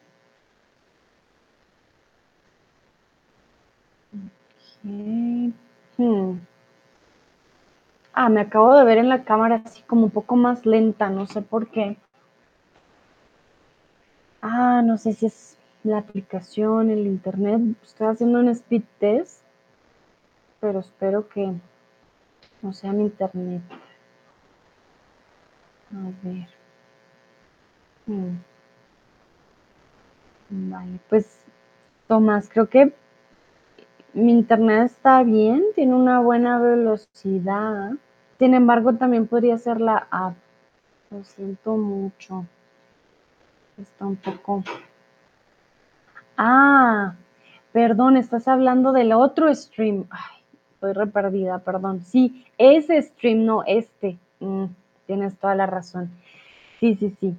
Hmm. 4.82 6.38
Ah, 8.18 8.30
me 8.30 8.40
acabo 8.40 8.74
de 8.74 8.82
ver 8.82 8.96
en 8.96 9.10
la 9.10 9.24
cámara 9.24 9.60
así 9.62 9.82
como 9.82 10.04
un 10.04 10.10
poco 10.10 10.36
más 10.36 10.64
lenta, 10.64 11.10
no 11.10 11.26
sé 11.26 11.42
por 11.42 11.68
qué. 11.68 11.98
Ah, 14.40 14.80
no 14.82 14.96
sé 14.96 15.12
si 15.12 15.26
es 15.26 15.58
la 15.84 15.98
aplicación, 15.98 16.88
el 16.88 17.06
internet. 17.06 17.60
Estoy 17.82 18.06
haciendo 18.06 18.38
un 18.38 18.48
speed 18.48 18.84
test, 18.98 19.42
pero 20.60 20.78
espero 20.78 21.28
que 21.28 21.52
no 22.62 22.72
sea 22.72 22.92
mi 22.92 23.02
internet. 23.02 23.60
A 25.92 26.26
ver. 26.26 26.48
Hmm. 28.06 28.38
Vale, 30.48 31.00
pues 31.10 31.44
Tomás, 32.08 32.48
creo 32.48 32.70
que 32.70 32.94
mi 34.14 34.32
internet 34.32 34.86
está 34.86 35.22
bien, 35.22 35.62
tiene 35.74 35.94
una 35.94 36.20
buena 36.20 36.58
velocidad. 36.58 37.90
Sin 38.38 38.54
embargo, 38.54 38.94
también 38.94 39.26
podría 39.26 39.58
ser 39.58 39.80
la. 39.80 40.34
Lo 41.10 41.24
siento 41.24 41.76
mucho. 41.76 42.46
Está 43.78 44.06
un 44.06 44.16
poco 44.16 44.64
Ah, 46.36 47.14
perdón, 47.72 48.16
estás 48.16 48.46
hablando 48.48 48.92
del 48.92 49.12
otro 49.12 49.54
stream. 49.54 50.04
Ay, 50.10 50.42
estoy 50.72 50.92
re 50.92 51.06
perdida, 51.06 51.58
perdón. 51.60 52.02
Sí, 52.02 52.44
ese 52.58 53.00
stream, 53.00 53.44
no 53.46 53.62
este. 53.66 54.18
Mm, 54.40 54.66
tienes 55.06 55.36
toda 55.38 55.54
la 55.54 55.66
razón. 55.66 56.10
Sí, 56.80 56.94
sí, 56.96 57.16
sí. 57.20 57.34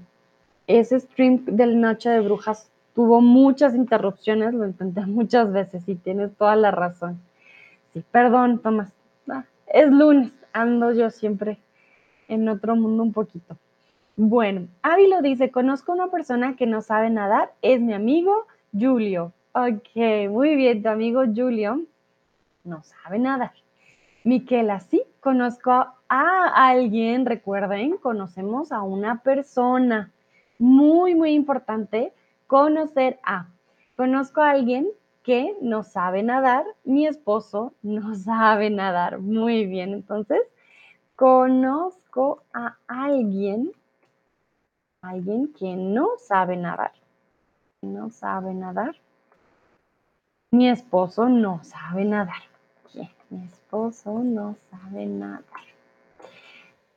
Ese 0.66 1.00
stream 1.00 1.46
del 1.46 1.80
Noche 1.80 2.10
de 2.10 2.22
Brujas 2.22 2.70
tuvo 2.96 3.22
muchas 3.22 3.76
interrupciones, 3.76 4.54
lo 4.54 4.66
intenté 4.66 5.02
muchas 5.06 5.52
veces 5.52 5.88
y 5.88 5.96
tienes 5.96 6.36
toda 6.36 6.56
la 6.56 6.72
razón. 6.72 7.20
Sí, 7.94 8.04
perdón, 8.12 8.60
Tomás. 8.60 8.92
Ah, 9.30 9.46
es 9.68 9.92
lunes, 9.92 10.32
ando 10.54 10.92
yo 10.92 11.10
siempre 11.10 11.60
en 12.28 12.48
otro 12.50 12.76
mundo 12.76 13.04
un 13.04 13.14
poquito. 13.14 13.58
Bueno, 14.16 14.68
Ávilo 14.82 15.22
dice, 15.22 15.52
conozco 15.52 15.92
una 15.92 16.10
persona 16.10 16.56
que 16.56 16.66
no 16.66 16.82
sabe 16.82 17.10
nadar, 17.10 17.54
es 17.62 17.80
mi 17.82 17.94
amigo, 17.94 18.48
Julio. 18.74 19.34
Ok, 19.54 20.30
muy 20.30 20.56
bien, 20.56 20.82
tu 20.82 20.90
amigo 20.90 21.24
Julio 21.34 21.84
no 22.64 22.84
sabe 22.84 23.20
nadar. 23.20 23.52
Miquela, 24.24 24.80
sí, 24.80 25.04
conozco 25.20 25.72
a 25.72 26.68
alguien, 26.70 27.26
recuerden, 27.26 27.98
conocemos 27.98 28.72
a 28.72 28.82
una 28.82 29.22
persona. 29.22 30.12
Muy, 30.60 31.16
muy 31.16 31.32
importante 31.32 32.12
conocer 32.48 33.20
a. 33.24 33.48
Conozco 33.96 34.42
a 34.42 34.52
alguien 34.52 34.88
que 35.28 35.56
no 35.62 35.84
sabe 35.84 36.24
nadar, 36.24 36.66
mi 36.84 37.06
esposo 37.06 37.74
no 37.84 38.16
sabe 38.16 38.72
nadar. 38.72 39.20
Muy 39.20 39.68
bien, 39.68 39.94
entonces, 39.94 40.42
conozco 41.16 42.42
a 42.52 42.78
alguien, 42.88 43.72
alguien 45.04 45.54
que 45.54 45.76
no 45.76 46.14
sabe 46.18 46.58
nadar 46.58 46.94
no 47.82 48.10
sabe 48.10 48.54
nadar. 48.54 48.96
Mi 50.52 50.70
esposo 50.70 51.30
no 51.30 51.64
sabe 51.64 52.06
nadar. 52.06 52.44
Mi 53.30 53.46
esposo 53.46 54.20
no 54.24 54.56
sabe 54.72 55.06
nadar. 55.06 55.44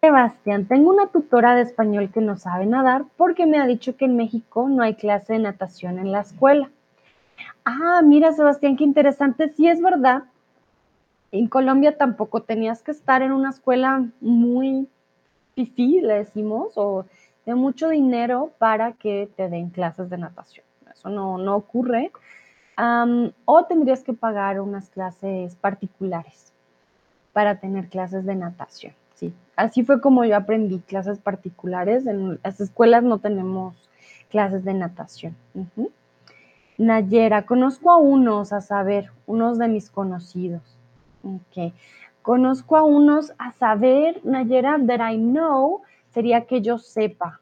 Sebastián, 0.00 0.66
tengo 0.66 0.90
una 0.90 1.08
tutora 1.08 1.54
de 1.54 1.62
español 1.62 2.10
que 2.10 2.20
no 2.20 2.36
sabe 2.36 2.64
nadar 2.64 3.04
porque 3.16 3.46
me 3.46 3.58
ha 3.58 3.66
dicho 3.66 3.96
que 3.96 4.06
en 4.06 4.16
México 4.16 4.68
no 4.68 4.82
hay 4.82 4.94
clase 4.94 5.34
de 5.34 5.40
natación 5.40 5.98
en 5.98 6.12
la 6.12 6.20
escuela. 6.20 6.70
Ah, 7.64 8.00
mira, 8.04 8.32
Sebastián, 8.32 8.76
qué 8.76 8.84
interesante. 8.84 9.52
Sí, 9.56 9.68
es 9.68 9.80
verdad. 9.80 10.24
En 11.32 11.46
Colombia 11.46 11.96
tampoco 11.96 12.42
tenías 12.42 12.82
que 12.82 12.90
estar 12.90 13.22
en 13.22 13.32
una 13.32 13.50
escuela 13.50 14.04
muy 14.20 14.88
fifí, 15.54 16.00
le 16.00 16.14
decimos, 16.14 16.72
o 16.76 17.06
de 17.46 17.54
mucho 17.54 17.88
dinero 17.88 18.52
para 18.58 18.92
que 18.92 19.28
te 19.36 19.48
den 19.48 19.70
clases 19.70 20.10
de 20.10 20.18
natación. 20.18 20.64
Eso 20.92 21.08
no, 21.08 21.38
no 21.38 21.56
ocurre. 21.56 22.10
o 23.44 23.64
tendrías 23.64 24.02
que 24.02 24.12
pagar 24.12 24.60
unas 24.60 24.88
clases 24.88 25.54
particulares 25.56 26.52
para 27.32 27.56
tener 27.56 27.88
clases 27.88 28.24
de 28.24 28.34
natación. 28.34 28.94
Sí, 29.14 29.32
así 29.54 29.84
fue 29.84 30.00
como 30.00 30.24
yo 30.24 30.36
aprendí 30.36 30.80
clases 30.80 31.18
particulares. 31.18 32.06
En 32.06 32.40
las 32.42 32.60
escuelas 32.60 33.02
no 33.02 33.18
tenemos 33.18 33.76
clases 34.30 34.64
de 34.64 34.74
natación. 34.74 35.36
Nayera, 36.80 37.44
conozco 37.44 37.90
a 37.90 37.98
unos, 37.98 38.54
a 38.54 38.62
saber, 38.62 39.10
unos 39.26 39.58
de 39.58 39.68
mis 39.68 39.90
conocidos. 39.90 40.62
Ok. 41.22 41.74
Conozco 42.22 42.74
a 42.74 42.84
unos, 42.84 43.34
a 43.36 43.52
saber, 43.52 44.24
Nayera, 44.24 44.78
that 44.86 45.12
I 45.12 45.18
know, 45.18 45.82
sería 46.08 46.46
que 46.46 46.62
yo 46.62 46.78
sepa. 46.78 47.38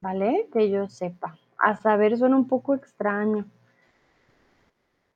¿Vale? 0.00 0.48
Que 0.52 0.70
yo 0.70 0.88
sepa. 0.88 1.36
A 1.58 1.74
saber 1.74 2.16
suena 2.16 2.36
un 2.36 2.46
poco 2.46 2.72
extraño. 2.72 3.46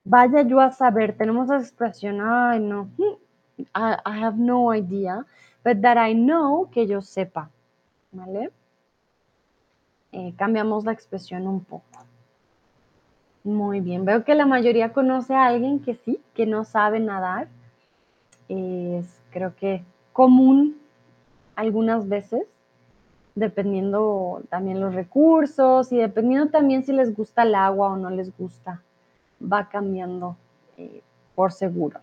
Vaya 0.03 0.43
yo 0.43 0.59
a 0.59 0.73
saber, 0.73 1.17
tenemos 1.17 1.47
la 1.47 1.59
expresión, 1.59 2.21
ay 2.21 2.59
no, 2.59 2.89
I, 3.59 3.95
I 4.05 4.25
have 4.25 4.39
no 4.39 4.75
idea, 4.75 5.25
but 5.63 5.81
that 5.83 5.97
I 5.97 6.15
know, 6.15 6.69
que 6.69 6.85
yo 6.89 7.01
sepa. 7.01 7.49
¿Vale? 8.11 8.51
Eh, 10.11 10.35
cambiamos 10.37 10.85
la 10.85 10.91
expresión 10.91 11.47
un 11.47 11.63
poco. 11.63 12.10
Muy 13.43 13.81
bien, 13.81 14.05
veo 14.05 14.25
que 14.25 14.35
la 14.35 14.45
mayoría 14.45 14.93
conoce 14.93 15.35
a 15.35 15.47
alguien 15.47 15.81
que 15.81 15.95
sí, 15.95 16.21
que 16.35 16.47
no 16.47 16.65
sabe 16.65 17.01
nadar. 17.01 17.49
Es 18.49 19.21
creo 19.31 19.55
que 19.57 19.83
común 20.13 20.77
algunas 21.57 22.09
veces, 22.09 22.47
dependiendo 23.35 24.43
también 24.51 24.81
los 24.81 24.95
recursos 24.95 25.93
y 25.93 25.97
dependiendo 25.97 26.49
también 26.49 26.85
si 26.85 26.93
les 26.93 27.15
gusta 27.15 27.43
el 27.43 27.55
agua 27.55 27.93
o 27.93 27.97
no 27.97 28.11
les 28.11 28.37
gusta, 28.37 28.83
va 29.41 29.69
cambiando 29.69 30.37
eh, 30.77 31.03
por 31.35 31.53
seguro. 31.53 32.01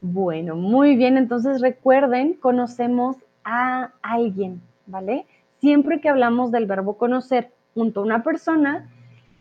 Bueno, 0.00 0.56
muy 0.56 0.96
bien, 0.96 1.16
entonces 1.16 1.60
recuerden, 1.60 2.34
conocemos 2.34 3.16
a 3.44 3.92
alguien, 4.02 4.60
¿vale? 4.86 5.26
Siempre 5.60 6.00
que 6.00 6.08
hablamos 6.08 6.52
del 6.52 6.66
verbo 6.66 6.98
conocer 6.98 7.52
junto 7.74 8.00
a 8.00 8.04
una 8.04 8.22
persona, 8.22 8.90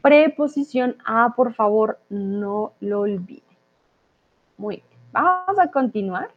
preposición 0.05 0.97
a, 1.03 1.33
por 1.35 1.55
favor, 1.55 1.97
no 2.09 2.73
lo 2.79 2.99
olviden. 2.99 3.57
Muy 4.55 4.75
bien, 4.75 4.99
vamos 5.11 5.57
a 5.57 5.71
continuar. 5.71 6.29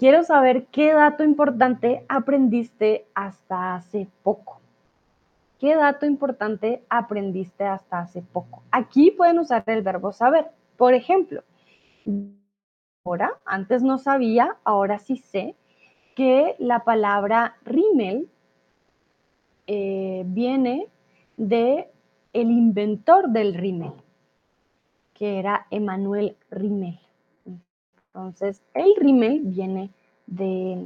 Quiero 0.00 0.24
saber 0.24 0.66
qué 0.72 0.92
dato 0.92 1.22
importante 1.22 2.04
aprendiste 2.08 3.06
hasta 3.14 3.76
hace 3.76 4.08
poco. 4.24 4.60
¿Qué 5.60 5.76
dato 5.76 6.06
importante 6.06 6.82
aprendiste 6.90 7.64
hasta 7.64 8.00
hace 8.00 8.22
poco? 8.22 8.64
Aquí 8.72 9.12
pueden 9.12 9.38
usar 9.38 9.62
el 9.66 9.82
verbo 9.82 10.10
saber. 10.10 10.48
Por 10.76 10.94
ejemplo, 10.94 11.44
ahora, 13.04 13.38
antes 13.44 13.84
no 13.84 13.98
sabía, 13.98 14.56
ahora 14.64 14.98
sí 14.98 15.18
sé 15.18 15.54
que 16.16 16.56
la 16.58 16.82
palabra 16.82 17.58
rímel 17.64 18.28
eh, 19.72 20.24
viene 20.26 20.88
de 21.36 21.88
el 22.32 22.50
inventor 22.50 23.28
del 23.28 23.54
rímel, 23.54 23.92
que 25.14 25.38
era 25.38 25.68
Emanuel 25.70 26.36
Rímel. 26.50 26.98
Entonces, 28.08 28.60
el 28.74 28.96
rímel 28.96 29.42
viene 29.44 29.90
de 30.26 30.84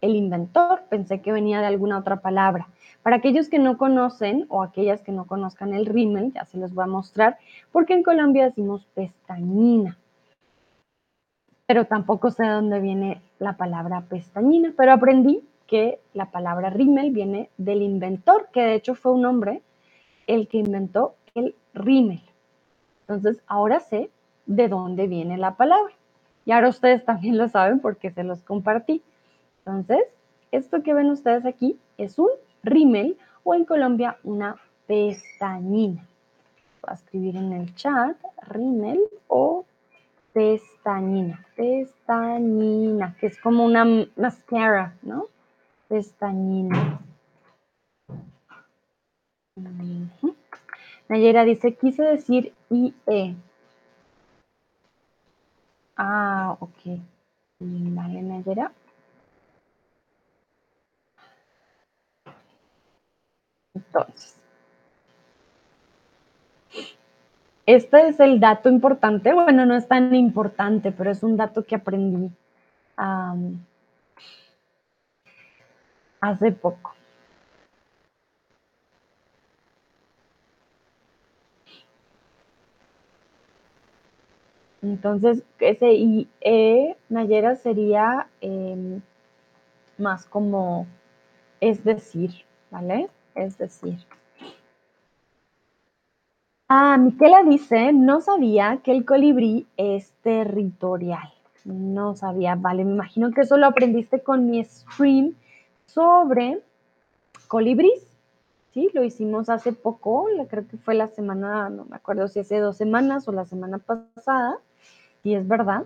el 0.00 0.16
inventor, 0.16 0.84
pensé 0.88 1.20
que 1.20 1.30
venía 1.30 1.60
de 1.60 1.66
alguna 1.66 1.98
otra 1.98 2.22
palabra. 2.22 2.68
Para 3.02 3.16
aquellos 3.16 3.50
que 3.50 3.58
no 3.58 3.76
conocen 3.76 4.46
o 4.48 4.62
aquellas 4.62 5.02
que 5.02 5.12
no 5.12 5.26
conozcan 5.26 5.74
el 5.74 5.84
rímel, 5.84 6.32
ya 6.32 6.46
se 6.46 6.56
los 6.56 6.72
voy 6.72 6.84
a 6.84 6.86
mostrar, 6.86 7.36
porque 7.70 7.92
en 7.92 8.02
Colombia 8.02 8.46
decimos 8.46 8.86
pestañina. 8.94 9.98
Pero 11.66 11.84
tampoco 11.84 12.30
sé 12.30 12.44
de 12.44 12.48
dónde 12.48 12.80
viene 12.80 13.20
la 13.38 13.58
palabra 13.58 14.00
pestañina, 14.08 14.72
pero 14.74 14.94
aprendí 14.94 15.49
que 15.70 16.00
la 16.14 16.32
palabra 16.32 16.68
rímel 16.68 17.12
viene 17.12 17.48
del 17.56 17.82
inventor, 17.82 18.48
que 18.52 18.60
de 18.60 18.74
hecho 18.74 18.96
fue 18.96 19.12
un 19.12 19.24
hombre 19.24 19.62
el 20.26 20.48
que 20.48 20.58
inventó 20.58 21.14
el 21.36 21.54
rímel. 21.74 22.20
Entonces, 23.02 23.40
ahora 23.46 23.78
sé 23.78 24.10
de 24.46 24.66
dónde 24.66 25.06
viene 25.06 25.38
la 25.38 25.54
palabra. 25.54 25.94
Y 26.44 26.50
ahora 26.50 26.70
ustedes 26.70 27.04
también 27.04 27.38
lo 27.38 27.48
saben 27.48 27.78
porque 27.78 28.10
se 28.10 28.24
los 28.24 28.42
compartí. 28.42 29.00
Entonces, 29.58 30.02
esto 30.50 30.82
que 30.82 30.92
ven 30.92 31.08
ustedes 31.08 31.46
aquí 31.46 31.78
es 31.98 32.18
un 32.18 32.30
rímel 32.64 33.16
o 33.44 33.54
en 33.54 33.64
Colombia 33.64 34.18
una 34.24 34.56
pestañina. 34.88 36.04
Voy 36.82 36.90
a 36.90 36.94
escribir 36.94 37.36
en 37.36 37.52
el 37.52 37.72
chat 37.76 38.16
rímel 38.48 38.98
o 39.28 39.64
pestañina. 40.32 41.46
Pestañina, 41.54 43.14
que 43.20 43.28
es 43.28 43.38
como 43.38 43.64
una 43.64 43.86
mascara, 44.16 44.96
¿no? 45.02 45.26
Pestañina. 45.90 47.00
Nayera 51.08 51.42
dice, 51.44 51.74
quise 51.74 52.04
decir 52.04 52.54
IE. 52.70 53.34
Ah, 55.96 56.56
ok. 56.60 57.00
Vale, 57.58 58.22
Nayera. 58.22 58.70
Entonces, 63.74 64.36
este 67.66 68.08
es 68.08 68.20
el 68.20 68.38
dato 68.38 68.68
importante. 68.68 69.34
Bueno, 69.34 69.66
no 69.66 69.74
es 69.74 69.88
tan 69.88 70.14
importante, 70.14 70.92
pero 70.92 71.10
es 71.10 71.24
un 71.24 71.36
dato 71.36 71.64
que 71.64 71.74
aprendí 71.74 72.30
hace 76.20 76.52
poco. 76.52 76.94
Entonces, 84.82 85.42
ese 85.58 85.92
IE, 85.92 86.96
Nayera, 87.08 87.56
sería 87.56 88.28
em, 88.40 89.02
más 89.98 90.26
como 90.26 90.86
es 91.60 91.84
decir, 91.84 92.30
¿vale? 92.70 93.10
Es 93.34 93.58
decir. 93.58 93.98
Ah, 96.68 96.96
Miquela 96.96 97.42
dice, 97.42 97.92
no 97.92 98.20
sabía 98.22 98.80
que 98.82 98.92
el 98.92 99.04
colibrí 99.04 99.66
es 99.76 100.12
territorial. 100.22 101.30
No 101.64 102.14
sabía, 102.16 102.54
vale, 102.54 102.84
me 102.84 102.92
imagino 102.92 103.30
que 103.32 103.42
eso 103.42 103.58
lo 103.58 103.66
aprendiste 103.66 104.22
con 104.22 104.48
mi 104.48 104.64
stream 104.64 105.34
sobre 105.92 106.60
colibríes. 107.48 108.06
Sí, 108.72 108.88
lo 108.94 109.02
hicimos 109.02 109.48
hace 109.48 109.72
poco, 109.72 110.26
creo 110.48 110.66
que 110.68 110.76
fue 110.76 110.94
la 110.94 111.08
semana, 111.08 111.68
no 111.70 111.86
me 111.86 111.96
acuerdo 111.96 112.28
si 112.28 112.38
hace 112.38 112.58
dos 112.58 112.76
semanas 112.76 113.26
o 113.26 113.32
la 113.32 113.44
semana 113.44 113.78
pasada. 113.78 114.58
Y 115.24 115.34
es 115.34 115.46
verdad, 115.46 115.84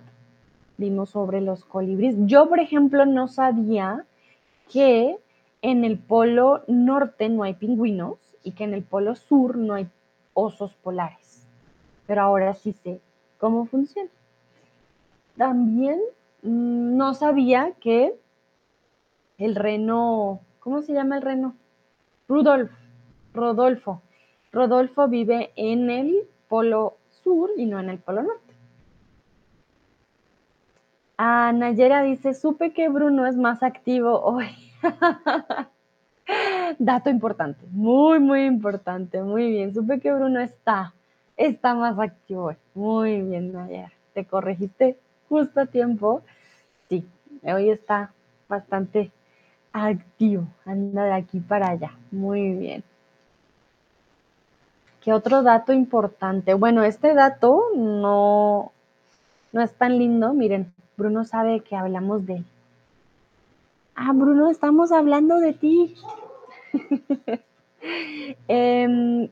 vimos 0.77 1.11
sobre 1.11 1.41
los 1.41 1.65
colibríes. 1.65 2.15
Yo, 2.27 2.49
por 2.49 2.61
ejemplo, 2.61 3.07
no 3.07 3.29
sabía 3.29 4.05
que 4.71 5.17
en 5.63 5.85
el 5.85 5.99
polo 5.99 6.63
norte 6.67 7.31
no 7.31 7.43
hay 7.43 7.55
pingüinos 7.55 8.19
y 8.43 8.53
que 8.53 8.65
en 8.65 8.75
el 8.75 8.83
polo 8.83 9.15
sur 9.15 9.57
no 9.57 9.75
hay 9.75 9.89
osos 10.35 10.75
polares. 10.75 11.47
Pero 12.07 12.21
ahora 12.21 12.53
sí 12.55 12.73
sé 12.73 13.01
cómo 13.39 13.65
funciona. 13.65 14.11
También 15.39 16.01
mm, 16.43 16.97
no 16.97 17.15
sabía 17.15 17.73
que 17.81 18.15
el 19.39 19.55
reno, 19.55 20.41
¿cómo 20.61 20.83
se 20.83 20.93
llama 20.93 21.17
el 21.17 21.23
reno? 21.23 21.57
Rudolf, 22.29 22.71
Rodolfo. 23.33 24.03
Rodolfo 24.53 25.09
vive 25.09 25.53
en 25.57 25.91
el 25.91 26.29
polo 26.49 26.97
sur 27.09 27.51
y 27.57 27.67
no 27.67 27.81
en 27.81 27.91
el 27.91 27.99
polo 27.99 28.23
norte. 28.23 28.55
Ah, 31.17 31.53
Nayera 31.55 32.03
dice, 32.03 32.35
supe 32.35 32.73
que 32.73 32.89
Bruno 32.89 33.27
es 33.27 33.37
más 33.37 33.63
activo 33.63 34.21
hoy. 34.21 34.47
Dato 36.79 37.11
importante, 37.11 37.67
muy, 37.71 38.19
muy 38.19 38.45
importante, 38.45 39.23
muy 39.23 39.51
bien. 39.51 39.75
Supe 39.75 40.01
que 40.01 40.13
Bruno 40.13 40.41
está, 40.41 40.95
está 41.37 41.75
más 41.75 41.99
activo 41.99 42.47
hoy. 42.47 42.57
Muy 42.75 43.21
bien, 43.23 43.53
Nayera. 43.53 43.93
Te 44.13 44.25
corregiste 44.25 44.97
justo 45.29 45.61
a 45.61 45.67
tiempo. 45.67 46.23
Sí, 46.89 47.07
hoy 47.43 47.71
está 47.71 48.13
bastante 48.49 49.11
activo. 49.75 50.47
Anda 50.65 51.05
de 51.05 51.13
aquí 51.13 51.41
para 51.41 51.71
allá. 51.71 51.93
Muy 52.11 52.55
bien. 52.55 52.85
¿Qué 55.03 55.13
otro 55.13 55.43
dato 55.43 55.73
importante? 55.75 56.55
Bueno, 56.55 56.83
este 56.83 57.13
dato 57.13 57.61
no, 57.77 58.73
no 59.53 59.61
es 59.61 59.75
tan 59.75 59.99
lindo. 59.99 60.33
Miren, 60.33 60.73
Bruno 60.97 61.25
sabe 61.25 61.61
que 61.61 61.77
hablamos 61.77 62.25
de 62.25 62.37
él. 62.37 62.45
Ah, 63.97 64.13
Bruno, 64.15 64.49
estamos 64.51 64.93
hablando 64.93 65.39
de 65.39 65.53
ti. 65.53 65.95
Em, 68.49 69.29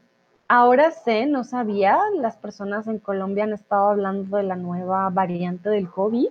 ahora 0.46 0.90
sé, 0.90 1.24
no 1.24 1.42
sabía, 1.42 1.98
las 2.18 2.36
personas 2.36 2.86
en 2.86 2.98
Colombia 2.98 3.44
han 3.44 3.54
estado 3.54 3.88
hablando 3.88 4.36
de 4.36 4.42
la 4.42 4.56
nueva 4.56 5.08
variante 5.08 5.70
del 5.70 5.88
COVID. 5.88 6.28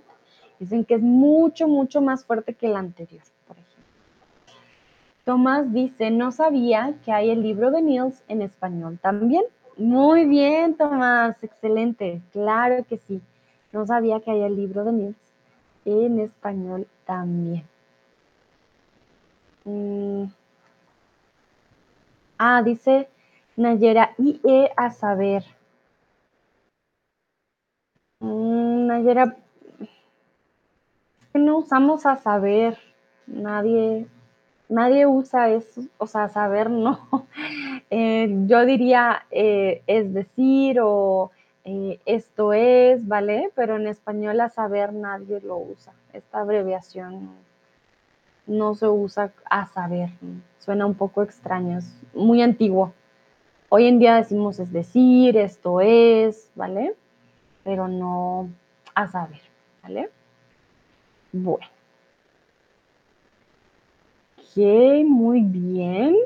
Dicen 0.60 0.84
que 0.84 0.94
es 0.94 1.02
mucho, 1.02 1.66
mucho 1.66 2.00
más 2.00 2.24
fuerte 2.24 2.54
que 2.54 2.68
la 2.68 2.78
anterior. 2.78 3.24
Tomás 5.24 5.72
dice, 5.72 6.10
no 6.10 6.32
sabía 6.32 6.94
que 7.04 7.12
hay 7.12 7.30
el 7.30 7.42
libro 7.42 7.70
de 7.70 7.82
Niels 7.82 8.22
en 8.28 8.42
español 8.42 8.98
también. 9.00 9.44
Muy 9.76 10.26
bien, 10.26 10.76
Tomás, 10.76 11.36
excelente. 11.42 12.20
Claro 12.32 12.84
que 12.88 12.98
sí. 12.98 13.20
No 13.72 13.86
sabía 13.86 14.20
que 14.20 14.30
hay 14.32 14.42
el 14.42 14.56
libro 14.56 14.84
de 14.84 14.92
Niels 14.92 15.16
en 15.84 16.20
español 16.20 16.86
también. 17.06 17.64
Mm. 19.64 20.24
Ah, 22.38 22.62
dice 22.62 23.08
Nayera, 23.56 24.14
IE 24.18 24.72
a 24.76 24.90
saber. 24.90 25.44
Mm, 28.20 28.86
Nayera, 28.86 29.36
no 31.34 31.58
usamos 31.58 32.06
a 32.06 32.16
saber. 32.16 32.78
Nadie, 33.26 34.08
nadie 34.72 35.06
usa 35.06 35.50
eso, 35.50 35.82
o 35.98 36.06
sea, 36.06 36.28
saber 36.28 36.70
no. 36.70 36.98
Eh, 37.94 38.26
yo 38.46 38.64
diría 38.64 39.26
eh, 39.30 39.82
es 39.86 40.14
decir 40.14 40.80
o 40.80 41.30
eh, 41.64 42.00
esto 42.06 42.54
es, 42.54 43.06
¿vale? 43.06 43.50
Pero 43.54 43.76
en 43.76 43.86
español 43.86 44.40
a 44.40 44.48
saber 44.48 44.94
nadie 44.94 45.42
lo 45.42 45.58
usa. 45.58 45.92
Esta 46.14 46.40
abreviación 46.40 47.28
no 48.46 48.74
se 48.74 48.88
usa 48.88 49.30
a 49.44 49.66
saber. 49.66 50.08
Suena 50.58 50.86
un 50.86 50.94
poco 50.94 51.22
extraño, 51.22 51.76
es 51.76 51.94
muy 52.14 52.40
antiguo. 52.40 52.94
Hoy 53.68 53.88
en 53.88 53.98
día 53.98 54.16
decimos 54.16 54.58
es 54.58 54.72
decir, 54.72 55.36
esto 55.36 55.82
es, 55.82 56.50
¿vale? 56.54 56.94
Pero 57.62 57.88
no 57.88 58.48
a 58.94 59.08
saber, 59.08 59.42
¿vale? 59.82 60.08
Bueno. 61.30 61.66
Muy 64.56 65.40
bien. 65.40 66.16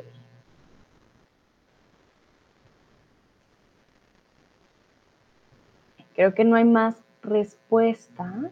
Creo 6.15 6.35
que 6.35 6.45
no 6.45 6.57
hay 6.57 6.65
más 6.65 6.97
respuestas. 7.23 8.51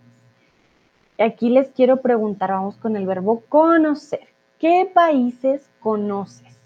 Aquí 1.18 1.49
les 1.49 1.70
quiero 1.70 2.03
preguntar, 2.03 2.51
vamos 2.51 2.77
con 2.77 2.97
el 2.97 3.07
verbo 3.07 3.41
conocer. 3.49 4.29
¿Qué 4.59 4.91
países 4.93 5.68
conoces? 5.81 6.57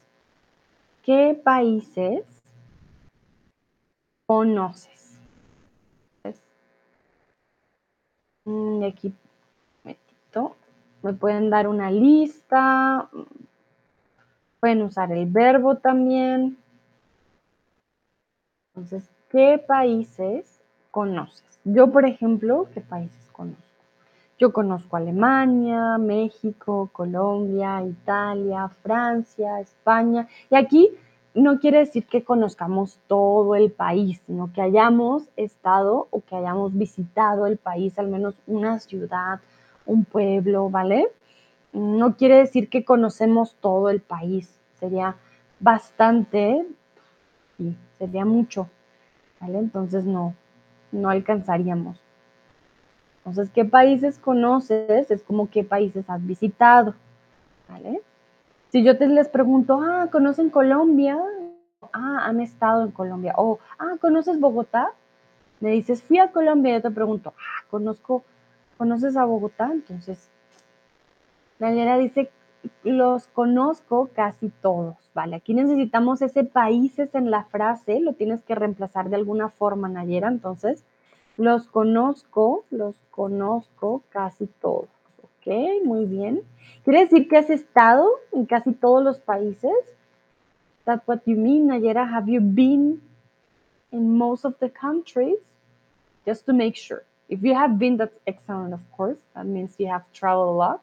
¿Qué 1.02 1.40
países 1.42 2.24
conoces? 4.26 5.18
Mm, 8.44 8.82
y 8.82 8.86
aquí 8.86 9.14
me 11.02 11.12
pueden 11.12 11.50
dar 11.50 11.68
una 11.68 11.90
lista, 11.90 13.08
pueden 14.60 14.82
usar 14.82 15.12
el 15.12 15.26
verbo 15.26 15.76
también. 15.76 16.56
Entonces, 18.74 19.08
¿qué 19.30 19.62
países 19.66 20.60
conoces? 20.90 21.60
Yo, 21.64 21.90
por 21.90 22.06
ejemplo, 22.06 22.68
¿qué 22.74 22.80
países 22.80 23.28
conozco? 23.32 23.62
Yo 24.38 24.52
conozco 24.52 24.96
Alemania, 24.96 25.98
México, 25.98 26.90
Colombia, 26.92 27.82
Italia, 27.82 28.68
Francia, 28.82 29.60
España. 29.60 30.28
Y 30.48 30.54
aquí 30.54 30.90
no 31.34 31.58
quiere 31.58 31.78
decir 31.78 32.06
que 32.06 32.22
conozcamos 32.22 32.98
todo 33.08 33.56
el 33.56 33.72
país, 33.72 34.20
sino 34.26 34.52
que 34.52 34.62
hayamos 34.62 35.24
estado 35.36 36.06
o 36.10 36.20
que 36.20 36.36
hayamos 36.36 36.72
visitado 36.72 37.46
el 37.46 37.56
país, 37.58 37.98
al 37.98 38.08
menos 38.08 38.34
una 38.46 38.78
ciudad, 38.78 39.40
un 39.88 40.04
pueblo, 40.04 40.70
¿vale? 40.70 41.08
No 41.72 42.16
quiere 42.16 42.36
decir 42.36 42.68
que 42.68 42.84
conocemos 42.84 43.56
todo 43.60 43.90
el 43.90 44.00
país, 44.00 44.48
sería 44.78 45.16
bastante, 45.58 46.64
y 47.58 47.74
sería 47.98 48.24
mucho, 48.24 48.68
¿vale? 49.40 49.58
Entonces 49.58 50.04
no, 50.04 50.34
no 50.92 51.10
alcanzaríamos. 51.10 52.00
Entonces, 53.18 53.50
¿qué 53.52 53.64
países 53.64 54.18
conoces? 54.18 55.10
Es 55.10 55.22
como 55.22 55.50
qué 55.50 55.64
países 55.64 56.08
has 56.08 56.24
visitado, 56.24 56.94
¿vale? 57.68 58.00
Si 58.70 58.84
yo 58.84 58.96
te 58.96 59.06
les 59.08 59.28
pregunto, 59.28 59.80
ah, 59.82 60.08
¿conocen 60.12 60.50
Colombia? 60.50 61.18
Ah, 61.92 62.26
han 62.26 62.40
estado 62.40 62.84
en 62.84 62.90
Colombia. 62.90 63.34
O, 63.36 63.58
ah, 63.78 63.96
¿conoces 64.00 64.38
Bogotá? 64.38 64.92
Me 65.60 65.70
dices, 65.70 66.02
fui 66.02 66.18
a 66.18 66.30
Colombia. 66.30 66.74
Yo 66.74 66.82
te 66.82 66.90
pregunto, 66.90 67.34
ah, 67.36 67.64
conozco, 67.70 68.24
¿conoces 68.78 69.16
a 69.16 69.26
Bogotá? 69.26 69.70
Entonces, 69.72 70.30
Daniela 71.58 71.98
dice, 71.98 72.30
los 72.84 73.26
conozco 73.28 74.08
casi 74.14 74.48
todos, 74.62 74.96
¿vale? 75.14 75.36
Aquí 75.36 75.52
necesitamos 75.52 76.22
ese 76.22 76.44
países 76.44 77.14
en 77.14 77.30
la 77.30 77.44
frase, 77.44 78.00
lo 78.00 78.14
tienes 78.14 78.42
que 78.42 78.54
reemplazar 78.54 79.10
de 79.10 79.16
alguna 79.16 79.50
forma, 79.50 79.88
Nayera. 79.88 80.28
Entonces, 80.28 80.84
los 81.36 81.66
conozco, 81.66 82.64
los 82.70 82.94
conozco 83.10 84.02
casi 84.10 84.46
todos. 84.60 84.88
Ok, 85.22 85.52
muy 85.84 86.04
bien. 86.04 86.42
¿Quiere 86.84 87.00
decir 87.00 87.28
que 87.28 87.36
has 87.36 87.50
estado 87.50 88.08
en 88.32 88.46
casi 88.46 88.72
todos 88.72 89.04
los 89.04 89.18
países? 89.18 89.72
That's 90.84 91.06
what 91.06 91.20
you 91.26 91.36
mean, 91.36 91.68
Nayera. 91.68 92.08
Have 92.10 92.30
you 92.30 92.40
been 92.40 93.00
in 93.90 94.16
most 94.16 94.44
of 94.44 94.54
the 94.58 94.70
countries? 94.70 95.38
Just 96.26 96.46
to 96.46 96.52
make 96.52 96.76
sure. 96.76 97.02
If 97.28 97.42
you 97.42 97.54
have 97.54 97.78
been, 97.78 97.96
that's 97.96 98.18
excellent, 98.26 98.72
of 98.72 98.80
course. 98.92 99.18
That 99.34 99.46
means 99.46 99.74
you 99.78 99.88
have 99.88 100.04
traveled 100.12 100.48
a 100.48 100.58
lot. 100.58 100.80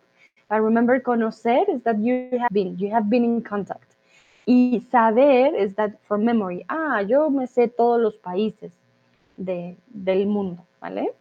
But 0.47 0.61
remember, 0.61 0.99
conocer 0.99 1.67
is 1.69 1.81
that 1.83 1.99
you 1.99 2.29
have 2.39 2.51
been, 2.51 2.77
you 2.77 2.91
have 2.91 3.09
been 3.09 3.23
in 3.23 3.41
contact. 3.41 3.95
Y 4.47 4.81
saber 4.91 5.55
is 5.55 5.73
that 5.73 5.99
from 6.07 6.23
memory. 6.23 6.65
Ah, 6.69 6.99
yo 7.01 7.29
me 7.29 7.47
sé 7.47 7.67
todos 7.67 7.99
los 7.99 8.15
países 8.15 8.71
de, 9.37 9.75
del 9.87 10.27
mundo, 10.27 10.63
¿vale? 10.79 11.13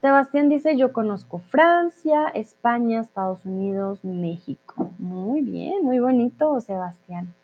Sebastián 0.00 0.48
dice, 0.48 0.76
yo 0.76 0.92
conozco 0.92 1.40
Francia, 1.50 2.28
España, 2.28 3.00
Estados 3.00 3.44
Unidos, 3.44 4.04
México. 4.04 4.92
Muy 4.98 5.42
bien, 5.42 5.84
muy 5.84 5.98
bonito, 5.98 6.60
Sebastián. 6.60 7.34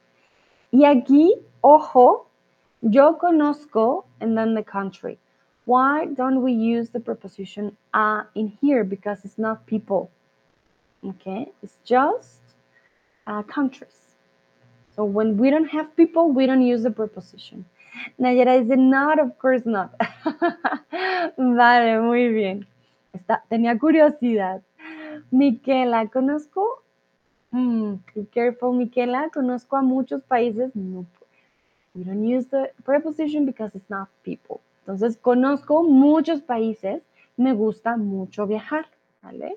Y 0.71 0.85
aquí, 0.85 1.35
ojo, 1.61 2.29
yo 2.81 3.19
conozco 3.19 4.07
and 4.21 4.37
then 4.37 4.55
the 4.55 4.63
country. 4.63 5.19
Why 5.65 6.07
don't 6.07 6.43
we 6.43 6.53
use 6.53 6.91
the 6.91 7.01
preposition 7.01 7.77
a 7.95 8.25
in 8.35 8.49
here? 8.61 8.85
Because 8.85 9.25
it's 9.25 9.39
not 9.39 9.67
people. 9.67 10.11
Okay, 11.07 11.53
it's 11.63 11.77
just 11.85 12.41
uh, 13.27 13.43
countries. 13.43 14.17
So 14.95 15.05
when 15.05 15.37
we 15.39 15.51
don't 15.51 15.69
have 15.69 15.97
people, 15.97 16.31
we 16.33 16.47
don't 16.47 16.63
use 16.63 16.83
the 16.83 16.91
preposition. 16.91 17.65
Nayera 18.21 18.63
dice, 18.63 18.77
not, 18.77 19.19
of 19.19 19.39
course 19.39 19.63
not. 19.65 19.95
vale, 21.39 22.01
muy 22.01 22.29
bien. 22.29 22.67
Está, 23.13 23.43
tenía 23.51 23.79
curiosidad. 23.79 24.63
Miquela, 25.31 26.09
conozco. 26.09 26.83
Mm, 27.53 28.01
be 28.15 28.27
careful, 28.33 28.73
Miquela. 28.73 29.31
Conozco 29.31 29.77
a 29.77 29.83
muchos 29.83 30.23
países. 30.25 30.75
No, 30.75 31.07
we 31.95 32.05
don't 32.05 32.25
use 32.25 32.47
the 32.47 32.71
preposition 32.85 33.47
because 33.47 33.71
it's 33.75 33.89
not 33.89 34.09
people. 34.25 34.61
Entonces, 34.85 35.17
conozco 35.17 35.83
muchos 35.83 36.43
países. 36.43 37.03
Me 37.37 37.55
gusta 37.55 37.97
mucho 37.97 38.47
viajar. 38.47 38.87
¿Vale? 39.23 39.57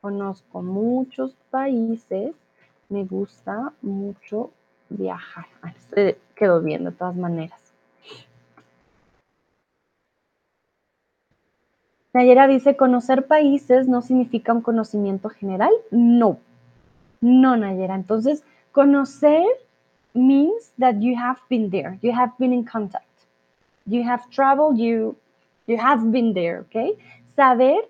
Conozco 0.00 0.62
muchos 0.62 1.36
países. 1.50 2.34
Me 2.88 3.04
gusta 3.04 3.72
mucho 3.82 4.50
viajar. 4.88 5.46
Se 5.90 6.18
quedó 6.34 6.62
bien 6.62 6.84
de 6.84 6.92
todas 6.92 7.16
maneras. 7.16 7.60
Nayera 12.14 12.46
dice, 12.46 12.76
conocer 12.76 13.26
países 13.26 13.88
no 13.88 14.00
significa 14.00 14.52
un 14.52 14.62
conocimiento 14.62 15.28
general. 15.28 15.72
No, 15.90 16.38
no, 17.20 17.56
Nayera. 17.56 17.96
Entonces, 17.96 18.44
conocer 18.72 19.44
means 20.14 20.72
that 20.78 21.00
you 21.00 21.16
have 21.16 21.40
been 21.50 21.70
there, 21.70 21.98
you 22.02 22.12
have 22.12 22.32
been 22.38 22.52
in 22.52 22.64
contact, 22.64 23.04
you 23.86 24.02
have 24.02 24.30
traveled, 24.30 24.78
you, 24.78 25.16
you 25.66 25.76
have 25.76 26.10
been 26.10 26.32
there, 26.32 26.60
okay? 26.60 26.92
Saber 27.36 27.82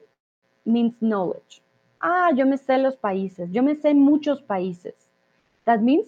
means 0.67 0.95
knowledge. 1.01 1.63
Ah, 2.01 2.31
yo 2.31 2.45
me 2.45 2.57
sé 2.57 2.81
los 2.83 2.97
países, 2.97 3.49
yo 3.53 3.63
me 3.63 3.75
sé 3.75 3.95
muchos 3.95 4.43
países. 4.43 4.95
That 5.65 5.83
means 5.83 6.07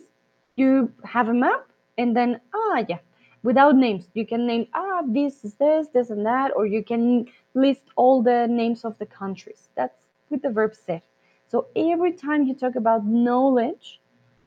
you 0.57 0.93
have 1.05 1.28
a 1.28 1.34
map 1.34 1.66
and 1.97 2.16
then, 2.16 2.41
ah, 2.55 2.84
yeah, 2.89 2.99
without 3.43 3.76
names. 3.76 4.07
You 4.14 4.26
can 4.26 4.47
name, 4.47 4.66
ah, 4.74 5.03
this 5.07 5.45
is 5.45 5.55
this, 5.55 5.89
this 5.89 6.11
and 6.11 6.26
that, 6.26 6.53
or 6.55 6.66
you 6.66 6.82
can 6.84 7.26
list 7.55 7.82
all 7.97 8.22
the 8.22 8.47
names 8.49 8.84
of 8.84 8.99
the 8.99 9.07
countries. 9.07 9.68
That's 9.74 9.97
with 10.30 10.43
the 10.43 10.51
verb 10.51 10.74
ser. 10.74 11.01
So 11.49 11.66
every 11.76 12.12
time 12.12 12.43
you 12.43 12.55
talk 12.55 12.74
about 12.74 13.07
knowledge, 13.07 14.01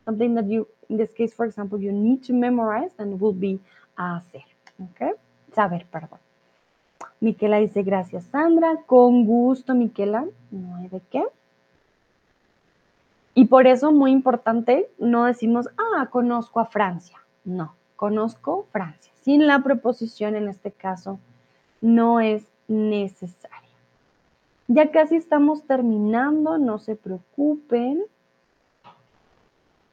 something 0.06 0.36
that 0.36 0.48
you, 0.48 0.68
in 0.90 0.98
this 0.98 1.14
case, 1.14 1.34
for 1.34 1.46
example, 1.46 1.82
you 1.82 1.92
need 1.92 2.24
to 2.26 2.34
memorize, 2.34 2.92
and 3.00 3.20
will 3.20 3.34
be 3.34 3.60
hacer. 3.98 4.44
Okay? 4.92 5.14
Saber, 5.54 5.86
perdón. 5.86 6.20
Miquela 7.20 7.58
dice, 7.58 7.84
gracias 7.84 8.24
Sandra, 8.26 8.78
con 8.86 9.26
gusto 9.26 9.76
Miquela, 9.76 10.26
no 10.52 10.76
hay 10.78 10.88
de 10.88 11.02
qué. 11.12 11.24
Y 13.34 13.46
por 13.46 13.68
eso, 13.68 13.92
muy 13.92 14.12
importante, 14.12 14.90
no 14.98 15.26
decimos, 15.26 15.70
ah, 15.78 16.08
conozco 16.10 16.60
a 16.60 16.66
Francia. 16.66 17.18
No, 17.46 17.74
conozco 17.96 18.68
Francia. 18.72 19.12
Sin 19.22 19.48
la 19.48 19.64
preposición 19.64 20.36
en 20.36 20.50
este 20.50 20.72
caso, 20.72 21.20
no 21.82 22.20
es 22.20 22.44
necesaria. 22.68 23.58
Ya 24.68 24.92
casi 24.92 25.16
estamos 25.16 25.64
terminando, 25.64 26.58
no 26.58 26.80
se 26.80 26.96
preocupen. 26.96 28.04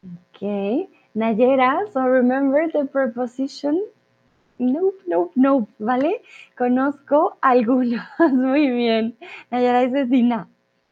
Ok. 0.02 0.90
Nayera, 1.14 1.80
so 1.92 2.02
remember 2.06 2.70
the 2.70 2.84
preposition 2.84 3.80
Nope, 4.58 4.96
nope, 5.06 5.32
nope, 5.34 5.70
¿vale? 5.78 6.22
Conozco 6.56 7.36
algunos, 7.42 8.02
muy 8.32 8.70
bien. 8.70 9.16
Nayara 9.50 9.80
dice 9.80 10.06
sí, 10.06 10.28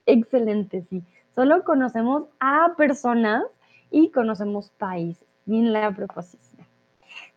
Excelente, 0.06 0.84
sí. 0.90 1.02
Solo 1.34 1.64
conocemos 1.64 2.24
a 2.40 2.74
personas 2.76 3.44
y 3.90 4.10
conocemos 4.10 4.70
países, 4.70 5.26
sin 5.46 5.72
la 5.72 5.90
preposición. 5.92 6.66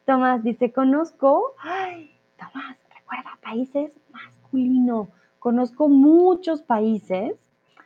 Tomás 0.05 0.43
dice, 0.43 0.71
conozco, 0.71 1.55
ay, 1.59 2.11
Tomás, 2.37 2.77
recuerda, 2.93 3.37
países 3.41 3.91
masculino. 4.11 5.07
Conozco 5.39 5.87
muchos 5.87 6.61
países, 6.61 7.35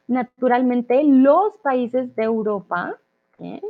naturalmente 0.08 1.04
los 1.04 1.58
países 1.58 2.16
de 2.16 2.24
Europa, 2.24 2.98
¿eh? 3.40 3.62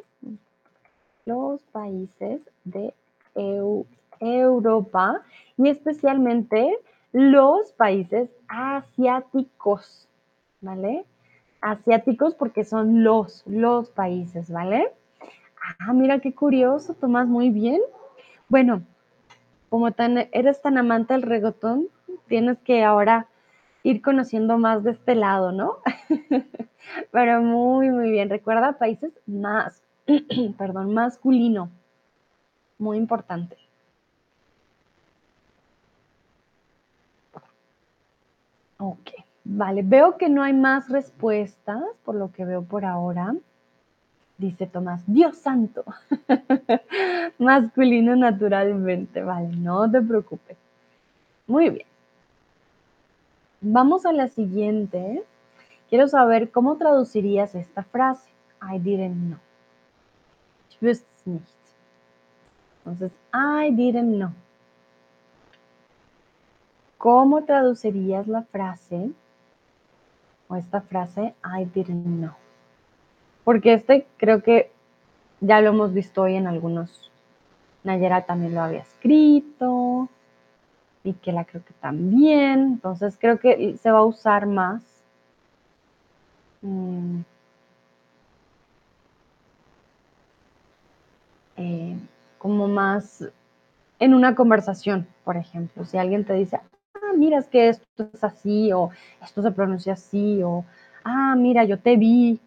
los 1.25 1.61
países 1.63 2.41
de 2.63 2.93
Europa 3.35 4.00
Europa 4.21 5.21
y 5.57 5.67
especialmente 5.69 6.77
los 7.11 7.73
países 7.73 8.29
asiáticos, 8.47 10.07
¿vale? 10.61 11.05
Asiáticos 11.59 12.35
porque 12.35 12.63
son 12.63 13.03
los, 13.03 13.43
los 13.45 13.89
países, 13.89 14.49
¿vale? 14.49 14.93
Ah, 15.79 15.93
mira 15.93 16.19
qué 16.19 16.33
curioso, 16.33 16.93
Tomás, 16.93 17.27
muy 17.27 17.49
bien. 17.49 17.81
Bueno, 18.47 18.83
como 19.69 19.91
tan, 19.91 20.17
eres 20.31 20.61
tan 20.61 20.77
amante 20.77 21.13
del 21.13 21.23
reggaetón, 21.23 21.87
tienes 22.27 22.57
que 22.59 22.83
ahora 22.83 23.27
ir 23.83 24.01
conociendo 24.01 24.57
más 24.57 24.83
de 24.83 24.91
este 24.91 25.15
lado, 25.15 25.51
¿no? 25.51 25.77
Pero 27.11 27.41
muy, 27.41 27.89
muy 27.89 28.11
bien. 28.11 28.29
Recuerda 28.29 28.77
países 28.77 29.11
más, 29.25 29.81
perdón, 30.57 30.93
masculino. 30.93 31.69
Muy 32.77 32.97
importante. 32.97 33.57
Ok, 38.83 39.11
vale. 39.43 39.83
Veo 39.83 40.17
que 40.17 40.27
no 40.27 40.41
hay 40.41 40.53
más 40.53 40.89
respuestas, 40.89 41.83
por 42.03 42.15
lo 42.15 42.31
que 42.31 42.45
veo 42.45 42.63
por 42.63 42.83
ahora. 42.83 43.35
Dice 44.39 44.65
Tomás, 44.65 45.03
Dios 45.05 45.37
santo. 45.37 45.85
Masculino 47.37 48.15
naturalmente, 48.15 49.21
vale, 49.21 49.55
no 49.55 49.89
te 49.89 50.01
preocupes. 50.01 50.57
Muy 51.45 51.69
bien. 51.69 51.85
Vamos 53.61 54.07
a 54.07 54.13
la 54.13 54.29
siguiente. 54.29 55.23
Quiero 55.87 56.07
saber 56.07 56.49
cómo 56.49 56.77
traducirías 56.77 57.53
esta 57.53 57.83
frase. 57.83 58.31
I 58.63 58.79
didn't 58.79 59.27
know. 59.27 59.39
Ich. 60.81 61.03
Entonces, 62.83 63.11
I 63.31 63.69
didn't 63.69 64.15
know. 64.15 64.31
¿Cómo 67.01 67.45
traducirías 67.45 68.27
la 68.27 68.43
frase 68.43 69.09
o 70.47 70.55
esta 70.55 70.81
frase 70.81 71.33
I 71.43 71.65
didn't 71.65 72.05
know? 72.05 72.35
Porque 73.43 73.73
este 73.73 74.05
creo 74.17 74.43
que 74.43 74.71
ya 75.39 75.61
lo 75.61 75.69
hemos 75.69 75.95
visto 75.95 76.21
hoy 76.21 76.35
en 76.35 76.45
algunos. 76.45 77.09
Nayera 77.83 78.27
también 78.27 78.53
lo 78.53 78.61
había 78.61 78.81
escrito. 78.81 80.09
Y 81.03 81.13
que 81.13 81.31
la 81.31 81.43
creo 81.43 81.65
que 81.65 81.73
también. 81.73 82.59
Entonces 82.59 83.17
creo 83.19 83.39
que 83.39 83.77
se 83.77 83.89
va 83.89 83.97
a 83.97 84.05
usar 84.05 84.45
más. 84.45 84.83
Mm, 86.61 87.21
eh, 91.57 91.97
como 92.37 92.67
más 92.67 93.27
en 93.97 94.13
una 94.13 94.35
conversación, 94.35 95.07
por 95.23 95.35
ejemplo. 95.35 95.83
Si 95.85 95.97
alguien 95.97 96.25
te 96.25 96.33
dice, 96.33 96.59
ah, 97.11 97.17
mira, 97.17 97.39
es 97.39 97.47
que 97.47 97.69
esto 97.69 98.09
es 98.13 98.23
así, 98.23 98.71
o 98.71 98.91
esto 99.23 99.41
se 99.41 99.51
pronuncia 99.51 99.93
así, 99.93 100.41
o, 100.43 100.65
ah, 101.03 101.35
mira, 101.35 101.63
yo 101.63 101.79
te 101.79 101.97
vi, 101.97 102.39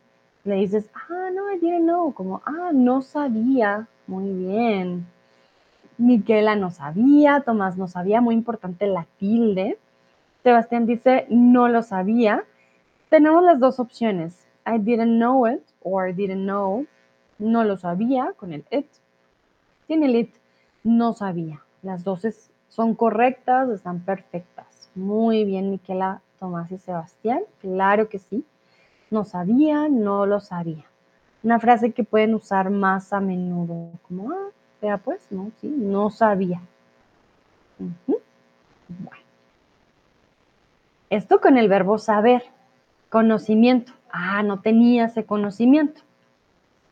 le 0.44 0.56
dices, 0.56 0.86
ah, 0.94 1.30
no, 1.34 1.52
I 1.52 1.58
didn't 1.58 1.84
know, 1.84 2.12
como, 2.12 2.42
ah, 2.44 2.70
no 2.72 3.02
sabía, 3.02 3.86
muy 4.06 4.32
bien. 4.32 5.06
Miquela 5.96 6.56
no 6.56 6.70
sabía, 6.70 7.40
Tomás 7.40 7.76
no 7.76 7.88
sabía, 7.88 8.20
muy 8.20 8.34
importante 8.34 8.86
la 8.86 9.06
tilde. 9.18 9.78
Sebastián 10.42 10.86
dice, 10.86 11.26
no 11.30 11.68
lo 11.68 11.82
sabía. 11.82 12.44
Tenemos 13.08 13.44
las 13.44 13.60
dos 13.60 13.78
opciones, 13.78 14.34
I 14.66 14.78
didn't 14.78 15.18
know 15.18 15.46
it, 15.46 15.62
or 15.82 16.08
I 16.08 16.12
didn't 16.12 16.44
know, 16.44 16.86
no 17.38 17.64
lo 17.64 17.76
sabía, 17.76 18.32
con 18.36 18.52
el 18.52 18.64
it. 18.70 18.86
Tiene 19.86 20.06
el 20.06 20.16
it, 20.16 20.34
no 20.82 21.12
sabía. 21.12 21.60
Las 21.82 22.02
dos 22.02 22.24
es 22.24 22.50
son 22.74 22.96
correctas, 22.96 23.68
están 23.68 24.00
perfectas. 24.00 24.90
Muy 24.96 25.44
bien, 25.44 25.70
Miquela, 25.70 26.20
Tomás 26.40 26.72
y 26.72 26.78
Sebastián. 26.78 27.42
Claro 27.60 28.08
que 28.08 28.18
sí. 28.18 28.44
No 29.10 29.24
sabía, 29.24 29.88
no 29.88 30.26
lo 30.26 30.40
sabía. 30.40 30.84
Una 31.44 31.60
frase 31.60 31.92
que 31.92 32.02
pueden 32.02 32.34
usar 32.34 32.70
más 32.70 33.12
a 33.12 33.20
menudo, 33.20 33.90
como, 34.08 34.32
ah, 34.32 34.48
vea 34.82 34.98
pues, 34.98 35.20
no, 35.30 35.52
sí, 35.60 35.68
no 35.68 36.10
sabía. 36.10 36.60
Bueno. 37.78 39.22
Esto 41.10 41.40
con 41.40 41.59
el 41.59 41.68
verbo 41.68 41.98
saber, 41.98 42.42
conocimiento. 43.09 43.92
Ah, 44.10 44.42
no 44.42 44.60
tenía 44.62 45.05
ese 45.05 45.24
conocimiento. 45.24 46.01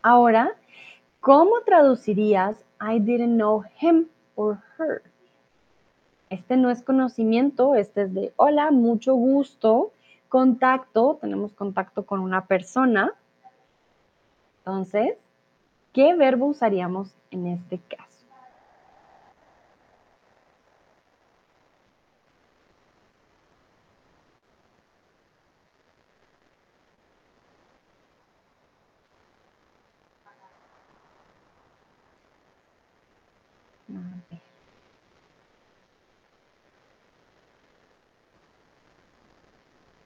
Ahora, 0.01 0.53
¿cómo 1.19 1.61
traducirías 1.65 2.57
I 2.81 3.01
didn't 3.01 3.37
know 3.37 3.65
him 3.81 4.07
or 4.37 4.59
her? 4.79 5.03
Este 6.33 6.57
no 6.57 6.71
es 6.71 6.83
conocimiento, 6.83 7.75
este 7.75 8.05
es 8.05 8.15
de 8.15 8.33
hola, 8.37 8.71
mucho 8.71 9.15
gusto, 9.15 9.93
contacto, 10.31 11.19
tenemos 11.21 11.53
contacto 11.53 12.07
con 12.07 12.21
una 12.21 12.47
persona. 12.47 13.13
Entonces, 14.61 15.19
¿qué 15.93 16.15
verbo 16.15 16.47
usaríamos 16.47 17.15
en 17.33 17.49
este 17.49 17.81
caso? 17.81 18.13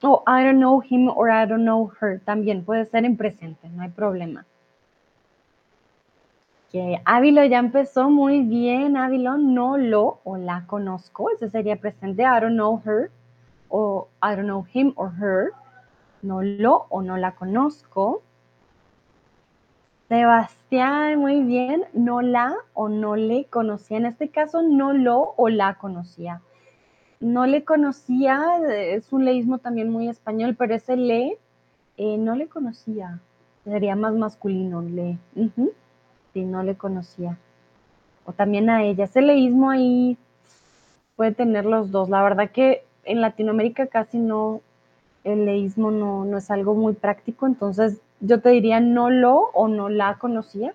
O 0.07 0.15
I 0.29 0.43
don't 0.43 0.59
know 0.59 0.81
him 0.81 1.07
or 1.07 1.31
I 1.31 1.45
don't 1.45 1.63
know 1.63 1.89
her. 2.01 2.19
También 2.19 2.65
puede 2.65 2.85
ser 2.85 3.05
en 3.05 3.15
presente, 3.15 3.69
no 3.69 3.81
hay 3.81 3.89
problema. 3.89 4.45
Que 6.69 7.01
Ávilo 7.05 7.45
ya 7.45 7.59
empezó 7.59 8.09
muy 8.09 8.41
bien. 8.41 8.97
Ávilo, 8.97 9.37
no 9.37 9.77
lo 9.77 10.19
o 10.25 10.35
la 10.35 10.65
conozco. 10.67 11.29
Ese 11.31 11.49
sería 11.49 11.77
presente. 11.77 12.23
I 12.23 12.41
don't 12.41 12.55
know 12.55 12.81
her 12.85 13.09
o 13.69 14.09
I 14.21 14.35
don't 14.35 14.47
know 14.47 14.65
him 14.73 14.91
or 14.97 15.13
her. 15.17 15.53
No 16.21 16.41
lo 16.41 16.87
o 16.89 17.01
no 17.01 17.15
la 17.15 17.31
conozco. 17.31 18.21
Sebastián, 20.09 21.19
muy 21.19 21.41
bien. 21.41 21.85
No 21.93 22.21
la 22.21 22.53
o 22.73 22.89
no 22.89 23.15
le 23.15 23.45
conocía. 23.45 23.95
En 23.95 24.05
este 24.05 24.27
caso, 24.27 24.61
no 24.61 24.91
lo 24.91 25.35
o 25.37 25.47
la 25.47 25.75
conocía 25.75 26.41
no 27.19 27.45
le 27.47 27.63
conocía, 27.63 28.41
es 28.69 29.11
un 29.11 29.25
leísmo 29.25 29.57
también 29.59 29.89
muy 29.89 30.07
español, 30.07 30.55
pero 30.57 30.75
ese 30.75 30.95
le 30.97 31.37
eh, 31.97 32.17
no 32.17 32.35
le 32.35 32.47
conocía, 32.47 33.19
sería 33.63 33.95
más 33.95 34.13
masculino, 34.13 34.81
le. 34.81 35.17
Sí, 36.33 36.43
no 36.45 36.63
le 36.63 36.75
conocía. 36.75 37.37
o 38.25 38.33
también 38.33 38.69
a 38.69 38.83
ella. 38.83 39.05
Ese 39.05 39.21
leísmo 39.21 39.69
ahí 39.71 40.17
puede 41.15 41.31
tener 41.33 41.65
los 41.65 41.91
dos. 41.91 42.09
La 42.09 42.21
verdad 42.21 42.51
que 42.51 42.83
en 43.05 43.21
Latinoamérica 43.21 43.87
casi 43.87 44.19
no, 44.19 44.61
el 45.23 45.45
leísmo 45.45 45.91
no, 45.91 46.25
no 46.25 46.37
es 46.37 46.51
algo 46.51 46.75
muy 46.75 46.93
práctico, 46.93 47.47
entonces 47.47 47.99
yo 48.19 48.41
te 48.41 48.49
diría 48.49 48.79
no 48.79 49.09
lo 49.09 49.35
o 49.53 49.67
no 49.67 49.89
la 49.89 50.17
conocía. 50.19 50.73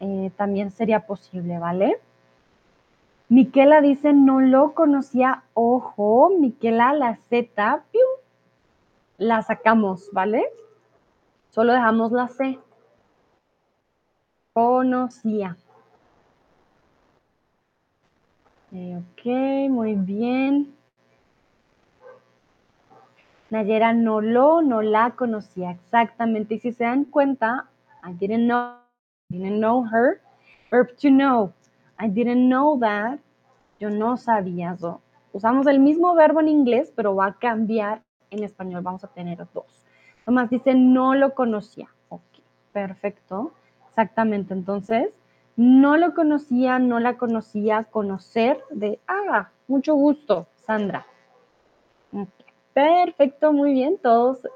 Eh, 0.00 0.30
también 0.36 0.70
sería 0.70 1.06
posible, 1.06 1.58
¿vale? 1.58 1.98
Miquela 3.28 3.80
dice, 3.80 4.12
no 4.12 4.40
lo 4.40 4.72
conocía, 4.74 5.42
ojo, 5.54 6.30
Miquela, 6.38 6.92
la 6.92 7.16
Z, 7.28 7.82
la 9.18 9.42
sacamos, 9.42 10.10
¿vale? 10.12 10.44
Solo 11.50 11.72
dejamos 11.72 12.12
la 12.12 12.28
C. 12.28 12.58
Conocía. 14.52 15.56
Eh, 18.72 18.96
ok, 18.96 19.70
muy 19.70 19.94
bien. 19.94 20.74
Nayera 23.50 23.92
no 23.92 24.20
lo, 24.20 24.60
no 24.60 24.82
la 24.82 25.12
conocía 25.12 25.70
exactamente. 25.70 26.54
Y 26.54 26.58
si 26.60 26.72
se 26.72 26.84
dan 26.84 27.04
cuenta, 27.04 27.68
I 28.04 28.12
didn't 28.12 28.46
know, 28.46 28.74
didn't 29.30 29.58
know 29.58 29.84
her. 29.84 30.20
Verb 30.70 30.96
to 30.98 31.08
know. 31.08 31.52
I 31.98 32.08
didn't 32.08 32.48
know 32.48 32.78
that. 32.80 33.18
Yo 33.78 33.90
no 33.90 34.16
sabía 34.16 34.72
eso. 34.72 35.00
Usamos 35.32 35.66
el 35.66 35.80
mismo 35.80 36.14
verbo 36.14 36.40
en 36.40 36.48
inglés, 36.48 36.92
pero 36.94 37.14
va 37.14 37.26
a 37.26 37.34
cambiar 37.34 38.02
en 38.30 38.42
español. 38.42 38.82
Vamos 38.82 39.04
a 39.04 39.08
tener 39.08 39.38
dos. 39.52 39.84
Tomás 40.24 40.50
dice 40.50 40.74
no 40.74 41.14
lo 41.14 41.34
conocía. 41.34 41.88
Ok, 42.08 42.22
perfecto. 42.72 43.52
Exactamente. 43.90 44.54
Entonces, 44.54 45.10
no 45.56 45.96
lo 45.96 46.14
conocía, 46.14 46.78
no 46.78 47.00
la 47.00 47.16
conocía, 47.16 47.84
conocer 47.84 48.60
de, 48.70 49.00
ah, 49.08 49.48
mucho 49.68 49.94
gusto, 49.94 50.46
Sandra. 50.66 51.06
Perfecto, 52.74 53.54
muy 53.54 53.72
bien, 53.72 53.96
todos 53.96 54.46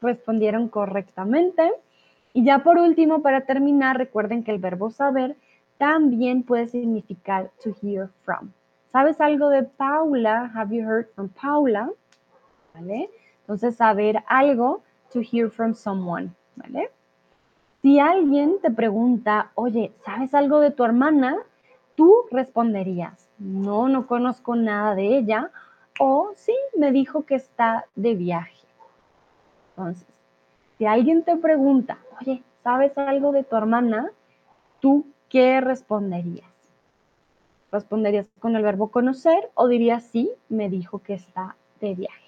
respondieron 0.00 0.68
correctamente. 0.68 1.70
Y 2.32 2.44
ya 2.44 2.60
por 2.60 2.78
último, 2.78 3.20
para 3.20 3.42
terminar, 3.42 3.98
recuerden 3.98 4.42
que 4.42 4.52
el 4.52 4.58
verbo 4.58 4.90
saber 4.90 5.36
también 5.78 6.42
puede 6.42 6.68
significar 6.68 7.50
to 7.62 7.70
hear 7.82 8.08
from. 8.24 8.52
¿Sabes 8.92 9.20
algo 9.20 9.48
de 9.50 9.62
Paula? 9.62 10.50
Have 10.54 10.74
you 10.74 10.82
heard 10.82 11.08
from 11.14 11.28
Paula? 11.28 11.90
¿Vale? 12.74 13.10
Entonces, 13.40 13.76
saber 13.76 14.22
algo, 14.26 14.82
to 15.12 15.20
hear 15.20 15.50
from 15.50 15.74
someone, 15.74 16.30
¿vale? 16.56 16.90
Si 17.82 18.00
alguien 18.00 18.58
te 18.60 18.70
pregunta, 18.70 19.52
oye, 19.54 19.92
¿sabes 20.04 20.34
algo 20.34 20.60
de 20.60 20.70
tu 20.70 20.84
hermana? 20.84 21.36
Tú 21.94 22.24
responderías, 22.30 23.28
no, 23.38 23.88
no 23.88 24.06
conozco 24.06 24.56
nada 24.56 24.94
de 24.94 25.16
ella, 25.16 25.50
o 26.00 26.32
sí, 26.34 26.54
me 26.76 26.90
dijo 26.90 27.24
que 27.24 27.36
está 27.36 27.86
de 27.94 28.14
viaje. 28.14 28.66
Entonces, 29.76 30.06
si 30.76 30.86
alguien 30.86 31.22
te 31.22 31.36
pregunta, 31.36 31.98
oye, 32.20 32.42
¿sabes 32.62 32.96
algo 32.98 33.32
de 33.32 33.44
tu 33.44 33.56
hermana? 33.56 34.10
¿Tú 34.80 35.06
qué 35.28 35.60
responderías? 35.60 36.50
¿Responderías 37.72 38.26
con 38.38 38.56
el 38.56 38.62
verbo 38.62 38.88
conocer 38.88 39.50
o 39.54 39.68
dirías 39.68 40.04
sí, 40.04 40.30
me 40.48 40.68
dijo 40.68 41.00
que 41.00 41.14
está 41.14 41.56
de 41.80 41.94
viaje? 41.94 42.26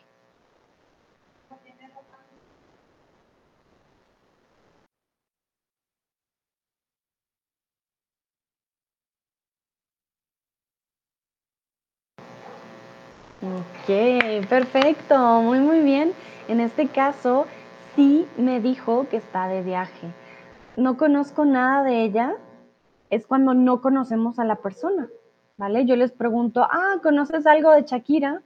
Ok, 13.40 14.46
perfecto, 14.48 15.16
muy 15.42 15.60
muy 15.60 15.80
bien. 15.80 16.12
En 16.48 16.60
este 16.60 16.88
caso, 16.88 17.46
sí 17.94 18.26
me 18.36 18.60
dijo 18.60 19.06
que 19.08 19.18
está 19.18 19.46
de 19.46 19.62
viaje. 19.62 20.08
No 20.76 20.96
conozco 20.96 21.44
nada 21.44 21.84
de 21.84 22.02
ella, 22.02 22.34
es 23.10 23.26
cuando 23.26 23.54
no 23.54 23.80
conocemos 23.80 24.38
a 24.38 24.44
la 24.44 24.56
persona, 24.56 25.08
¿vale? 25.56 25.86
Yo 25.86 25.96
les 25.96 26.12
pregunto, 26.12 26.62
ah, 26.62 26.96
¿conoces 27.02 27.46
algo 27.46 27.70
de 27.72 27.82
Shakira? 27.82 28.42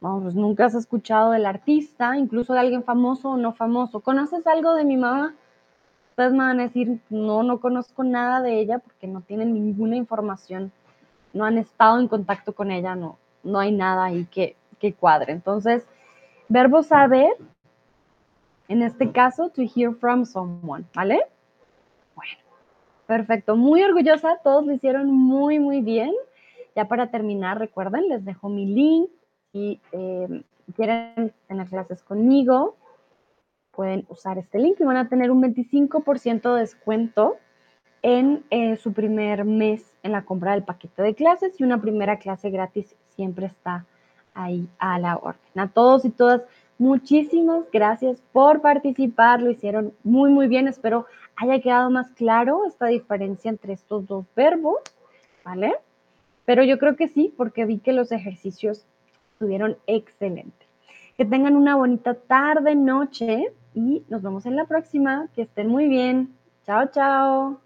Vamos, 0.00 0.24
pues 0.24 0.34
nunca 0.34 0.66
has 0.66 0.74
escuchado 0.74 1.30
del 1.30 1.46
artista, 1.46 2.16
incluso 2.18 2.52
de 2.52 2.60
alguien 2.60 2.84
famoso 2.84 3.30
o 3.30 3.36
no 3.36 3.54
famoso. 3.54 4.00
¿Conoces 4.00 4.46
algo 4.46 4.74
de 4.74 4.84
mi 4.84 4.96
mamá? 4.96 5.34
Ustedes 6.10 6.32
me 6.32 6.38
van 6.38 6.60
a 6.60 6.64
decir, 6.64 7.00
no, 7.10 7.42
no 7.42 7.60
conozco 7.60 8.04
nada 8.04 8.42
de 8.42 8.58
ella 8.58 8.78
porque 8.78 9.06
no 9.06 9.22
tienen 9.22 9.54
ninguna 9.54 9.96
información, 9.96 10.72
no 11.32 11.44
han 11.44 11.58
estado 11.58 11.98
en 12.00 12.08
contacto 12.08 12.54
con 12.54 12.70
ella, 12.70 12.94
no, 12.94 13.18
no 13.42 13.58
hay 13.58 13.72
nada 13.72 14.04
ahí 14.04 14.26
que, 14.26 14.56
que 14.78 14.94
cuadre. 14.94 15.32
Entonces, 15.32 15.86
verbo 16.48 16.82
saber, 16.82 17.36
en 18.68 18.82
este 18.82 19.12
caso, 19.12 19.50
to 19.50 19.62
hear 19.62 19.94
from 19.94 20.24
someone, 20.24 20.84
¿vale? 20.94 21.20
Bueno, 22.14 22.32
perfecto. 23.06 23.56
Muy 23.56 23.82
orgullosa, 23.82 24.38
todos 24.42 24.66
lo 24.66 24.72
hicieron 24.72 25.10
muy, 25.10 25.58
muy 25.58 25.80
bien. 25.80 26.12
Ya 26.74 26.86
para 26.88 27.10
terminar, 27.10 27.58
recuerden, 27.58 28.08
les 28.08 28.24
dejo 28.24 28.48
mi 28.48 28.66
link. 28.66 29.08
Si 29.52 29.80
eh, 29.92 30.42
quieren 30.74 31.32
tener 31.48 31.68
clases 31.68 32.02
conmigo, 32.02 32.76
pueden 33.70 34.06
usar 34.08 34.38
este 34.38 34.58
link 34.58 34.80
y 34.80 34.84
van 34.84 34.96
a 34.96 35.08
tener 35.08 35.30
un 35.30 35.42
25% 35.42 36.54
de 36.54 36.60
descuento 36.60 37.36
en 38.02 38.44
eh, 38.50 38.76
su 38.76 38.92
primer 38.92 39.44
mes 39.44 39.94
en 40.02 40.12
la 40.12 40.24
compra 40.24 40.52
del 40.52 40.64
paquete 40.64 41.02
de 41.02 41.14
clases 41.14 41.58
y 41.60 41.64
una 41.64 41.80
primera 41.80 42.18
clase 42.18 42.50
gratis 42.50 42.94
siempre 43.10 43.46
está 43.46 43.86
ahí 44.34 44.68
a 44.78 44.98
la 44.98 45.16
orden. 45.16 45.40
A 45.56 45.68
todos 45.68 46.04
y 46.04 46.10
todas, 46.10 46.42
muchísimas 46.78 47.64
gracias 47.72 48.22
por 48.32 48.60
participar, 48.60 49.42
lo 49.42 49.50
hicieron 49.50 49.92
muy, 50.04 50.30
muy 50.30 50.48
bien. 50.48 50.68
Espero 50.68 51.06
haya 51.36 51.60
quedado 51.60 51.90
más 51.90 52.10
claro 52.12 52.64
esta 52.66 52.86
diferencia 52.86 53.50
entre 53.50 53.74
estos 53.74 54.06
dos 54.06 54.24
verbos, 54.34 54.78
¿vale? 55.44 55.74
Pero 56.44 56.62
yo 56.62 56.78
creo 56.78 56.96
que 56.96 57.08
sí, 57.08 57.32
porque 57.36 57.64
vi 57.64 57.78
que 57.78 57.92
los 57.92 58.12
ejercicios 58.12 58.86
estuvieron 59.32 59.76
excelentes. 59.86 60.66
Que 61.16 61.24
tengan 61.24 61.56
una 61.56 61.76
bonita 61.76 62.14
tarde, 62.14 62.74
noche 62.74 63.52
y 63.74 64.02
nos 64.08 64.22
vemos 64.22 64.46
en 64.46 64.56
la 64.56 64.64
próxima. 64.64 65.28
Que 65.34 65.42
estén 65.42 65.68
muy 65.68 65.88
bien. 65.88 66.34
Chao, 66.64 66.86
chao. 66.92 67.65